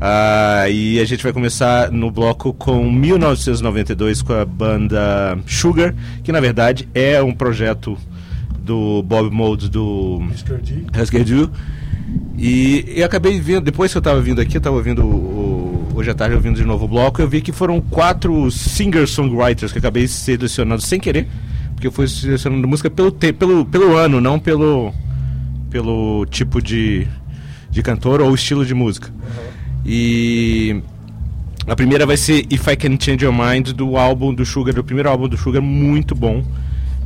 Ah, 0.01 0.69
e 0.69 1.01
a 1.01 1.05
gente 1.05 1.25
vai 1.25 1.33
começar 1.33 1.91
no 1.91 2.11
bloco 2.11 2.53
com 2.53 2.91
1992 2.91 4.23
com 4.23 4.33
a 4.33 4.45
banda 4.45 5.39
Sugar, 5.47 5.95
que 6.23 6.31
na 6.31 6.41
verdade 6.41 6.89
é 6.95 7.21
um 7.21 7.33
projeto 7.33 7.99
do 8.61 9.03
Bob 9.03 9.31
Mould 9.31 9.69
do 9.69 10.23
Husker 11.01 11.25
Du. 11.25 11.51
E 12.37 12.85
eu 12.97 13.05
acabei 13.05 13.41
vendo, 13.41 13.62
depois 13.62 13.91
que 13.91 13.99
eu 13.99 14.03
tava 14.03 14.20
vindo 14.20 14.41
aqui, 14.41 14.57
eu 14.57 14.61
tava 14.61 14.77
ouvindo 14.77 15.03
o, 15.05 15.09
o- 15.15 15.89
hoje 15.97 16.11
à 16.11 16.15
tarde 16.15 16.35
ouvindo 16.37 16.57
de 16.57 16.65
novo 16.65 16.85
o 16.85 16.89
bloco, 16.89 17.20
eu 17.20 17.29
vi 17.29 17.41
que 17.41 17.51
foram 17.53 17.81
quatro 17.81 18.49
singer-songwriters 18.51 19.73
que 19.73 19.79
eu 19.79 19.81
acabei 19.81 20.07
selecionando 20.07 20.81
sem 20.81 21.01
querer, 21.01 21.27
porque 21.75 21.87
eu 21.89 21.93
fui 21.93 22.07
selecionando 22.07 22.66
música 22.69 22.89
pelo, 22.89 23.11
te, 23.11 23.33
pelo, 23.33 23.65
pelo 23.65 23.97
ano, 23.97 24.20
não 24.20 24.39
pelo, 24.39 24.93
pelo 25.70 26.25
tipo 26.27 26.62
de, 26.62 27.07
de 27.70 27.83
cantor 27.83 28.20
ou 28.20 28.33
estilo 28.35 28.65
de 28.65 28.73
música. 28.75 29.11
E 29.85 30.81
a 31.66 31.75
primeira 31.75 32.07
vai 32.07 32.16
ser 32.16 32.47
If 32.51 32.66
I 32.69 32.77
Can 32.77 32.97
Change 33.01 33.25
Your 33.25 33.35
Mind, 33.35 33.70
do 33.70 33.97
álbum 33.97 34.33
do 34.33 34.45
Sugar, 34.47 34.73
do 34.75 34.85
primeiro 34.85 35.09
álbum 35.09 35.29
do 35.29 35.37
Sugar, 35.37 35.61
muito 35.61 36.15
bom. 36.15 36.45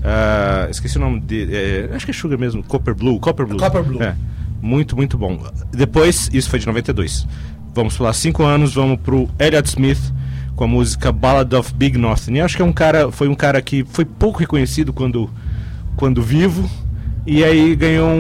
Ah, 0.05 0.67
esqueci 0.71 0.97
o 0.99 1.01
nome 1.01 1.21
dele, 1.21 1.55
é, 1.55 1.91
acho 1.95 2.05
que 2.05 2.11
é 2.11 2.15
Sugar 2.15 2.39
mesmo, 2.39 2.63
Copper 2.63 2.95
Blue, 2.95 3.19
Copper 3.21 3.47
Blue. 3.47 3.59
Copper 3.59 3.83
Blue. 3.83 4.03
É, 4.03 4.15
muito, 4.63 4.97
muito 4.97 5.19
bom. 5.19 5.39
Depois, 5.73 6.31
isso 6.33 6.49
foi 6.49 6.59
de 6.59 6.67
92. 6.67 7.27
Vamos 7.75 7.97
pular 7.97 8.13
5 8.13 8.43
anos, 8.45 8.75
vamos 8.75 8.99
pro 9.01 9.29
Elliott 9.39 9.69
Smith 9.69 10.01
com 10.55 10.65
a 10.65 10.69
música 10.69 11.11
Ballad 11.11 11.53
of 11.55 11.75
Big 11.75 11.99
Nothing. 11.99 12.37
Eu 12.39 12.45
acho 12.45 12.57
que 12.57 12.63
é 12.63 12.65
um 12.65 12.73
cara, 12.73 13.11
foi 13.11 13.29
um 13.29 13.35
cara 13.35 13.61
que 13.61 13.85
foi 13.85 14.05
pouco 14.05 14.39
reconhecido 14.39 14.93
quando, 14.93 15.29
quando 15.97 16.23
vivo, 16.23 16.69
E 17.25 17.45
aí 17.45 17.77
ganhou 17.77 18.09
um, 18.09 18.17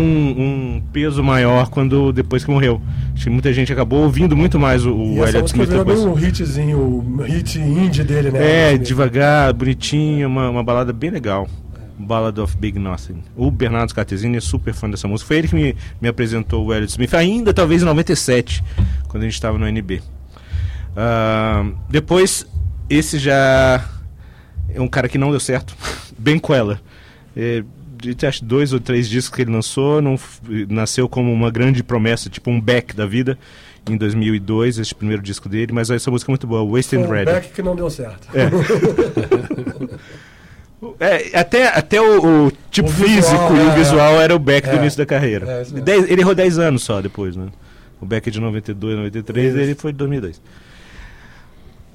um 0.77 0.83
peso 0.93 1.25
maior 1.25 1.69
quando 1.69 2.13
depois 2.13 2.45
que 2.45 2.51
morreu. 2.51 2.81
Acho 3.13 3.25
que 3.25 3.31
muita 3.31 3.53
gente 3.53 3.73
acabou 3.73 4.03
ouvindo 4.03 4.37
muito 4.37 4.61
mais 4.61 4.87
o, 4.87 4.95
o 4.95 5.19
E 5.19 5.21
música 5.21 5.47
Smith 5.47 5.69
depois. 5.69 5.99
bem 5.99 6.09
um 6.09 6.17
hitzinho, 6.17 6.79
um 6.79 7.23
hit 7.23 7.59
indie 7.59 8.05
dele, 8.05 8.31
né? 8.31 8.75
É, 8.75 8.79
devagar, 8.79 9.53
bonitinho, 9.53 10.29
uma, 10.29 10.51
uma 10.51 10.63
balada 10.63 10.93
bem 10.93 11.11
legal. 11.11 11.49
Ballad 12.13 12.39
of 12.43 12.59
Big 12.59 12.79
Nothing. 12.79 13.25
O 13.35 13.51
Bernardo 13.51 13.89
Scartesini 13.89 14.37
é 14.37 14.41
super 14.41 14.75
fã 14.75 14.91
dessa 14.91 15.09
música. 15.09 15.29
Foi 15.29 15.39
ele 15.39 15.49
que 15.49 15.55
me, 15.55 15.75
me 15.99 16.09
apresentou 16.09 16.67
o 16.67 16.75
Elliott 16.75 16.91
Smith, 16.91 17.15
ainda 17.15 17.55
talvez 17.55 17.81
em 17.81 17.87
97, 17.87 18.63
quando 19.09 19.23
a 19.23 19.25
gente 19.27 19.33
estava 19.33 19.57
no 19.57 19.67
NB. 19.67 20.03
Ah, 20.95 21.65
depois, 21.89 22.47
esse 22.91 23.19
já 23.19 23.83
é 24.69 24.79
um 24.79 24.89
cara 24.89 25.09
que 25.09 25.17
não 25.17 25.31
deu 25.31 25.41
certo. 25.41 25.75
Ben 26.19 26.39
Queller. 26.39 26.79
É, 27.35 27.65
acho 28.29 28.45
dois 28.45 28.75
ou 28.75 28.81
três 28.81 29.09
discos 29.09 29.35
que 29.35 29.41
ele 29.41 29.53
lançou, 29.53 30.03
não, 30.03 30.19
nasceu 30.69 31.09
como 31.09 31.33
uma 31.33 31.51
grande 31.51 31.83
promessa, 31.83 32.29
tipo 32.29 32.51
um 32.51 32.61
back 32.61 32.95
da 32.95 33.07
vida, 33.07 33.39
em 33.89 33.97
2002, 33.97 34.79
esse 34.79 34.95
primeiro 34.95 35.23
disco 35.23 35.49
dele, 35.49 35.73
mas 35.73 35.89
essa 35.89 36.11
música 36.11 36.31
é 36.31 36.33
muito 36.33 36.47
boa, 36.47 36.63
Wasted 36.77 37.07
Foi 37.07 37.09
um 37.09 37.11
Red. 37.11 37.25
back 37.25 37.53
que 37.53 37.63
não 37.63 37.75
deu 37.75 37.89
certo. 37.89 38.29
É. 38.37 38.51
É, 40.99 41.39
até 41.39 41.69
até 41.69 42.01
o, 42.01 42.47
o 42.49 42.53
tipo 42.71 42.89
O 42.89 42.91
visual, 42.93 43.49
físico 43.51 43.55
e 43.57 43.61
o 43.69 43.73
visual 43.73 44.21
é. 44.21 44.25
era 44.25 44.35
o 44.35 44.39
Beck 44.39 44.67
do 44.69 44.75
É. 44.75 44.77
início 44.79 44.99
da 44.99 45.07
carreira. 45.07 45.47
É. 45.49 45.81
Dez- 45.81 46.11
ele 46.11 46.21
errou 46.23 46.35
10 46.35 46.59
anos 46.59 46.83
só 46.83 47.01
depois, 47.01 47.37
né? 47.37 47.47
O 48.01 48.07
Beck 48.07 48.31
de 48.31 48.41
92, 48.41 48.97
93, 48.97 49.49
Isso. 49.51 49.59
ele 49.59 49.75
foi 49.77 49.93
de 49.93 49.99
2002. 49.99 50.41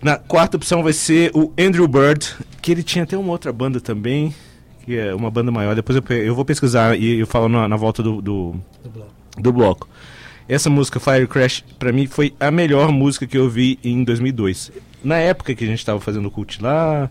Na 0.01 0.15
quarta 0.17 0.57
opção 0.57 0.83
vai 0.83 0.93
ser 0.93 1.31
o 1.33 1.51
Andrew 1.59 1.87
Bird, 1.87 2.33
que 2.61 2.71
ele 2.71 2.83
tinha 2.83 3.03
até 3.03 3.17
uma 3.17 3.31
outra 3.31 3.51
banda 3.51 3.81
também, 3.81 4.33
que 4.85 4.95
é 4.95 5.13
uma 5.13 5.29
banda 5.31 5.51
maior. 5.51 5.75
Depois 5.75 5.97
eu, 5.97 6.17
eu 6.17 6.35
vou 6.35 6.45
pesquisar 6.45 6.95
e 6.97 7.19
eu 7.19 7.27
falo 7.27 7.49
na, 7.49 7.67
na 7.67 7.75
volta 7.75 8.01
do, 8.03 8.21
do, 8.21 8.55
Do 8.83 8.89
bloco. 8.89 9.11
do 9.37 9.51
bloco. 9.53 9.89
Essa 10.47 10.69
música, 10.69 10.97
Fire 10.99 11.27
Crash, 11.27 11.61
pra 11.77 11.91
mim 11.91 12.05
foi 12.07 12.33
a 12.39 12.49
melhor 12.51 12.89
música 12.91 13.27
que 13.27 13.37
eu 13.37 13.49
vi 13.49 13.77
em 13.83 14.03
2002. 14.03 14.71
Na 15.03 15.17
época 15.17 15.53
que 15.53 15.63
a 15.65 15.67
gente 15.67 15.85
tava 15.85 15.99
fazendo 15.99 16.27
o 16.27 16.31
cult 16.31 16.61
lá, 16.63 17.09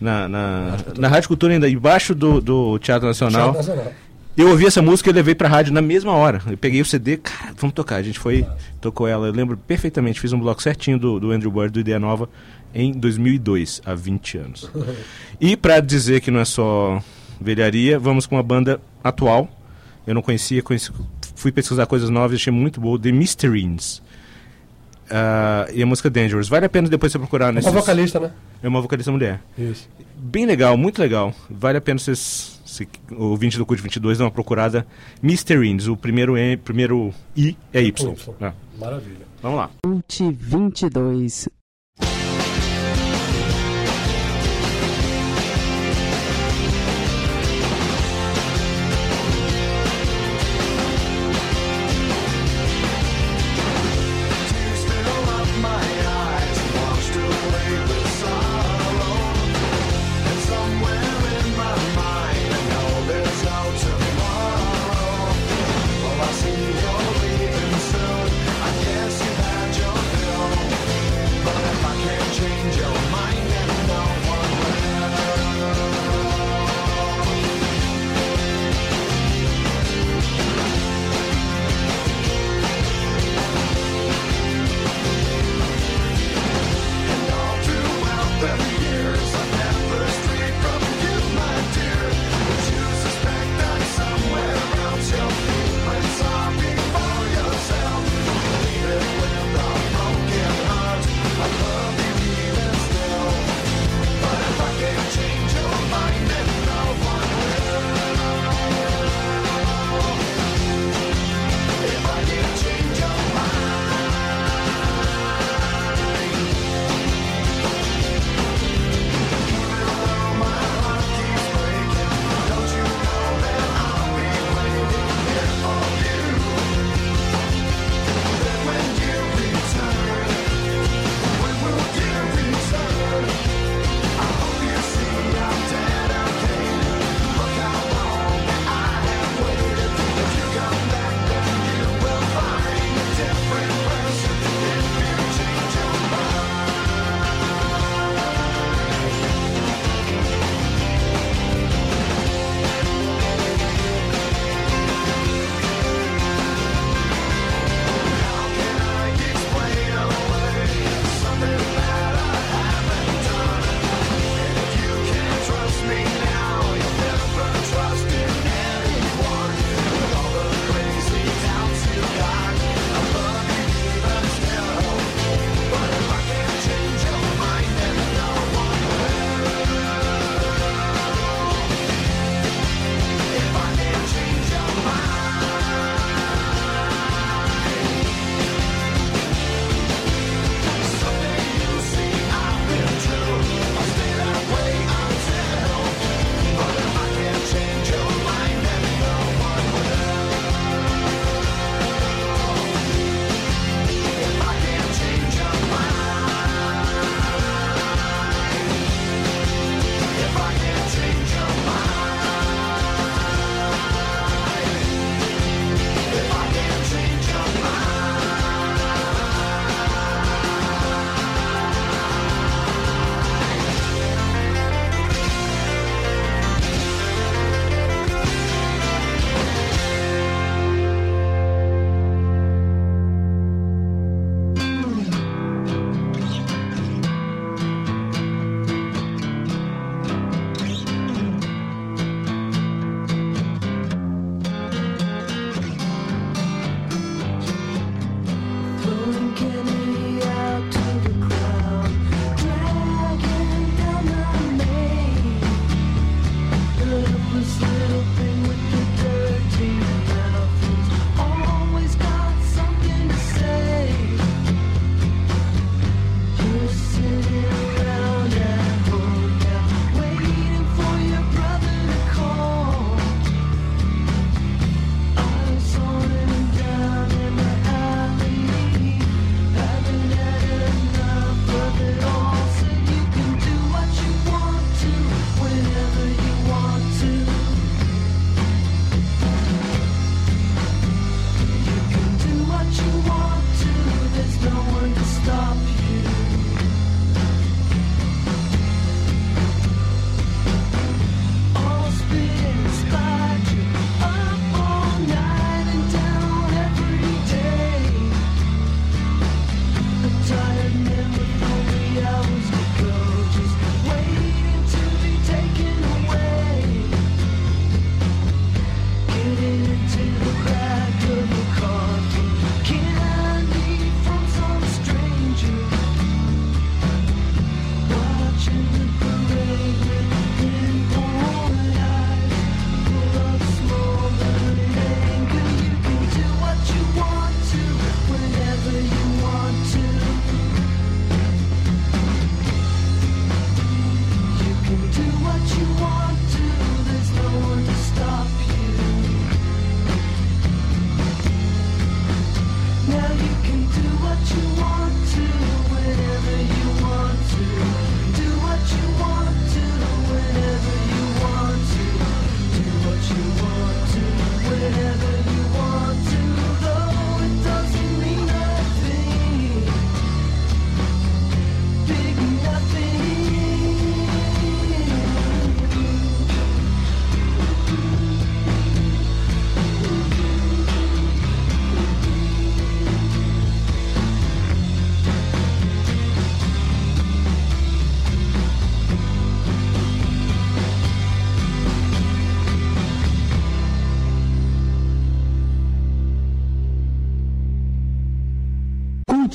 na, 0.00 0.28
na, 0.28 0.76
na 0.98 1.08
Rádio 1.08 1.28
Cultura, 1.28 1.52
ainda 1.54 1.68
embaixo 1.68 2.14
do, 2.14 2.40
do 2.40 2.78
Teatro 2.78 3.06
Nacional. 3.06 3.52
Teatro 3.52 3.72
Nacional. 3.74 3.92
Eu 4.36 4.50
ouvi 4.50 4.66
essa 4.66 4.82
música 4.82 5.08
e 5.08 5.12
levei 5.14 5.34
pra 5.34 5.48
rádio 5.48 5.72
na 5.72 5.80
mesma 5.80 6.12
hora. 6.12 6.42
Eu 6.46 6.58
peguei 6.58 6.82
o 6.82 6.84
CD, 6.84 7.16
cara, 7.16 7.54
vamos 7.56 7.72
tocar. 7.74 7.96
A 7.96 8.02
gente 8.02 8.18
foi, 8.18 8.46
tocou 8.82 9.08
ela. 9.08 9.26
Eu 9.28 9.32
lembro 9.32 9.56
perfeitamente, 9.56 10.20
fiz 10.20 10.30
um 10.32 10.38
bloco 10.38 10.62
certinho 10.62 10.98
do, 10.98 11.18
do 11.18 11.30
Andrew 11.30 11.50
Bird, 11.50 11.70
do 11.70 11.80
Ideia 11.80 11.98
Nova, 11.98 12.28
em 12.74 12.92
2002, 12.92 13.80
há 13.86 13.94
20 13.94 14.38
anos. 14.38 14.70
E 15.40 15.54
pra 15.56 15.80
dizer 15.80 16.20
que 16.22 16.30
não 16.30 16.40
é 16.40 16.44
só 16.46 17.02
velharia, 17.40 17.98
vamos 17.98 18.26
com 18.26 18.36
uma 18.36 18.42
banda 18.42 18.80
atual. 19.04 19.48
Eu 20.06 20.14
não 20.14 20.22
conhecia, 20.22 20.62
conheci- 20.62 20.90
fui 21.34 21.50
pesquisar 21.52 21.84
coisas 21.86 22.08
novas, 22.10 22.36
achei 22.38 22.52
muito 22.52 22.80
boa, 22.80 22.98
The 22.98 23.12
Mysterines. 23.12 24.02
Ah, 25.10 25.66
e 25.72 25.82
a 25.82 25.86
música 25.86 26.10
Dangerous. 26.10 26.48
Vale 26.48 26.66
a 26.66 26.68
pena 26.68 26.88
depois 26.88 27.12
você 27.12 27.18
procurar 27.18 27.48
É 27.48 27.52
nesses... 27.52 27.70
uma 27.70 27.80
vocalista, 27.80 28.20
né? 28.20 28.30
É 28.62 28.68
uma 28.68 28.80
vocalista 28.80 29.12
mulher. 29.12 29.40
Isso. 29.56 29.88
Bem 30.16 30.46
legal, 30.46 30.76
muito 30.76 30.98
legal. 31.00 31.32
Vale 31.48 31.78
a 31.78 31.80
pena 31.80 31.98
vocês, 31.98 32.60
se, 32.64 32.88
o 33.12 33.24
ouvinte 33.26 33.56
do 33.58 33.64
Cult 33.66 33.80
22, 33.82 34.18
dar 34.18 34.24
uma 34.24 34.30
procurada. 34.30 34.86
Mysterines, 35.22 35.86
o 35.86 35.96
primeiro, 35.96 36.36
e, 36.36 36.56
primeiro 36.56 37.12
I 37.36 37.56
é 37.72 37.82
Y. 37.82 38.12
Y. 38.12 38.34
Ah, 38.40 38.52
Maravilha. 38.78 39.26
vamos 39.42 39.58
lá. 39.58 39.70
Cult 39.84 40.22
22. 40.38 41.48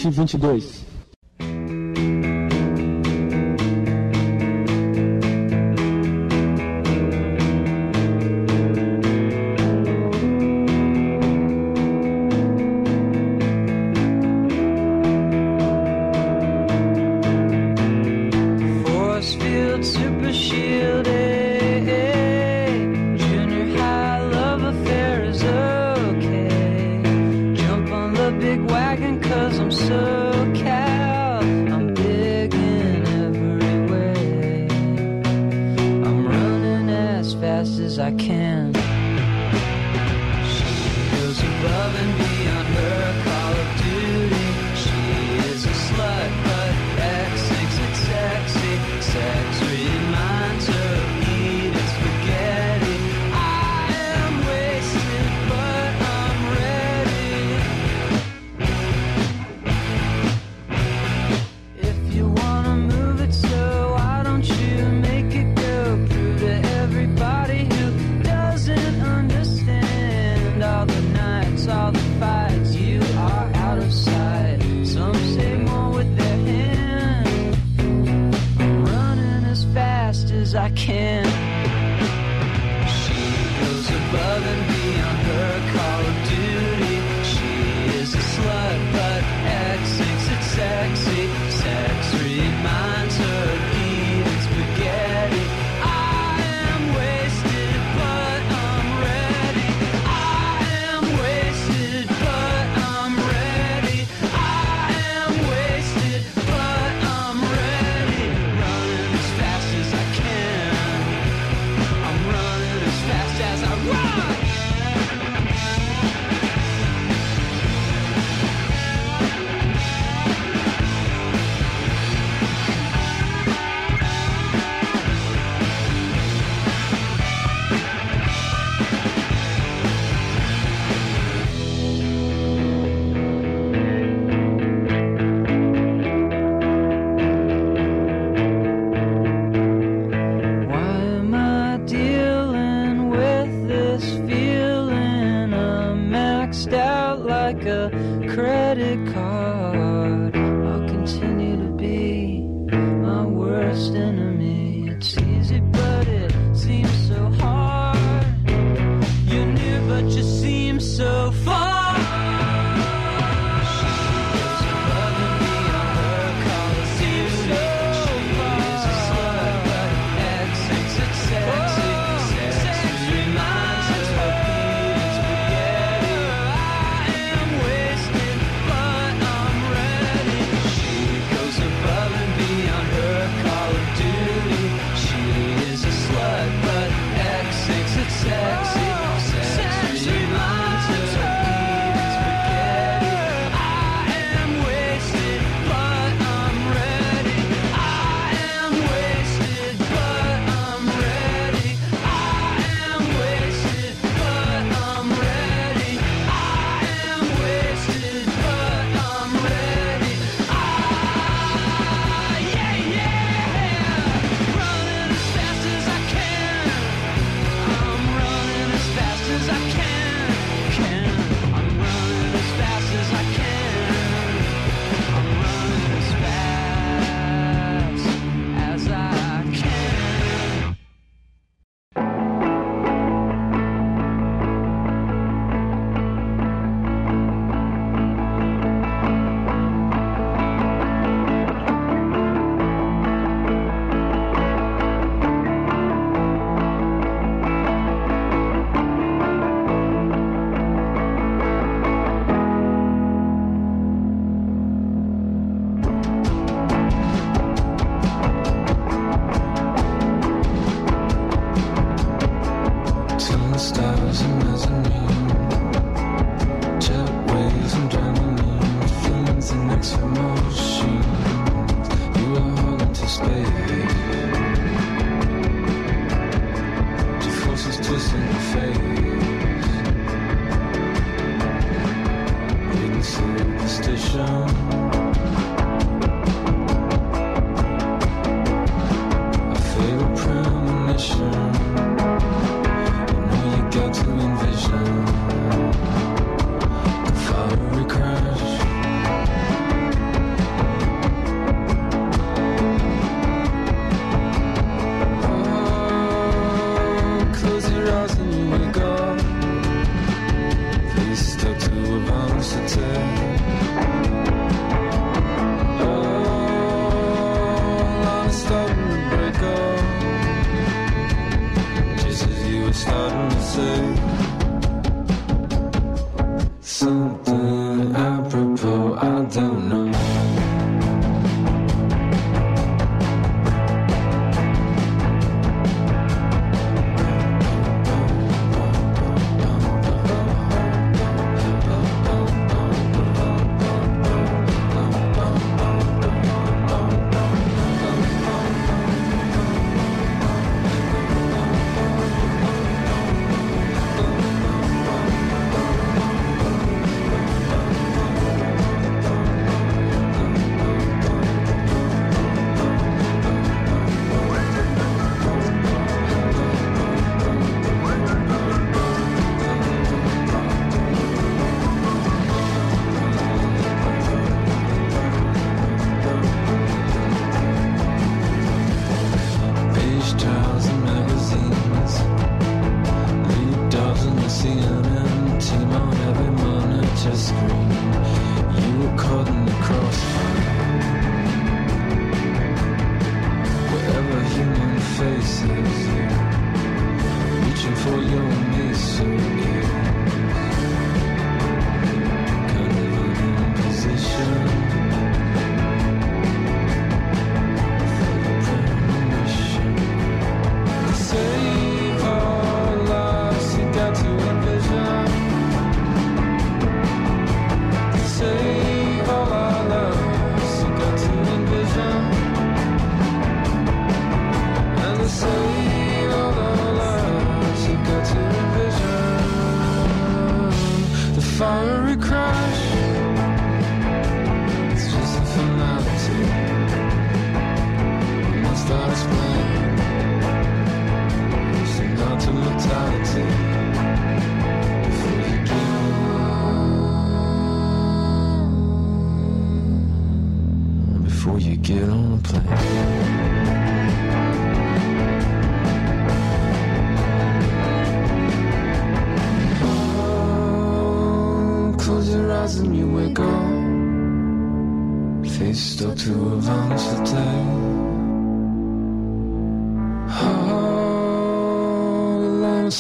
2022. 0.02 0.81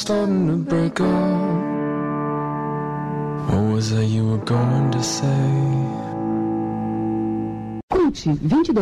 starting 0.02 0.48
to 0.48 0.56
break 0.56 1.00
up. 1.00 1.62
What 3.50 3.64
was 3.74 3.92
it 3.92 4.06
you 4.06 4.28
were 4.30 4.44
going 4.44 4.90
to 4.90 5.04
say? 5.04 6.02
22 7.92 8.74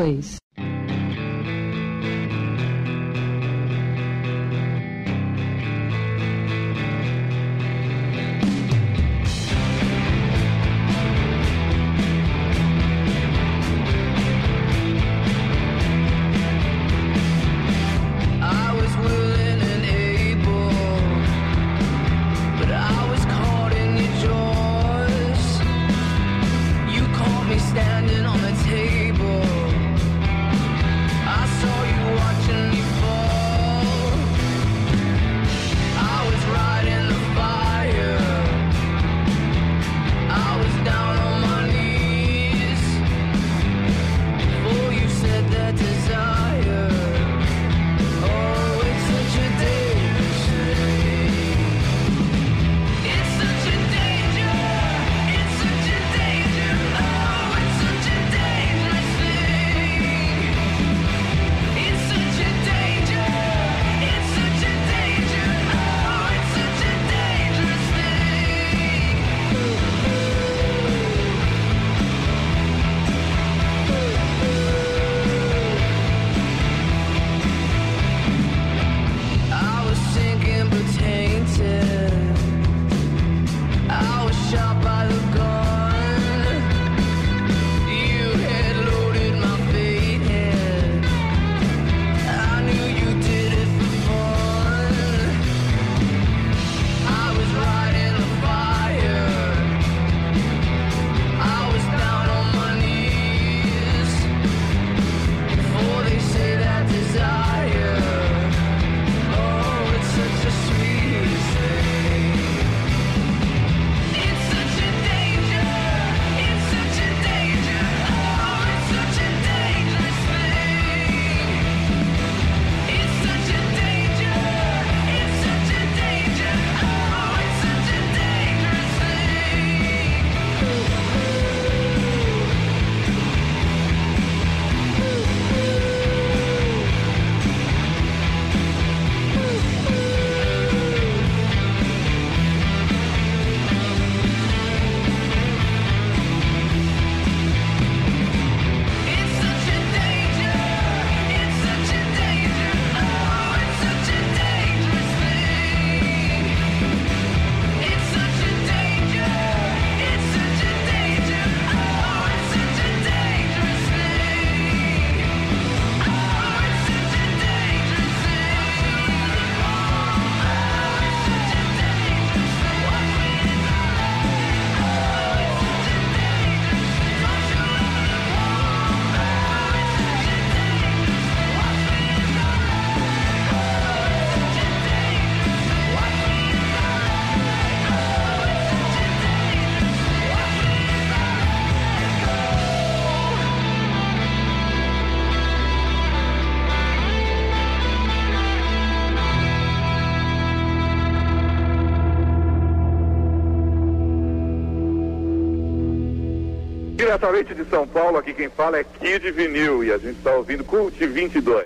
Diretamente 207.20 207.54
de 207.54 207.70
São 207.70 207.86
Paulo, 207.86 208.18
aqui 208.18 208.34
quem 208.34 208.50
fala 208.50 208.78
é 208.78 208.84
Kid 208.84 209.30
Vinil 209.32 209.84
e 209.84 209.92
a 209.92 209.98
gente 209.98 210.18
está 210.18 210.32
ouvindo 210.32 210.64
Cult 210.64 211.06
22. 211.06 211.66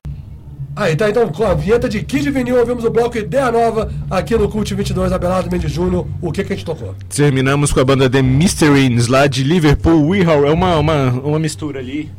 Aí 0.76 0.96
tá, 0.96 1.08
então 1.08 1.28
com 1.28 1.44
a 1.44 1.54
vinheta 1.54 1.88
de 1.88 2.02
Kid 2.02 2.32
Vinil, 2.32 2.58
ouvimos 2.58 2.84
o 2.84 2.90
bloco 2.90 3.16
Ideia 3.20 3.52
Nova 3.52 3.94
aqui 4.10 4.36
no 4.36 4.50
Cult 4.50 4.74
22, 4.74 5.12
Abelardo 5.12 5.52
Mendes 5.52 5.72
Júnior. 5.72 6.08
O 6.20 6.32
que 6.32 6.44
que 6.44 6.54
a 6.54 6.56
gente 6.56 6.66
tocou? 6.66 6.96
Terminamos 7.08 7.72
com 7.72 7.80
a 7.80 7.86
banda 7.86 8.10
The 8.10 8.24
Mysterines, 8.24 9.08
lá 9.08 9.28
de 9.28 9.44
Liverpool, 9.44 10.10
Weehawr. 10.10 10.48
É 10.48 10.52
uma, 10.52 10.78
uma, 10.80 11.12
uma 11.12 11.40
mistura 11.40 11.80
ali, 11.80 12.12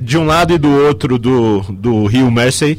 de 0.00 0.18
um 0.18 0.26
lado 0.26 0.52
e 0.52 0.58
do 0.58 0.68
outro 0.68 1.16
do, 1.16 1.60
do 1.70 2.06
Rio 2.06 2.28
Mersey. 2.28 2.76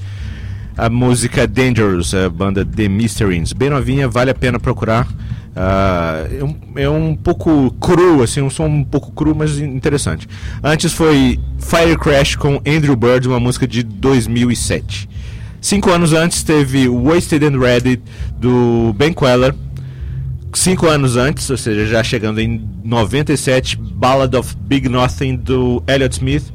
A 0.77 0.89
música 0.89 1.47
Dangerous, 1.47 2.13
a 2.13 2.29
banda 2.29 2.65
The 2.65 2.89
Mysterines. 2.89 3.53
Bem 3.53 3.69
novinha, 3.69 4.09
vale 4.09 4.29
a 4.29 4.35
pena 4.35 4.59
procurar. 4.59 5.07
Ah, 5.55 6.25
é, 6.31 6.43
um, 6.43 6.55
é 6.75 6.89
um 6.89 7.15
pouco 7.15 7.71
cru, 7.79 8.23
assim, 8.23 8.41
um 8.41 8.49
som 8.49 8.67
um 8.67 8.83
pouco 8.83 9.11
cru, 9.11 9.35
mas 9.35 9.59
interessante. 9.59 10.27
Antes 10.63 10.93
foi 10.93 11.39
Fire 11.59 11.97
Crash 11.97 12.35
com 12.35 12.61
Andrew 12.65 12.95
Bird, 12.95 13.27
uma 13.27 13.39
música 13.39 13.67
de 13.67 13.83
2007. 13.83 15.09
Cinco 15.59 15.91
anos 15.91 16.13
antes 16.13 16.41
teve 16.41 16.87
Wasted 16.87 17.45
and 17.45 17.59
Ready 17.59 18.01
do 18.37 18.93
Ben 18.97 19.13
Queller. 19.13 19.53
Cinco 20.53 20.87
anos 20.87 21.15
antes, 21.15 21.49
ou 21.49 21.57
seja, 21.57 21.85
já 21.85 22.03
chegando 22.03 22.39
em 22.41 22.67
97, 22.83 23.77
Ballad 23.77 24.35
of 24.35 24.55
Big 24.57 24.89
Nothing 24.89 25.35
do 25.35 25.83
Elliott 25.87 26.15
Smith. 26.15 26.51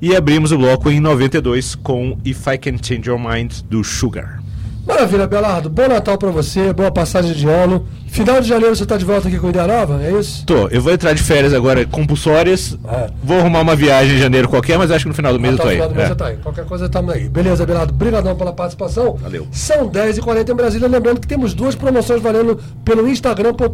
E 0.00 0.14
abrimos 0.14 0.52
o 0.52 0.58
bloco 0.58 0.90
em 0.90 1.00
92 1.00 1.74
com 1.74 2.18
If 2.24 2.46
I 2.46 2.58
Can 2.58 2.76
Change 2.82 3.08
Your 3.08 3.18
Mind 3.18 3.52
do 3.68 3.82
Sugar. 3.82 4.45
Maravilha, 4.86 5.26
Belardo. 5.26 5.68
Bom 5.68 5.88
Natal 5.88 6.16
pra 6.16 6.30
você, 6.30 6.72
boa 6.72 6.90
passagem 6.92 7.32
de 7.32 7.46
ano. 7.48 7.84
Final 8.08 8.40
de 8.40 8.48
janeiro 8.48 8.74
você 8.74 8.86
tá 8.86 8.96
de 8.96 9.04
volta 9.04 9.26
aqui 9.28 9.36
com 9.38 9.50
Ideia 9.50 9.66
Nova, 9.66 10.00
é 10.02 10.12
isso? 10.12 10.46
Tô, 10.46 10.68
eu 10.68 10.80
vou 10.80 10.92
entrar 10.92 11.12
de 11.12 11.22
férias 11.22 11.52
agora 11.52 11.84
compulsórias. 11.84 12.78
Vou 13.22 13.38
arrumar 13.40 13.60
uma 13.60 13.74
viagem 13.74 14.16
em 14.16 14.18
janeiro 14.18 14.48
qualquer, 14.48 14.78
mas 14.78 14.90
acho 14.90 15.04
que 15.04 15.08
no 15.08 15.14
final 15.14 15.32
do 15.32 15.40
mês 15.40 15.54
eu 15.54 15.58
tô 15.58 15.64
o 15.66 15.68
aí. 15.68 15.74
final 15.74 15.88
do 15.88 15.94
mês 15.94 16.06
É. 16.06 16.08
você 16.10 16.14
tá 16.14 16.26
aí. 16.28 16.36
Qualquer 16.36 16.64
coisa 16.64 16.88
tamo 16.88 17.10
aí. 17.10 17.28
Beleza, 17.28 17.66
Belardo. 17.66 17.92
Obrigadão 17.92 18.34
pela 18.36 18.52
participação. 18.52 19.16
Valeu. 19.16 19.46
São 19.50 19.88
10h40 19.90 20.48
em 20.50 20.54
Brasília. 20.54 20.88
Lembrando 20.88 21.20
que 21.20 21.26
temos 21.26 21.52
duas 21.52 21.74
promoções 21.74 22.22
valendo 22.22 22.58
pelo 22.84 23.06
instagram.com.br 23.08 23.68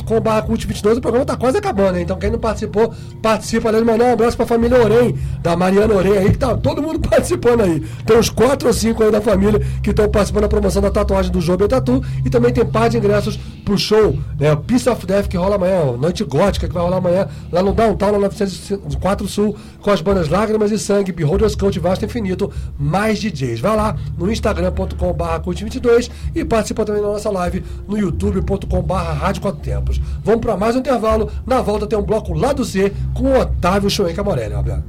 cult22. 0.48 0.96
O 0.96 1.00
programa 1.00 1.26
tá 1.26 1.36
quase 1.36 1.58
acabando, 1.58 1.96
hein? 1.98 2.02
Então 2.02 2.16
quem 2.18 2.30
não 2.30 2.38
participou, 2.38 2.92
participa. 3.20 3.70
De 3.72 3.84
mandar 3.84 4.06
um 4.06 4.12
abraço 4.14 4.36
pra 4.36 4.46
família 4.46 4.78
Orem, 4.82 5.16
da 5.42 5.54
Mariana 5.56 5.94
Orem 5.94 6.16
aí, 6.18 6.30
que 6.32 6.38
tá 6.38 6.56
todo 6.56 6.82
mundo 6.82 6.98
participando 7.06 7.60
aí. 7.62 7.80
Tem 8.04 8.16
uns 8.18 8.30
4 8.30 8.66
ou 8.66 8.74
5 8.74 9.02
aí 9.04 9.10
da 9.12 9.20
família 9.20 9.60
que 9.82 9.90
estão 9.90 10.08
participando 10.08 10.42
da 10.42 10.48
promoção 10.48 10.82
da 10.82 10.90
tatuagem 11.04 11.30
do 11.30 11.40
Jogo 11.40 11.68
Tatu. 11.68 12.02
E 12.24 12.30
também 12.30 12.52
tem 12.52 12.64
par 12.64 12.88
de 12.88 12.98
ingressos 12.98 13.38
pro 13.64 13.78
show, 13.78 14.18
né? 14.38 14.52
O 14.52 14.56
Peace 14.56 14.88
of 14.88 15.06
Death 15.06 15.28
que 15.28 15.36
rola 15.36 15.56
amanhã, 15.56 15.96
Noite 15.96 16.24
Gótica 16.24 16.66
que 16.66 16.74
vai 16.74 16.82
rolar 16.82 16.96
amanhã 16.98 17.28
lá 17.50 17.62
no 17.62 17.72
Downtown, 17.72 18.12
lá 18.12 18.18
904 18.18 19.28
Sul, 19.28 19.56
com 19.80 19.90
as 19.90 20.00
bandas 20.00 20.28
Lágrimas 20.28 20.70
e 20.70 20.78
Sangue, 20.78 21.12
Beholders 21.12 21.54
Cult 21.54 21.78
Vasto 21.78 22.04
Infinito, 22.04 22.50
mais 22.78 23.18
DJs. 23.20 23.60
Vai 23.60 23.76
lá 23.76 23.96
no 24.18 24.30
instagram.com.br 24.30 25.40
cult22 25.44 26.10
e 26.34 26.44
participa 26.44 26.84
também 26.84 27.02
da 27.02 27.08
nossa 27.08 27.30
live 27.30 27.64
no 27.86 27.96
youtube.com.br 27.96 28.94
Rádio 28.94 29.42
Quatro 29.42 29.60
Tempos. 29.60 30.00
Vamos 30.24 30.40
para 30.40 30.56
mais 30.56 30.76
um 30.76 30.80
intervalo. 30.80 31.30
Na 31.46 31.60
volta 31.62 31.86
tem 31.86 31.98
um 31.98 32.02
bloco 32.02 32.34
lá 32.34 32.52
do 32.52 32.64
C 32.64 32.92
com 33.14 33.24
o 33.24 33.40
Otávio 33.40 33.90
Choenca 33.90 34.22
Morelli, 34.22 34.54
Roberto. 34.54 34.84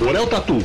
Orel 0.00 0.26
Tatu. 0.26 0.58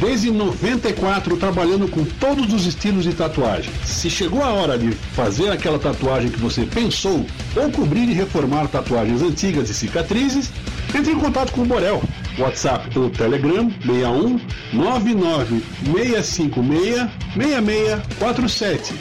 Desde 0.00 0.30
94 0.30 1.36
trabalhando 1.36 1.88
com 1.88 2.04
todos 2.04 2.52
os 2.52 2.66
estilos 2.66 3.04
de 3.04 3.12
tatuagem. 3.12 3.72
Se 3.84 4.10
chegou 4.10 4.42
a 4.42 4.50
hora 4.50 4.76
de 4.76 4.92
fazer 4.92 5.50
aquela 5.50 5.78
tatuagem 5.78 6.30
que 6.30 6.40
você 6.40 6.66
pensou 6.66 7.24
ou 7.56 7.70
cobrir 7.70 8.08
e 8.08 8.12
reformar 8.12 8.66
tatuagens 8.68 9.22
antigas 9.22 9.70
e 9.70 9.74
cicatrizes, 9.74 10.50
entre 10.94 11.12
em 11.12 11.18
contato 11.18 11.52
com 11.52 11.62
o 11.62 11.66
Borel. 11.66 12.02
WhatsApp 12.38 12.98
ou 12.98 13.10
Telegram 13.10 13.70
61 13.84 14.40
99 14.72 15.62
656 15.84 17.08
6647. 17.36 18.94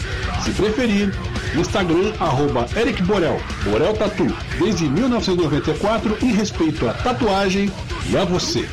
Se 0.44 0.52
preferir, 0.52 1.14
Instagram 1.56 2.14
arroba 2.20 2.68
Eric 2.76 3.02
Borel, 3.04 3.40
Borel 3.64 3.94
Tatu, 3.94 4.28
desde 4.60 4.86
1994 4.86 6.18
em 6.22 6.32
respeito 6.32 6.88
à 6.88 6.94
tatuagem 6.94 7.72
e 8.10 8.18
a 8.18 8.24
você. 8.26 8.68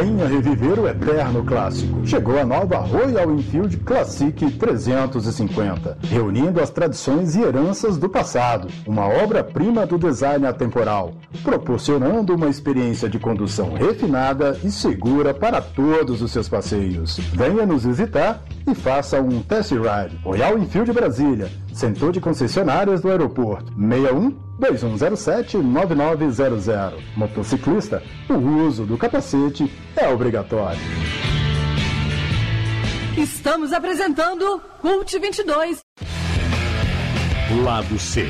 Venha 0.00 0.26
reviver 0.26 0.80
o 0.80 0.88
eterno 0.88 1.44
clássico. 1.44 2.06
Chegou 2.06 2.38
a 2.38 2.44
nova 2.44 2.78
Royal 2.78 3.30
Enfield 3.34 3.76
Classic 3.78 4.50
350, 4.52 5.98
reunindo 6.08 6.58
as 6.58 6.70
tradições 6.70 7.36
e 7.36 7.42
heranças 7.42 7.98
do 7.98 8.08
passado. 8.08 8.68
Uma 8.86 9.06
obra-prima 9.06 9.84
do 9.84 9.98
design 9.98 10.46
atemporal, 10.46 11.12
proporcionando 11.42 12.34
uma 12.34 12.48
experiência 12.48 13.10
de 13.10 13.18
condução 13.18 13.74
refinada 13.74 14.58
e 14.64 14.70
segura 14.70 15.34
para 15.34 15.60
todos 15.60 16.22
os 16.22 16.32
seus 16.32 16.48
passeios. 16.48 17.18
Venha 17.34 17.66
nos 17.66 17.84
visitar 17.84 18.42
e 18.66 18.74
faça 18.74 19.20
um 19.20 19.42
test 19.42 19.72
ride. 19.72 20.16
Royal 20.24 20.58
Enfield 20.58 20.92
Brasília, 20.92 21.50
Centro 21.80 22.12
de 22.12 22.20
Concessionárias 22.20 23.00
do 23.00 23.10
Aeroporto, 23.10 23.72
61 23.72 24.36
2107-9900. 24.60 26.92
Motociclista, 27.16 28.02
o 28.28 28.34
uso 28.34 28.84
do 28.84 28.98
capacete 28.98 29.72
é 29.96 30.06
obrigatório. 30.06 30.78
Estamos 33.16 33.72
apresentando 33.72 34.60
Cult 34.82 35.18
22. 35.18 35.80
Lado 37.64 37.98
C. 37.98 38.28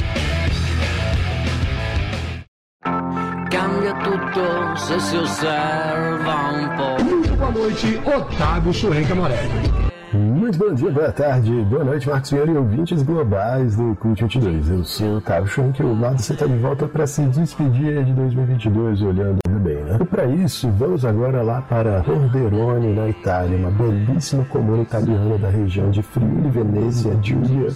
Cambia 3.51 3.95
tutto 3.95 4.77
se 4.77 5.01
si 5.01 5.17
osserva 5.17 6.53
un 6.53 6.69
po'. 6.77 7.03
Muito 7.03 7.35
boa 7.35 7.51
noite, 7.51 8.01
Otávio 8.07 8.73
Choenca 8.73 9.17
Morelli. 9.17 9.90
Muito 10.13 10.59
bom 10.59 10.75
dia, 10.75 10.91
boa 10.91 11.13
tarde, 11.13 11.53
boa 11.71 11.85
noite, 11.85 12.09
Marcos 12.09 12.31
Vieira 12.33 12.51
e 12.51 12.57
ouvintes 12.57 13.01
globais 13.01 13.77
do 13.77 13.95
Cult 13.95 14.21
22. 14.21 14.69
Eu 14.69 14.85
sou 14.85 15.07
o 15.07 15.17
Otávio 15.19 15.47
Schunk, 15.47 15.81
o 15.85 16.01
lado 16.01 16.21
você 16.21 16.33
está 16.33 16.47
de 16.47 16.57
volta 16.57 16.89
para 16.89 17.07
se 17.07 17.23
despedir 17.27 18.05
de 18.05 18.13
2022 18.15 19.03
olhando 19.03 19.40
bem, 19.59 19.77
né? 19.77 19.99
E 20.01 20.05
para 20.05 20.27
isso, 20.27 20.71
vamos 20.79 21.05
agora 21.05 21.43
lá 21.43 21.61
para 21.63 22.05
Orderone, 22.07 22.95
na 22.95 23.09
Itália, 23.09 23.57
uma 23.57 23.71
belíssima 23.71 24.45
comuna 24.45 24.83
italiana 24.83 25.39
da 25.39 25.49
região 25.49 25.91
de 25.91 26.03
Friuli, 26.03 26.51
Venezia, 26.51 27.17
Giulia, 27.23 27.69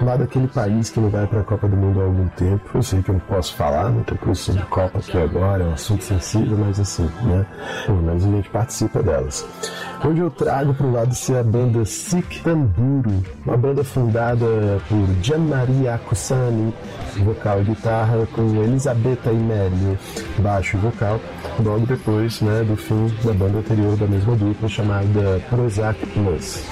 lá 0.00 0.16
daquele 0.16 0.48
país 0.48 0.90
que 0.90 1.00
não 1.00 1.10
vai 1.10 1.26
para 1.26 1.40
a 1.40 1.44
Copa 1.44 1.68
do 1.68 1.76
Mundo 1.76 2.00
há 2.00 2.04
algum 2.04 2.28
tempo. 2.28 2.62
Eu 2.74 2.82
sei 2.82 3.02
que 3.02 3.10
eu 3.10 3.14
não 3.14 3.20
posso 3.20 3.54
falar 3.54 3.90
muita 3.90 4.14
coisa 4.14 4.40
sobre 4.40 4.62
Copa 4.62 4.98
aqui 4.98 5.18
agora, 5.18 5.64
é 5.64 5.66
um 5.66 5.72
assunto 5.72 6.04
sensível, 6.04 6.56
mas 6.58 6.80
assim, 6.80 7.08
né? 7.22 7.44
Pelo 7.86 8.02
menos 8.02 8.24
a 8.24 8.28
gente 8.28 8.50
participa 8.50 9.02
delas. 9.02 9.46
Hoje 10.04 10.20
eu 10.20 10.30
trago 10.30 10.74
para 10.74 10.86
o 10.86 10.92
lado 10.92 11.14
ser 11.14 11.36
a 11.36 11.44
banda 11.44 11.84
Sic 11.84 12.42
Tamburo, 12.42 13.22
uma 13.46 13.56
banda 13.56 13.84
fundada 13.84 14.46
por 14.88 15.06
Gian 15.22 15.38
Maria 15.38 15.94
Acusani, 15.94 16.74
vocal 17.18 17.60
e 17.60 17.64
guitarra, 17.64 18.26
com 18.32 18.42
Elisabetta 18.62 19.30
Imelli, 19.30 19.98
baixo 20.38 20.76
e 20.76 20.80
vocal, 20.80 21.01
logo 21.64 21.86
depois 21.86 22.40
né, 22.40 22.62
do 22.64 22.76
fim 22.76 23.08
da 23.24 23.32
banda 23.32 23.58
anterior 23.58 23.96
da 23.96 24.06
mesma 24.06 24.36
dupla, 24.36 24.68
chamada 24.68 25.42
Prozac 25.48 26.04
Plus. 26.06 26.64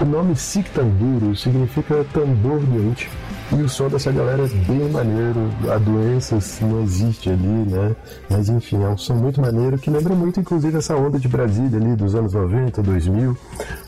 O 0.00 0.04
nome 0.04 0.36
Sic 0.36 0.68
Tamburo 0.70 1.34
significa 1.36 2.04
tambor 2.12 2.60
doente, 2.60 3.08
e 3.52 3.62
o 3.62 3.68
som 3.68 3.88
dessa 3.88 4.10
galera 4.10 4.44
é 4.44 4.48
bem 4.48 4.88
maneiro, 4.90 5.50
a 5.72 5.78
doença 5.78 6.36
assim, 6.36 6.64
não 6.64 6.82
existe 6.82 7.28
ali, 7.28 7.46
né? 7.46 7.94
Mas 8.28 8.48
enfim, 8.48 8.82
é 8.82 8.88
um 8.88 8.96
som 8.96 9.14
muito 9.14 9.40
maneiro 9.40 9.78
que 9.78 9.90
lembra 9.90 10.14
muito, 10.14 10.40
inclusive, 10.40 10.78
essa 10.78 10.96
onda 10.96 11.18
de 11.18 11.28
Brasília 11.28 11.78
ali 11.78 11.94
dos 11.94 12.14
anos 12.14 12.32
90, 12.32 12.82
2000, 12.82 13.36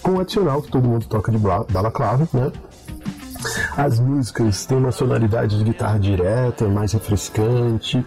com 0.03 0.13
o 0.13 0.21
adicional 0.21 0.63
que 0.63 0.71
todo 0.71 0.87
mundo 0.87 1.07
toca 1.07 1.33
de 1.33 1.39
balaclava, 1.39 2.29
né? 2.33 2.53
As 3.77 3.99
músicas 3.99 4.65
têm 4.67 4.79
uma 4.79 4.93
sonoridade 4.93 5.59
de 5.59 5.65
guitarra 5.65 5.99
direta, 5.99 6.67
mais 6.69 6.93
refrescante, 6.93 8.05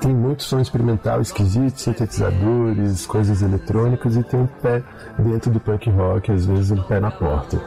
tem 0.00 0.14
muito 0.14 0.42
som 0.42 0.60
experimental 0.60 1.20
esquisito, 1.20 1.78
sintetizadores, 1.78 3.06
coisas 3.06 3.42
eletrônicas 3.42 4.16
e 4.16 4.22
tem 4.22 4.40
um 4.40 4.46
pé 4.46 4.82
dentro 5.18 5.50
do 5.50 5.60
punk 5.60 5.90
rock, 5.90 6.32
às 6.32 6.46
vezes 6.46 6.70
um 6.70 6.82
pé 6.82 6.98
na 7.00 7.10
porta. 7.10 7.60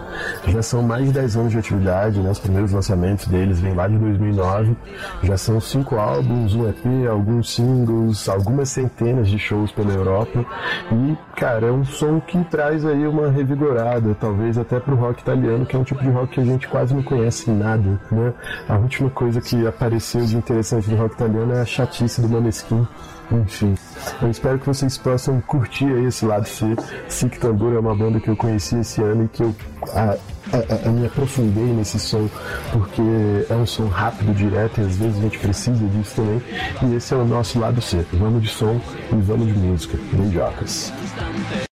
Já 0.48 0.62
são 0.62 0.82
mais 0.82 1.06
de 1.06 1.12
10 1.12 1.38
anos 1.38 1.52
de 1.52 1.60
atividade, 1.60 2.20
né? 2.20 2.32
os 2.32 2.40
primeiros 2.40 2.72
lançamentos 2.72 3.28
deles 3.28 3.60
vêm 3.60 3.74
lá 3.74 3.88
de 3.88 3.98
2009, 3.98 4.76
já 5.22 5.38
são 5.38 5.62
cinco 5.62 5.96
álbuns, 5.96 6.56
um 6.56 6.68
EP, 6.68 7.08
alguns 7.10 7.54
singles, 7.54 8.28
algumas 8.28 8.70
centenas 8.70 9.28
de 9.28 9.38
shows 9.38 9.72
pela 9.72 9.94
Europa 9.94 10.44
e, 10.92 11.18
cara, 11.36 11.68
é 11.68 11.72
um 11.72 11.86
som 11.86 12.20
que 12.20 12.44
traz 12.46 12.86
aí 12.86 13.06
uma 13.06 13.30
revigorada, 13.30 14.16
talvez 14.20 14.58
até 14.58 14.80
pro 14.80 14.96
rock 14.96 15.22
italiano, 15.22 15.66
que 15.66 15.76
é 15.76 15.80
um 15.80 15.84
tipo 15.84 16.02
de 16.02 16.10
rock 16.10 16.34
que 16.34 16.40
a 16.40 16.46
gente 16.46 16.68
quase 16.68 16.94
não 16.96 17.04
conhece 17.14 17.52
nada, 17.52 18.02
né? 18.12 18.34
A 18.68 18.78
última 18.78 19.10
coisa 19.10 19.40
que 19.40 19.68
apareceu 19.68 20.26
de 20.26 20.36
interessante 20.36 20.90
no 20.90 20.98
rock 20.98 21.14
italiano 21.16 21.54
é 21.54 21.62
a 21.62 21.66
chatice 21.66 22.22
do 22.22 22.28
Maneskin. 22.28 22.88
Enfim, 23.32 23.76
eu 24.22 24.30
espero 24.30 24.60
que 24.60 24.66
vocês 24.66 24.98
possam 24.98 25.40
curtir 25.42 25.90
esse 26.06 26.26
lado 26.26 26.48
C. 26.48 26.66
Sick 27.08 27.40
Tambor 27.40 27.74
é 27.74 27.80
uma 27.80 27.96
banda 27.96 28.20
que 28.20 28.28
eu 28.28 28.36
conheci 28.36 28.78
esse 28.78 29.02
ano 29.02 29.26
e 29.26 29.28
que 29.28 29.44
eu 29.44 29.56
a, 29.94 30.18
a, 30.56 30.88
a, 30.88 30.92
me 30.92 31.06
aprofundei 31.06 31.64
nesse 31.64 32.00
som 32.00 32.30
porque 32.72 33.02
é 33.50 33.56
um 33.56 33.66
som 33.66 33.88
rápido, 33.88 34.34
direto 34.34 34.82
e 34.82 34.86
às 34.86 34.98
vezes 34.98 35.18
a 35.18 35.22
gente 35.22 35.40
precisa 35.40 35.86
disso 35.88 36.16
também. 36.16 36.42
E 36.84 36.96
esse 36.96 37.14
é 37.14 37.18
o 37.18 37.26
nosso 37.26 37.60
lado 37.60 37.82
C. 37.82 38.06
Vamos 38.14 38.42
de 38.42 38.50
som 38.50 38.80
e 39.12 39.16
vamos 39.22 39.48
de 39.48 39.54
música. 39.54 39.98
Beijocas. 40.14 40.92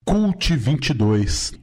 Cult 0.05 0.55
22. 0.55 1.61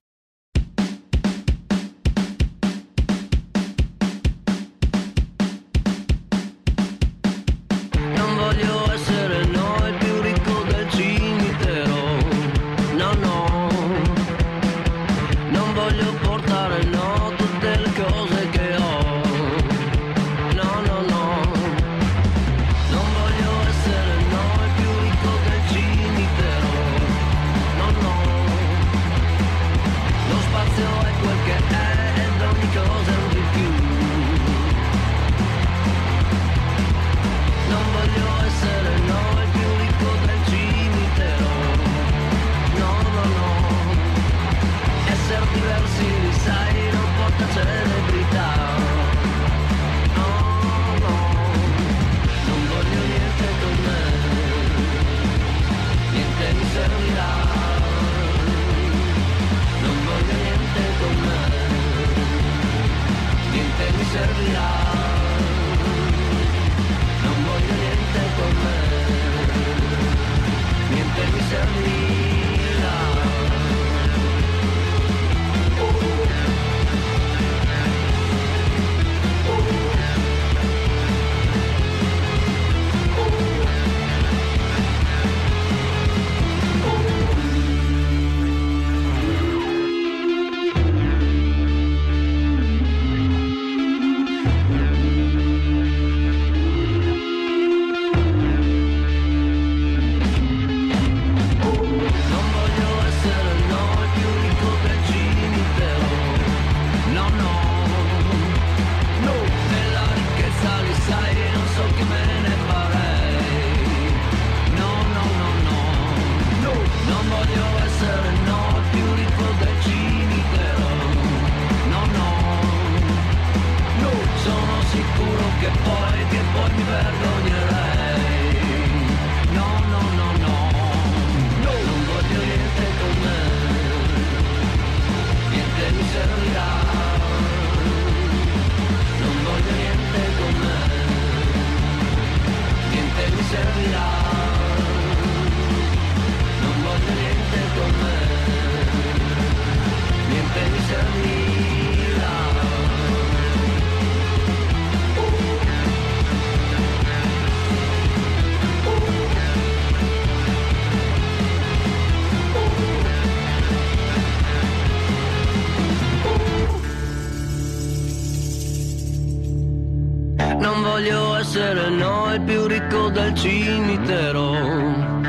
Del 173.10 173.35
cimitero, 173.35 174.51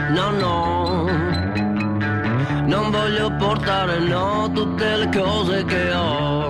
no 0.10 0.30
no. 0.32 1.08
Non 2.66 2.92
voglio 2.92 3.36
portare 3.38 4.00
no 4.00 4.50
tutte 4.54 4.98
le 4.98 5.10
cose 5.10 5.66
che 5.66 5.94
ho, 5.94 6.50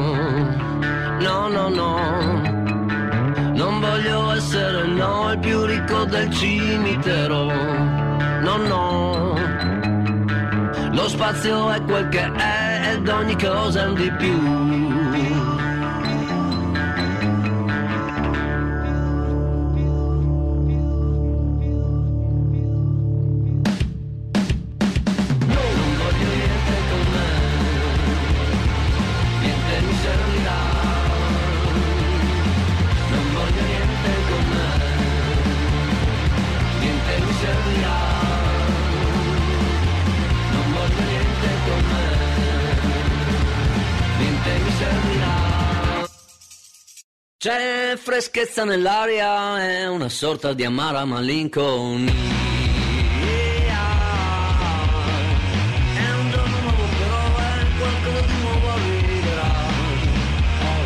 no 1.20 1.48
no 1.48 1.70
no. 1.70 2.42
Non 3.54 3.80
voglio 3.80 4.32
essere 4.34 4.88
no 4.88 5.32
il 5.32 5.40
più 5.40 5.66
ricco 5.66 6.06
del 6.06 6.30
cimitero, 6.32 7.46
no 8.42 8.58
no. 8.58 9.34
Lo 10.92 11.08
spazio 11.08 11.70
è 11.72 11.82
quel 11.84 12.10
che 12.10 12.32
è 12.34 12.94
ed 12.94 13.08
ogni 13.08 13.38
cosa 13.38 13.84
è 13.84 13.88
un 13.88 13.96
di 13.96 14.12
più. 14.12 14.59
C'è 47.42 47.96
freschezza 47.96 48.66
nell'aria, 48.66 49.64
è 49.64 49.88
una 49.88 50.10
sorta 50.10 50.52
di 50.52 50.66
amara 50.66 51.06
malinconia. 51.06 52.12
È 55.94 56.14
un 56.20 56.32
giorno 56.32 56.60
nuovo 56.60 56.84
però, 56.98 57.38
è 57.38 57.66
qualcosa 57.78 58.22
di 58.26 58.34
nuovo 58.42 58.68
arriverà. 58.68 59.52
Oh 60.60 60.84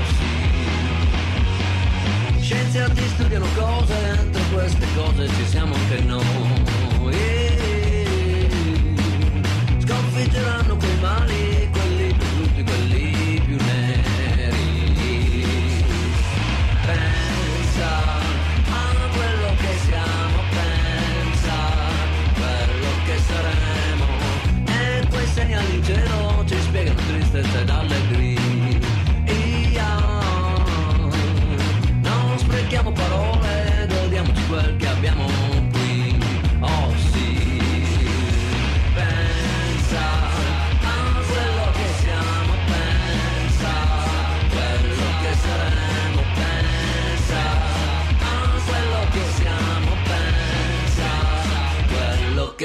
sì. 2.38 2.42
Scienziati 2.44 3.02
studiano 3.02 3.48
cose, 3.56 4.28
tra 4.32 4.44
queste 4.54 4.86
cose 4.96 5.28
ci 5.30 5.46
siamo 5.48 5.74
anche 5.74 6.02
noi. 6.02 6.33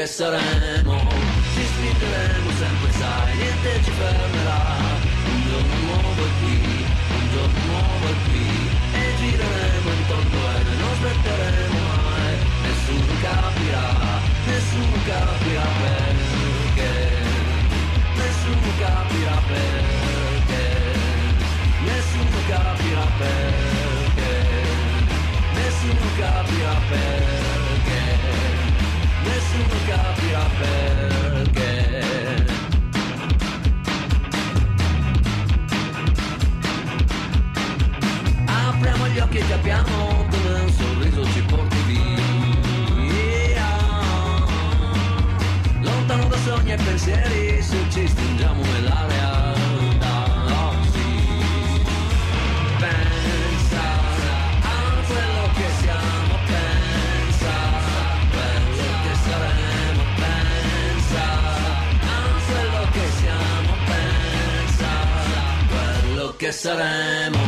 Saremo, 0.09 0.97
ci 1.55 1.65
spingeremo 1.65 2.51
sempre 2.57 2.91
sai, 2.93 3.37
niente 3.37 3.81
ci 3.85 3.91
fermerà, 3.91 4.61
un 5.29 5.41
giorno 5.47 5.77
nuovo 5.85 6.23
è 6.25 6.31
qui, 6.41 6.57
un 7.13 7.25
giorno 7.33 7.61
nuovo 7.69 8.07
è 8.09 8.15
qui, 8.25 8.47
e 8.99 9.15
gireremo 9.19 9.91
intorno 9.99 10.41
e 10.49 10.75
non 10.81 10.95
smetteremo 10.99 11.81
mai, 12.09 12.37
nessuno 12.65 13.15
capirà, 13.21 13.89
nessuno 14.47 14.97
capirà 15.07 15.69
perché, 15.83 16.93
nessuno 18.17 18.71
capirà 18.81 19.39
perché, 19.47 20.65
nessuno 21.85 22.39
capirà 22.49 22.49
perché, 22.49 22.49
nessuno 22.49 22.49
capirà 22.49 23.07
perché, 23.19 24.33
nessuno 25.53 26.07
capirà 26.17 26.77
perché. 26.89 28.58
Apriamo 38.47 39.09
gli 39.09 39.19
occhi 39.19 39.39
e 39.39 39.49
capiamo 39.49 40.27
come 40.31 40.61
un 40.61 40.71
sorriso 40.71 41.25
ci 41.33 41.43
porti 41.43 41.77
via. 41.87 43.67
Lontano 45.81 46.29
da 46.29 46.37
sogni 46.39 46.73
e 46.73 46.77
pensieri, 46.77 47.63
se 47.63 47.77
que 66.49 66.53
serem 66.53 67.48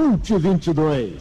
Cult 0.00 0.38
22. 0.40 1.18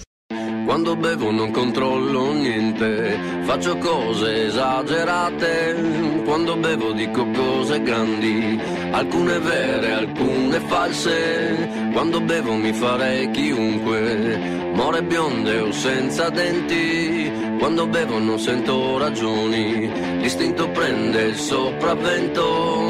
Quando 0.65 0.95
bevo 0.95 1.31
non 1.31 1.51
controllo 1.51 2.31
niente, 2.31 3.19
faccio 3.41 3.77
cose 3.77 4.45
esagerate. 4.45 6.21
Quando 6.23 6.55
bevo 6.55 6.93
dico 6.93 7.27
cose 7.31 7.81
grandi, 7.81 8.57
alcune 8.91 9.37
vere, 9.39 9.91
alcune 9.91 10.61
false. 10.61 11.91
Quando 11.91 12.21
bevo 12.21 12.53
mi 12.53 12.71
farei 12.71 13.29
chiunque, 13.31 14.71
more 14.73 15.03
bionde 15.03 15.59
o 15.59 15.73
senza 15.73 16.29
denti. 16.29 17.29
Quando 17.59 17.85
bevo 17.85 18.17
non 18.17 18.39
sento 18.39 18.97
ragioni, 18.97 19.91
l'istinto 20.21 20.69
prende 20.69 21.23
il 21.23 21.35
sopravvento. 21.35 22.87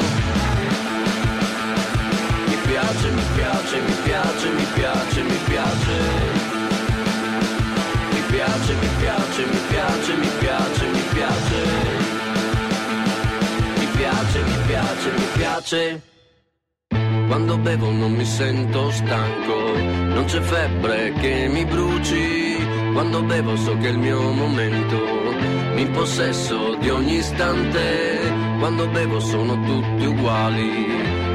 Mi 2.46 2.56
piace, 2.64 3.10
mi 3.10 3.22
piace, 3.34 3.80
mi 3.80 3.94
piace, 4.04 4.50
mi 4.50 4.66
piace, 4.74 5.22
mi 5.22 5.28
piace. 5.34 5.39
Piace, 9.44 9.46
mi 9.46 9.60
piace, 9.68 10.16
mi 10.16 10.30
piace, 10.38 10.86
mi 10.86 11.02
piace. 11.12 11.62
Mi 13.78 13.86
piace, 13.96 14.42
mi 14.42 14.56
piace, 14.66 15.10
mi 15.16 15.26
piace. 15.36 16.02
Quando 17.28 17.58
bevo 17.58 17.90
non 17.90 18.12
mi 18.12 18.24
sento 18.24 18.90
stanco, 18.90 19.72
non 20.14 20.24
c'è 20.24 20.40
febbre 20.40 21.12
che 21.20 21.48
mi 21.48 21.64
bruci. 21.64 22.58
Quando 22.92 23.22
bevo 23.22 23.56
so 23.56 23.76
che 23.78 23.86
è 23.86 23.90
il 23.90 23.98
mio 23.98 24.20
momento, 24.32 24.96
mi 25.74 25.82
impossesso 25.82 26.74
di 26.80 26.90
ogni 26.90 27.16
istante. 27.18 28.18
Quando 28.58 28.88
bevo 28.88 29.20
sono 29.20 29.54
tutti 29.62 30.06
uguali, 30.06 30.86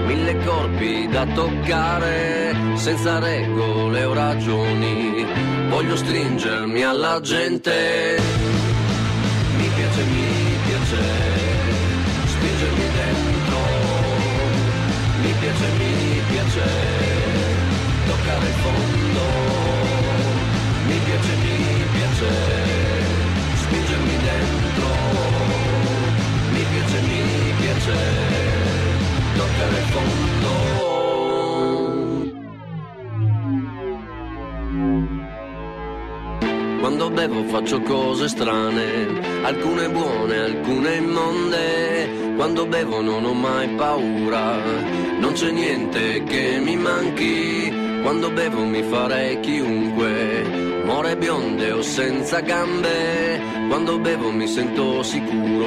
mille 0.06 0.38
corpi 0.44 1.08
da 1.08 1.26
toccare, 1.28 2.54
senza 2.76 3.20
regole 3.20 4.04
o 4.04 4.14
ragioni. 4.14 5.55
Voglio 5.70 5.96
stringermi 5.96 6.84
alla 6.84 7.20
gente. 7.22 8.18
Mi 9.58 9.68
piace, 9.76 10.04
mi 10.04 10.58
piace, 10.66 11.02
spingermi 12.26 12.88
dentro. 12.94 13.58
Mi 15.22 15.34
piace, 15.40 15.68
mi 15.78 16.22
piace, 16.30 16.64
toccare 18.06 18.48
il 18.48 18.54
fondo. 18.64 19.24
Mi 20.88 21.00
piace, 21.04 21.36
mi 21.36 21.86
piace, 21.92 22.30
spingermi 23.56 24.18
dentro. 24.18 24.88
Mi 26.52 26.66
piace, 26.72 27.02
mi 27.02 27.54
piace, 27.60 27.98
toccare 29.36 29.78
il 29.78 29.88
fondo. 29.92 30.85
Quando 36.86 37.10
bevo 37.10 37.44
faccio 37.46 37.82
cose 37.82 38.28
strane, 38.28 39.20
alcune 39.42 39.90
buone, 39.90 40.38
alcune 40.38 40.98
immonde. 40.98 42.36
Quando 42.36 42.68
bevo 42.68 43.02
non 43.02 43.26
ho 43.26 43.34
mai 43.34 43.68
paura, 43.70 44.62
non 45.18 45.34
c'è 45.34 45.50
niente 45.50 46.24
che 46.26 46.60
mi 46.64 46.76
manchi. 46.76 47.74
Quando 48.04 48.30
bevo 48.30 48.64
mi 48.66 48.84
farei 48.84 49.40
chiunque, 49.40 50.84
more 50.86 51.18
bionde 51.18 51.72
o 51.72 51.82
senza 51.82 52.42
gambe. 52.42 53.42
Quando 53.68 53.98
bevo 53.98 54.30
mi 54.30 54.46
sento 54.46 55.02
sicuro, 55.02 55.66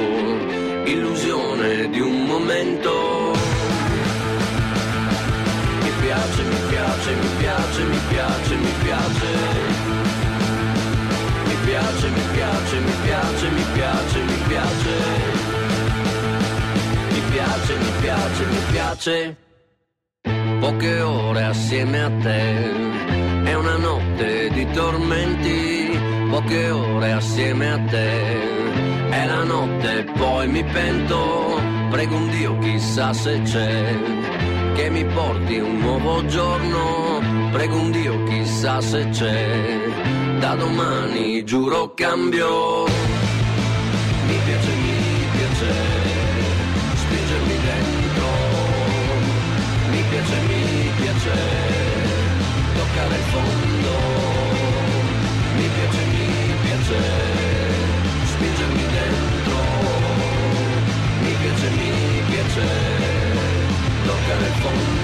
illusione 0.85 1.89
di 1.89 1.99
un 1.99 2.27
momento. 2.27 3.33
Mi 5.81 5.91
piace, 5.99 6.43
mi 6.43 6.59
piace, 6.69 7.13
mi 7.13 7.29
piace, 7.39 7.83
mi 7.83 7.99
piace, 8.07 8.55
mi 8.55 8.73
piace. 8.83 9.68
Piace, 11.79 12.09
mi 12.09 12.21
piace, 12.33 12.79
mi 12.81 12.91
piace, 13.03 13.49
mi 13.51 13.63
piace, 13.73 14.19
mi 14.19 14.37
piace. 14.47 14.95
Mi 17.09 17.21
piace, 17.31 17.77
mi 17.77 17.91
piace, 18.01 18.45
mi 18.45 18.61
piace. 18.71 19.35
Poche 20.59 20.99
ore 20.99 21.43
assieme 21.43 22.03
a 22.03 22.11
te 22.21 23.45
è 23.45 23.53
una 23.53 23.77
notte 23.77 24.49
di 24.49 24.69
tormenti. 24.71 25.97
Poche 26.29 26.69
ore 26.69 27.13
assieme 27.13 27.71
a 27.71 27.79
te 27.79 29.11
è 29.11 29.25
la 29.25 29.43
notte, 29.45 30.03
poi 30.17 30.49
mi 30.49 30.63
pento. 30.65 31.61
Prego 31.91 32.15
un 32.17 32.29
Dio, 32.29 32.57
chissà 32.57 33.13
se 33.13 33.41
c'è 33.43 33.95
che 34.75 34.89
mi 34.89 35.05
porti 35.05 35.59
un 35.59 35.77
nuovo 35.77 36.25
giorno. 36.25 37.21
Prego 37.53 37.75
un 37.77 37.91
Dio, 37.91 38.23
chissà 38.25 38.81
se 38.81 39.07
c'è. 39.11 40.18
Da 40.39 40.55
domani 40.55 41.43
giuro 41.43 41.91
cambio. 41.95 42.85
Mi 44.25 44.37
piace, 44.45 44.71
mi 44.71 45.27
piace 45.35 45.71
spingermi 46.95 47.57
dentro. 47.67 48.27
Mi 49.91 50.01
piace, 50.09 50.35
mi 50.47 50.91
piace 50.95 51.35
toccare 52.73 53.15
il 53.15 53.25
fondo. 53.33 53.93
Mi 55.57 55.67
piace, 55.75 56.05
mi 56.13 56.53
piace 56.63 56.99
spingermi 58.31 58.85
dentro. 58.95 59.57
Mi 61.19 61.33
piace, 61.41 61.69
mi 61.69 62.23
piace 62.29 62.67
toccare 64.05 64.45
il 64.47 64.53
fondo. 64.61 64.98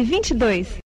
de 0.00 0.06
22 0.06 0.79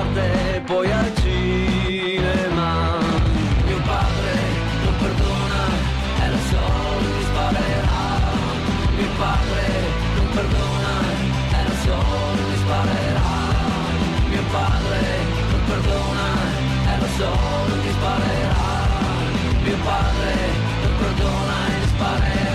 all'arte 0.00 0.56
e 0.56 0.60
poi 0.60 0.90
al 0.90 1.12
cinema. 1.16 2.98
Mio 3.66 3.80
padre 3.84 4.32
non 4.84 4.94
perdona, 4.98 5.62
è 6.24 6.28
la 6.28 6.38
soldi 6.50 7.22
sparerà. 7.30 8.02
Mio 8.96 9.08
padre 9.18 9.62
non 10.16 10.28
perdona, 10.34 10.92
è 11.50 11.62
la 11.68 11.76
soldi 11.84 12.56
sparerà. 12.62 13.32
Mio 14.28 14.42
padre 14.50 15.00
non 15.50 15.60
perdona, 15.66 16.26
è 16.84 16.98
la 17.00 17.08
soldi 17.18 17.90
sparerà. 17.90 18.68
Mio 19.62 19.76
padre 19.84 20.34
non 20.82 20.92
perdona 20.98 21.56
e 21.68 21.86
sparerà. 21.86 22.49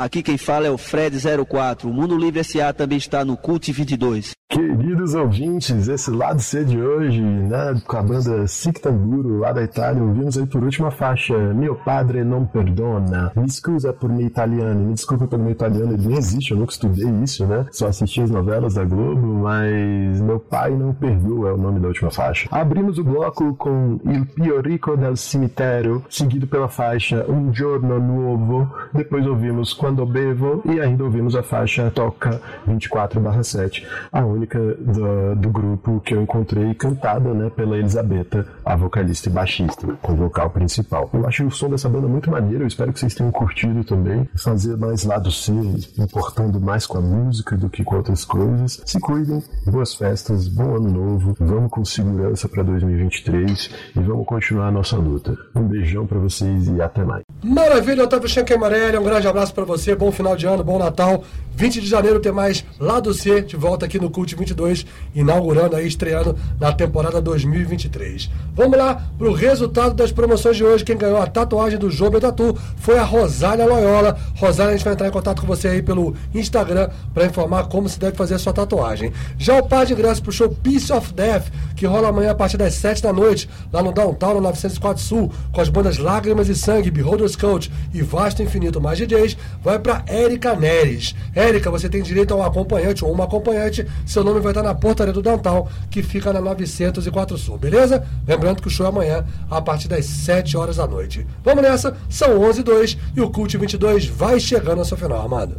Aqui 0.00 0.22
quem 0.22 0.38
fala 0.38 0.66
é 0.66 0.70
o 0.70 0.78
Fred04. 0.78 1.84
O 1.84 1.92
Mundo 1.92 2.16
Livre 2.16 2.42
SA 2.42 2.72
também 2.72 2.96
está 2.96 3.22
no 3.22 3.36
Cult 3.36 3.70
22. 3.70 4.39
Queridos 4.50 5.14
ouvintes, 5.14 5.86
esse 5.86 6.10
lado 6.10 6.42
C 6.42 6.64
de 6.64 6.76
hoje, 6.76 7.22
né, 7.22 7.80
com 7.86 7.96
a 7.96 8.02
banda 8.02 8.48
Sictanguro, 8.48 9.38
lá 9.38 9.52
da 9.52 9.62
Itália, 9.62 10.02
ouvimos 10.02 10.36
aí 10.36 10.44
por 10.44 10.64
última 10.64 10.90
faixa 10.90 11.38
Mio 11.54 11.76
Padre 11.76 12.24
Non 12.24 12.44
Perdona. 12.44 13.30
Me 13.36 13.48
scusa 13.48 13.92
por 13.92 14.10
meu 14.10 14.26
italiano, 14.26 14.88
me 14.88 14.92
desculpa 14.92 15.28
pelo 15.28 15.44
meu 15.44 15.52
italiano, 15.52 15.92
ele 15.92 16.04
nem 16.04 16.18
existe, 16.18 16.50
eu 16.50 16.56
nunca 16.58 16.72
estudei 16.72 17.08
isso, 17.22 17.46
né, 17.46 17.64
só 17.70 17.86
assisti 17.86 18.22
as 18.22 18.30
novelas 18.30 18.74
da 18.74 18.84
Globo, 18.84 19.24
mas 19.24 20.20
Meu 20.20 20.40
Pai 20.40 20.72
Não 20.72 20.92
Perdoa 20.92 21.50
é 21.50 21.52
o 21.52 21.56
nome 21.56 21.78
da 21.78 21.86
última 21.86 22.10
faixa. 22.10 22.48
Abrimos 22.50 22.98
o 22.98 23.04
bloco 23.04 23.54
com 23.54 24.00
Il 24.04 24.26
Piorico 24.26 24.96
del 24.96 25.16
Cemitério, 25.16 26.02
seguido 26.10 26.48
pela 26.48 26.68
faixa 26.68 27.24
Um 27.30 27.54
Giorno 27.54 28.00
Nuovo, 28.00 28.68
depois 28.92 29.24
ouvimos 29.28 29.72
Quando 29.72 30.04
Bevo 30.04 30.60
e 30.64 30.80
ainda 30.80 31.04
ouvimos 31.04 31.36
a 31.36 31.42
faixa 31.44 31.88
Toca 31.94 32.42
24/7, 32.66 33.86
a 34.10 34.39
única 34.40 34.58
do, 34.58 35.36
do 35.36 35.50
grupo 35.50 36.00
que 36.00 36.14
eu 36.14 36.22
encontrei 36.22 36.72
cantada 36.74 37.34
né, 37.34 37.50
pela 37.50 37.76
Elisabetta, 37.76 38.46
a 38.64 38.74
vocalista 38.74 39.28
e 39.28 39.32
baixista, 39.32 39.86
com 40.00 40.12
o 40.12 40.16
vocal 40.16 40.50
principal. 40.50 41.10
Eu 41.12 41.26
acho 41.26 41.46
o 41.46 41.50
som 41.50 41.68
dessa 41.68 41.88
banda 41.88 42.08
muito 42.08 42.30
maneiro, 42.30 42.64
eu 42.64 42.68
espero 42.68 42.92
que 42.92 42.98
vocês 42.98 43.14
tenham 43.14 43.30
curtido 43.30 43.84
também. 43.84 44.28
Fazer 44.36 44.76
mais 44.76 45.04
lado 45.04 45.30
C, 45.30 45.52
importando 45.98 46.60
mais 46.60 46.86
com 46.86 46.98
a 46.98 47.00
música 47.00 47.56
do 47.56 47.68
que 47.68 47.84
com 47.84 47.96
outras 47.96 48.24
coisas. 48.24 48.80
Se 48.86 48.98
cuidem, 48.98 49.42
boas 49.66 49.94
festas, 49.94 50.48
bom 50.48 50.76
ano 50.76 50.90
novo, 50.90 51.36
vamos 51.38 51.70
com 51.70 51.84
segurança 51.84 52.48
para 52.48 52.62
2023 52.62 53.70
e 53.96 54.00
vamos 54.00 54.26
continuar 54.26 54.68
a 54.68 54.72
nossa 54.72 54.96
luta. 54.96 55.36
Um 55.54 55.62
beijão 55.62 56.06
para 56.06 56.18
vocês 56.18 56.68
e 56.68 56.80
até 56.80 57.04
mais. 57.04 57.22
Maravilha, 57.42 58.04
Otávio 58.04 58.28
Schenker 58.28 58.56
Amarelli, 58.56 58.96
um 58.96 59.04
grande 59.04 59.28
abraço 59.28 59.54
pra 59.54 59.64
você, 59.64 59.94
bom 59.94 60.10
final 60.10 60.36
de 60.36 60.46
ano, 60.46 60.64
bom 60.64 60.78
Natal. 60.78 61.24
20 61.54 61.80
de 61.80 61.86
janeiro 61.86 62.20
tem 62.20 62.32
mais 62.32 62.64
Lado 62.78 63.12
C, 63.12 63.42
de 63.42 63.56
volta 63.56 63.86
aqui 63.86 63.98
no 63.98 64.10
Cult 64.10 64.34
22, 64.34 64.86
inaugurando 65.14 65.76
aí, 65.76 65.86
estreando 65.86 66.36
na 66.58 66.72
temporada 66.72 67.20
2023. 67.20 68.30
Vamos 68.54 68.78
lá 68.78 69.02
pro 69.18 69.32
resultado 69.32 69.94
das 69.94 70.12
promoções 70.12 70.56
de 70.56 70.64
hoje. 70.64 70.84
Quem 70.84 70.96
ganhou 70.96 71.20
a 71.20 71.26
tatuagem 71.26 71.78
do 71.78 71.90
Jogo 71.90 72.20
Tatu 72.20 72.56
foi 72.76 72.98
a 72.98 73.04
Rosália 73.04 73.66
Loyola. 73.66 74.18
Rosália, 74.36 74.74
a 74.74 74.76
gente 74.76 74.84
vai 74.84 74.94
entrar 74.94 75.08
em 75.08 75.12
contato 75.12 75.40
com 75.40 75.46
você 75.46 75.68
aí 75.68 75.82
pelo 75.82 76.14
Instagram 76.34 76.88
para 77.12 77.26
informar 77.26 77.64
como 77.68 77.88
se 77.88 77.98
deve 77.98 78.16
fazer 78.16 78.34
a 78.34 78.38
sua 78.38 78.52
tatuagem. 78.52 79.12
Já 79.38 79.58
o 79.58 79.66
par 79.66 79.84
de 79.84 79.92
ingresso 79.92 80.22
pro 80.22 80.32
show 80.32 80.48
Peace 80.48 80.92
of 80.92 81.12
Death, 81.12 81.46
que 81.76 81.86
rola 81.86 82.08
amanhã 82.08 82.30
a 82.30 82.34
partir 82.34 82.56
das 82.56 82.74
7 82.74 83.02
da 83.02 83.12
noite, 83.12 83.48
lá 83.72 83.82
no 83.82 83.92
Downtown, 83.92 84.34
no 84.34 84.40
904 84.40 85.02
Sul, 85.02 85.32
com 85.52 85.60
as 85.60 85.68
bandas 85.68 85.98
Lágrimas 85.98 86.48
e 86.48 86.54
Sangue, 86.54 86.90
Beholders 86.90 87.36
Coach 87.36 87.70
e 87.92 88.02
Vasto 88.02 88.42
Infinito 88.42 88.80
mais 88.80 88.98
DJs, 88.98 89.36
vai 89.62 89.78
para 89.78 90.02
Érica 90.06 90.54
Neres. 90.54 91.14
Érica, 91.40 91.70
você 91.70 91.88
tem 91.88 92.02
direito 92.02 92.34
a 92.34 92.36
um 92.36 92.42
acompanhante 92.42 93.04
ou 93.04 93.12
uma 93.12 93.24
acompanhante, 93.24 93.86
seu 94.06 94.22
nome 94.22 94.40
vai 94.40 94.52
estar 94.52 94.62
na 94.62 94.74
portaria 94.74 95.12
do 95.12 95.22
Downtown, 95.22 95.66
que 95.90 96.02
fica 96.02 96.32
na 96.32 96.40
904 96.40 97.38
Sul, 97.38 97.56
beleza? 97.56 98.04
Lembrando 98.26 98.60
que 98.60 98.68
o 98.68 98.70
show 98.70 98.86
é 98.86 98.88
amanhã, 98.88 99.24
a 99.50 99.60
partir 99.60 99.88
das 99.88 100.04
7 100.04 100.56
horas 100.56 100.76
da 100.76 100.86
noite. 100.86 101.26
Vamos 101.42 101.62
nessa, 101.62 101.96
são 102.08 102.40
11 102.40 102.60
e 102.60 102.62
2 102.62 102.98
e 103.16 103.20
o 103.20 103.30
Cult 103.30 103.56
22 103.56 104.06
vai 104.06 104.38
chegando 104.38 104.80
ao 104.80 104.84
seu 104.84 104.96
final, 104.96 105.24
amado. 105.24 105.56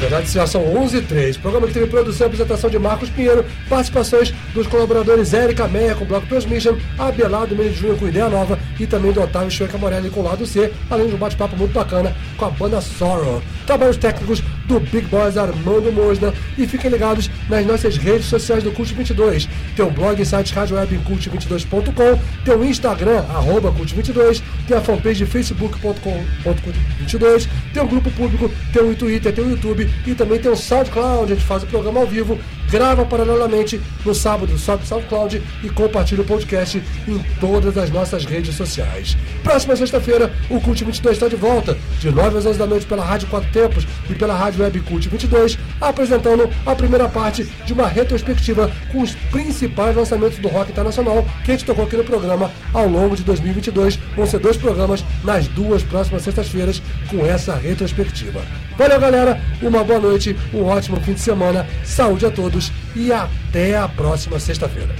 Verdade, 0.00 0.32
já 0.32 0.46
são 0.46 0.64
11 0.78 0.96
e 0.96 1.02
3. 1.02 1.36
Programa 1.36 1.66
que 1.66 1.74
teve 1.74 1.86
produção 1.86 2.26
e 2.26 2.28
apresentação 2.28 2.70
de 2.70 2.78
Marcos 2.78 3.10
Pinheiro, 3.10 3.44
participações 3.68 4.32
dos 4.54 4.66
colaboradores 4.66 5.34
Érica 5.34 5.68
Meia 5.68 5.94
com 5.94 6.04
o 6.04 6.06
Bloco 6.06 6.26
Transmission, 6.26 6.78
Abelardo 6.98 7.54
Mendes 7.54 7.76
Júnior 7.76 7.98
com 7.98 8.08
Ideia 8.08 8.30
Nova 8.30 8.58
e 8.78 8.86
também 8.86 9.12
do 9.12 9.20
Otávio 9.20 9.50
Chueca 9.50 9.76
Morelli 9.76 10.08
com 10.08 10.20
o 10.20 10.22
Lado 10.22 10.46
C, 10.46 10.72
além 10.88 11.08
de 11.08 11.14
um 11.14 11.18
bate-papo 11.18 11.54
muito 11.54 11.74
bacana 11.74 12.16
com 12.38 12.46
a 12.46 12.50
banda 12.50 12.80
Sorrow. 12.80 13.42
Trabalhos 13.66 13.98
técnicos 13.98 14.42
do 14.64 14.80
Big 14.80 15.06
Boys 15.08 15.36
Armando 15.36 15.92
Mosna 15.92 16.32
e 16.56 16.66
fiquem 16.66 16.90
ligados 16.90 17.28
nas 17.50 17.66
nossas 17.66 17.98
redes 17.98 18.24
sociais 18.24 18.62
do 18.62 18.72
Cult 18.72 18.94
22. 18.94 19.50
Tem 19.76 19.84
um 19.84 19.90
blog 19.90 20.18
em 20.18 20.24
site 20.24 20.54
rádio 20.54 20.76
web 20.76 20.94
em 20.94 21.00
cult22.com, 21.00 22.18
tem 22.44 22.54
um 22.54 22.64
Instagram, 22.64 23.18
arroba 23.28 23.70
cult22, 23.72 24.40
tem 24.66 24.78
a 24.78 24.80
fanpage 24.80 25.26
facebook.com.cult22, 25.26 27.46
tem 27.74 27.82
um 27.82 27.86
grupo 27.86 28.10
público, 28.12 28.50
tem 28.72 28.82
um 28.82 28.94
Twitter, 28.94 29.34
tem 29.34 29.44
um 29.44 29.50
YouTube 29.50 29.89
e 30.06 30.14
também 30.14 30.38
tem 30.38 30.50
o 30.50 30.56
SoundCloud, 30.56 31.32
a 31.32 31.34
gente 31.34 31.46
faz 31.46 31.62
o 31.62 31.66
programa 31.66 32.00
ao 32.00 32.06
vivo, 32.06 32.38
grava 32.70 33.04
paralelamente 33.04 33.80
no 34.04 34.14
sábado, 34.14 34.56
sobe 34.56 34.86
SoundCloud 34.86 35.42
e 35.62 35.68
compartilha 35.70 36.22
o 36.22 36.24
podcast 36.24 36.82
em 37.06 37.18
todas 37.40 37.76
as 37.76 37.90
nossas 37.90 38.24
redes 38.24 38.54
sociais. 38.54 39.16
Próxima 39.42 39.74
sexta-feira, 39.74 40.32
o 40.48 40.60
Cult 40.60 40.84
22 40.84 41.16
está 41.16 41.28
de 41.28 41.36
volta, 41.36 41.76
de 41.98 42.10
9 42.10 42.38
às 42.38 42.46
11 42.46 42.58
da 42.58 42.66
noite 42.66 42.86
pela 42.86 43.04
Rádio 43.04 43.28
Quatro 43.28 43.50
Tempos 43.50 43.86
e 44.08 44.14
pela 44.14 44.34
Rádio 44.34 44.62
Web 44.62 44.80
Cult 44.80 45.08
22, 45.08 45.58
apresentando 45.80 46.48
a 46.64 46.74
primeira 46.74 47.08
parte 47.08 47.44
de 47.66 47.72
uma 47.72 47.88
retrospectiva 47.88 48.70
com 48.92 49.02
os 49.02 49.14
principais 49.32 49.96
lançamentos 49.96 50.38
do 50.38 50.48
rock 50.48 50.70
internacional 50.70 51.26
que 51.44 51.50
a 51.50 51.54
gente 51.54 51.66
tocou 51.66 51.84
aqui 51.84 51.96
no 51.96 52.04
programa 52.04 52.50
ao 52.72 52.86
longo 52.86 53.16
de 53.16 53.24
2022. 53.24 53.96
Vão 54.16 54.26
ser 54.26 54.38
dois 54.38 54.56
programas 54.56 55.04
nas 55.24 55.48
duas 55.48 55.82
próximas 55.82 56.22
sextas-feiras 56.22 56.80
com 57.08 57.26
essa 57.26 57.56
retrospectiva. 57.56 58.40
Valeu, 58.78 59.00
galera, 59.00 59.40
uma 59.60 59.84
boa 59.84 59.98
noite, 59.98 60.36
um 60.54 60.64
ótimo 60.64 61.00
fim 61.00 61.12
de 61.12 61.20
semana, 61.20 61.66
saúde 61.84 62.24
a 62.24 62.30
todos 62.30 62.59
e 62.94 63.12
até 63.12 63.76
a 63.76 63.88
próxima 63.88 64.38
sexta-feira. 64.38 64.94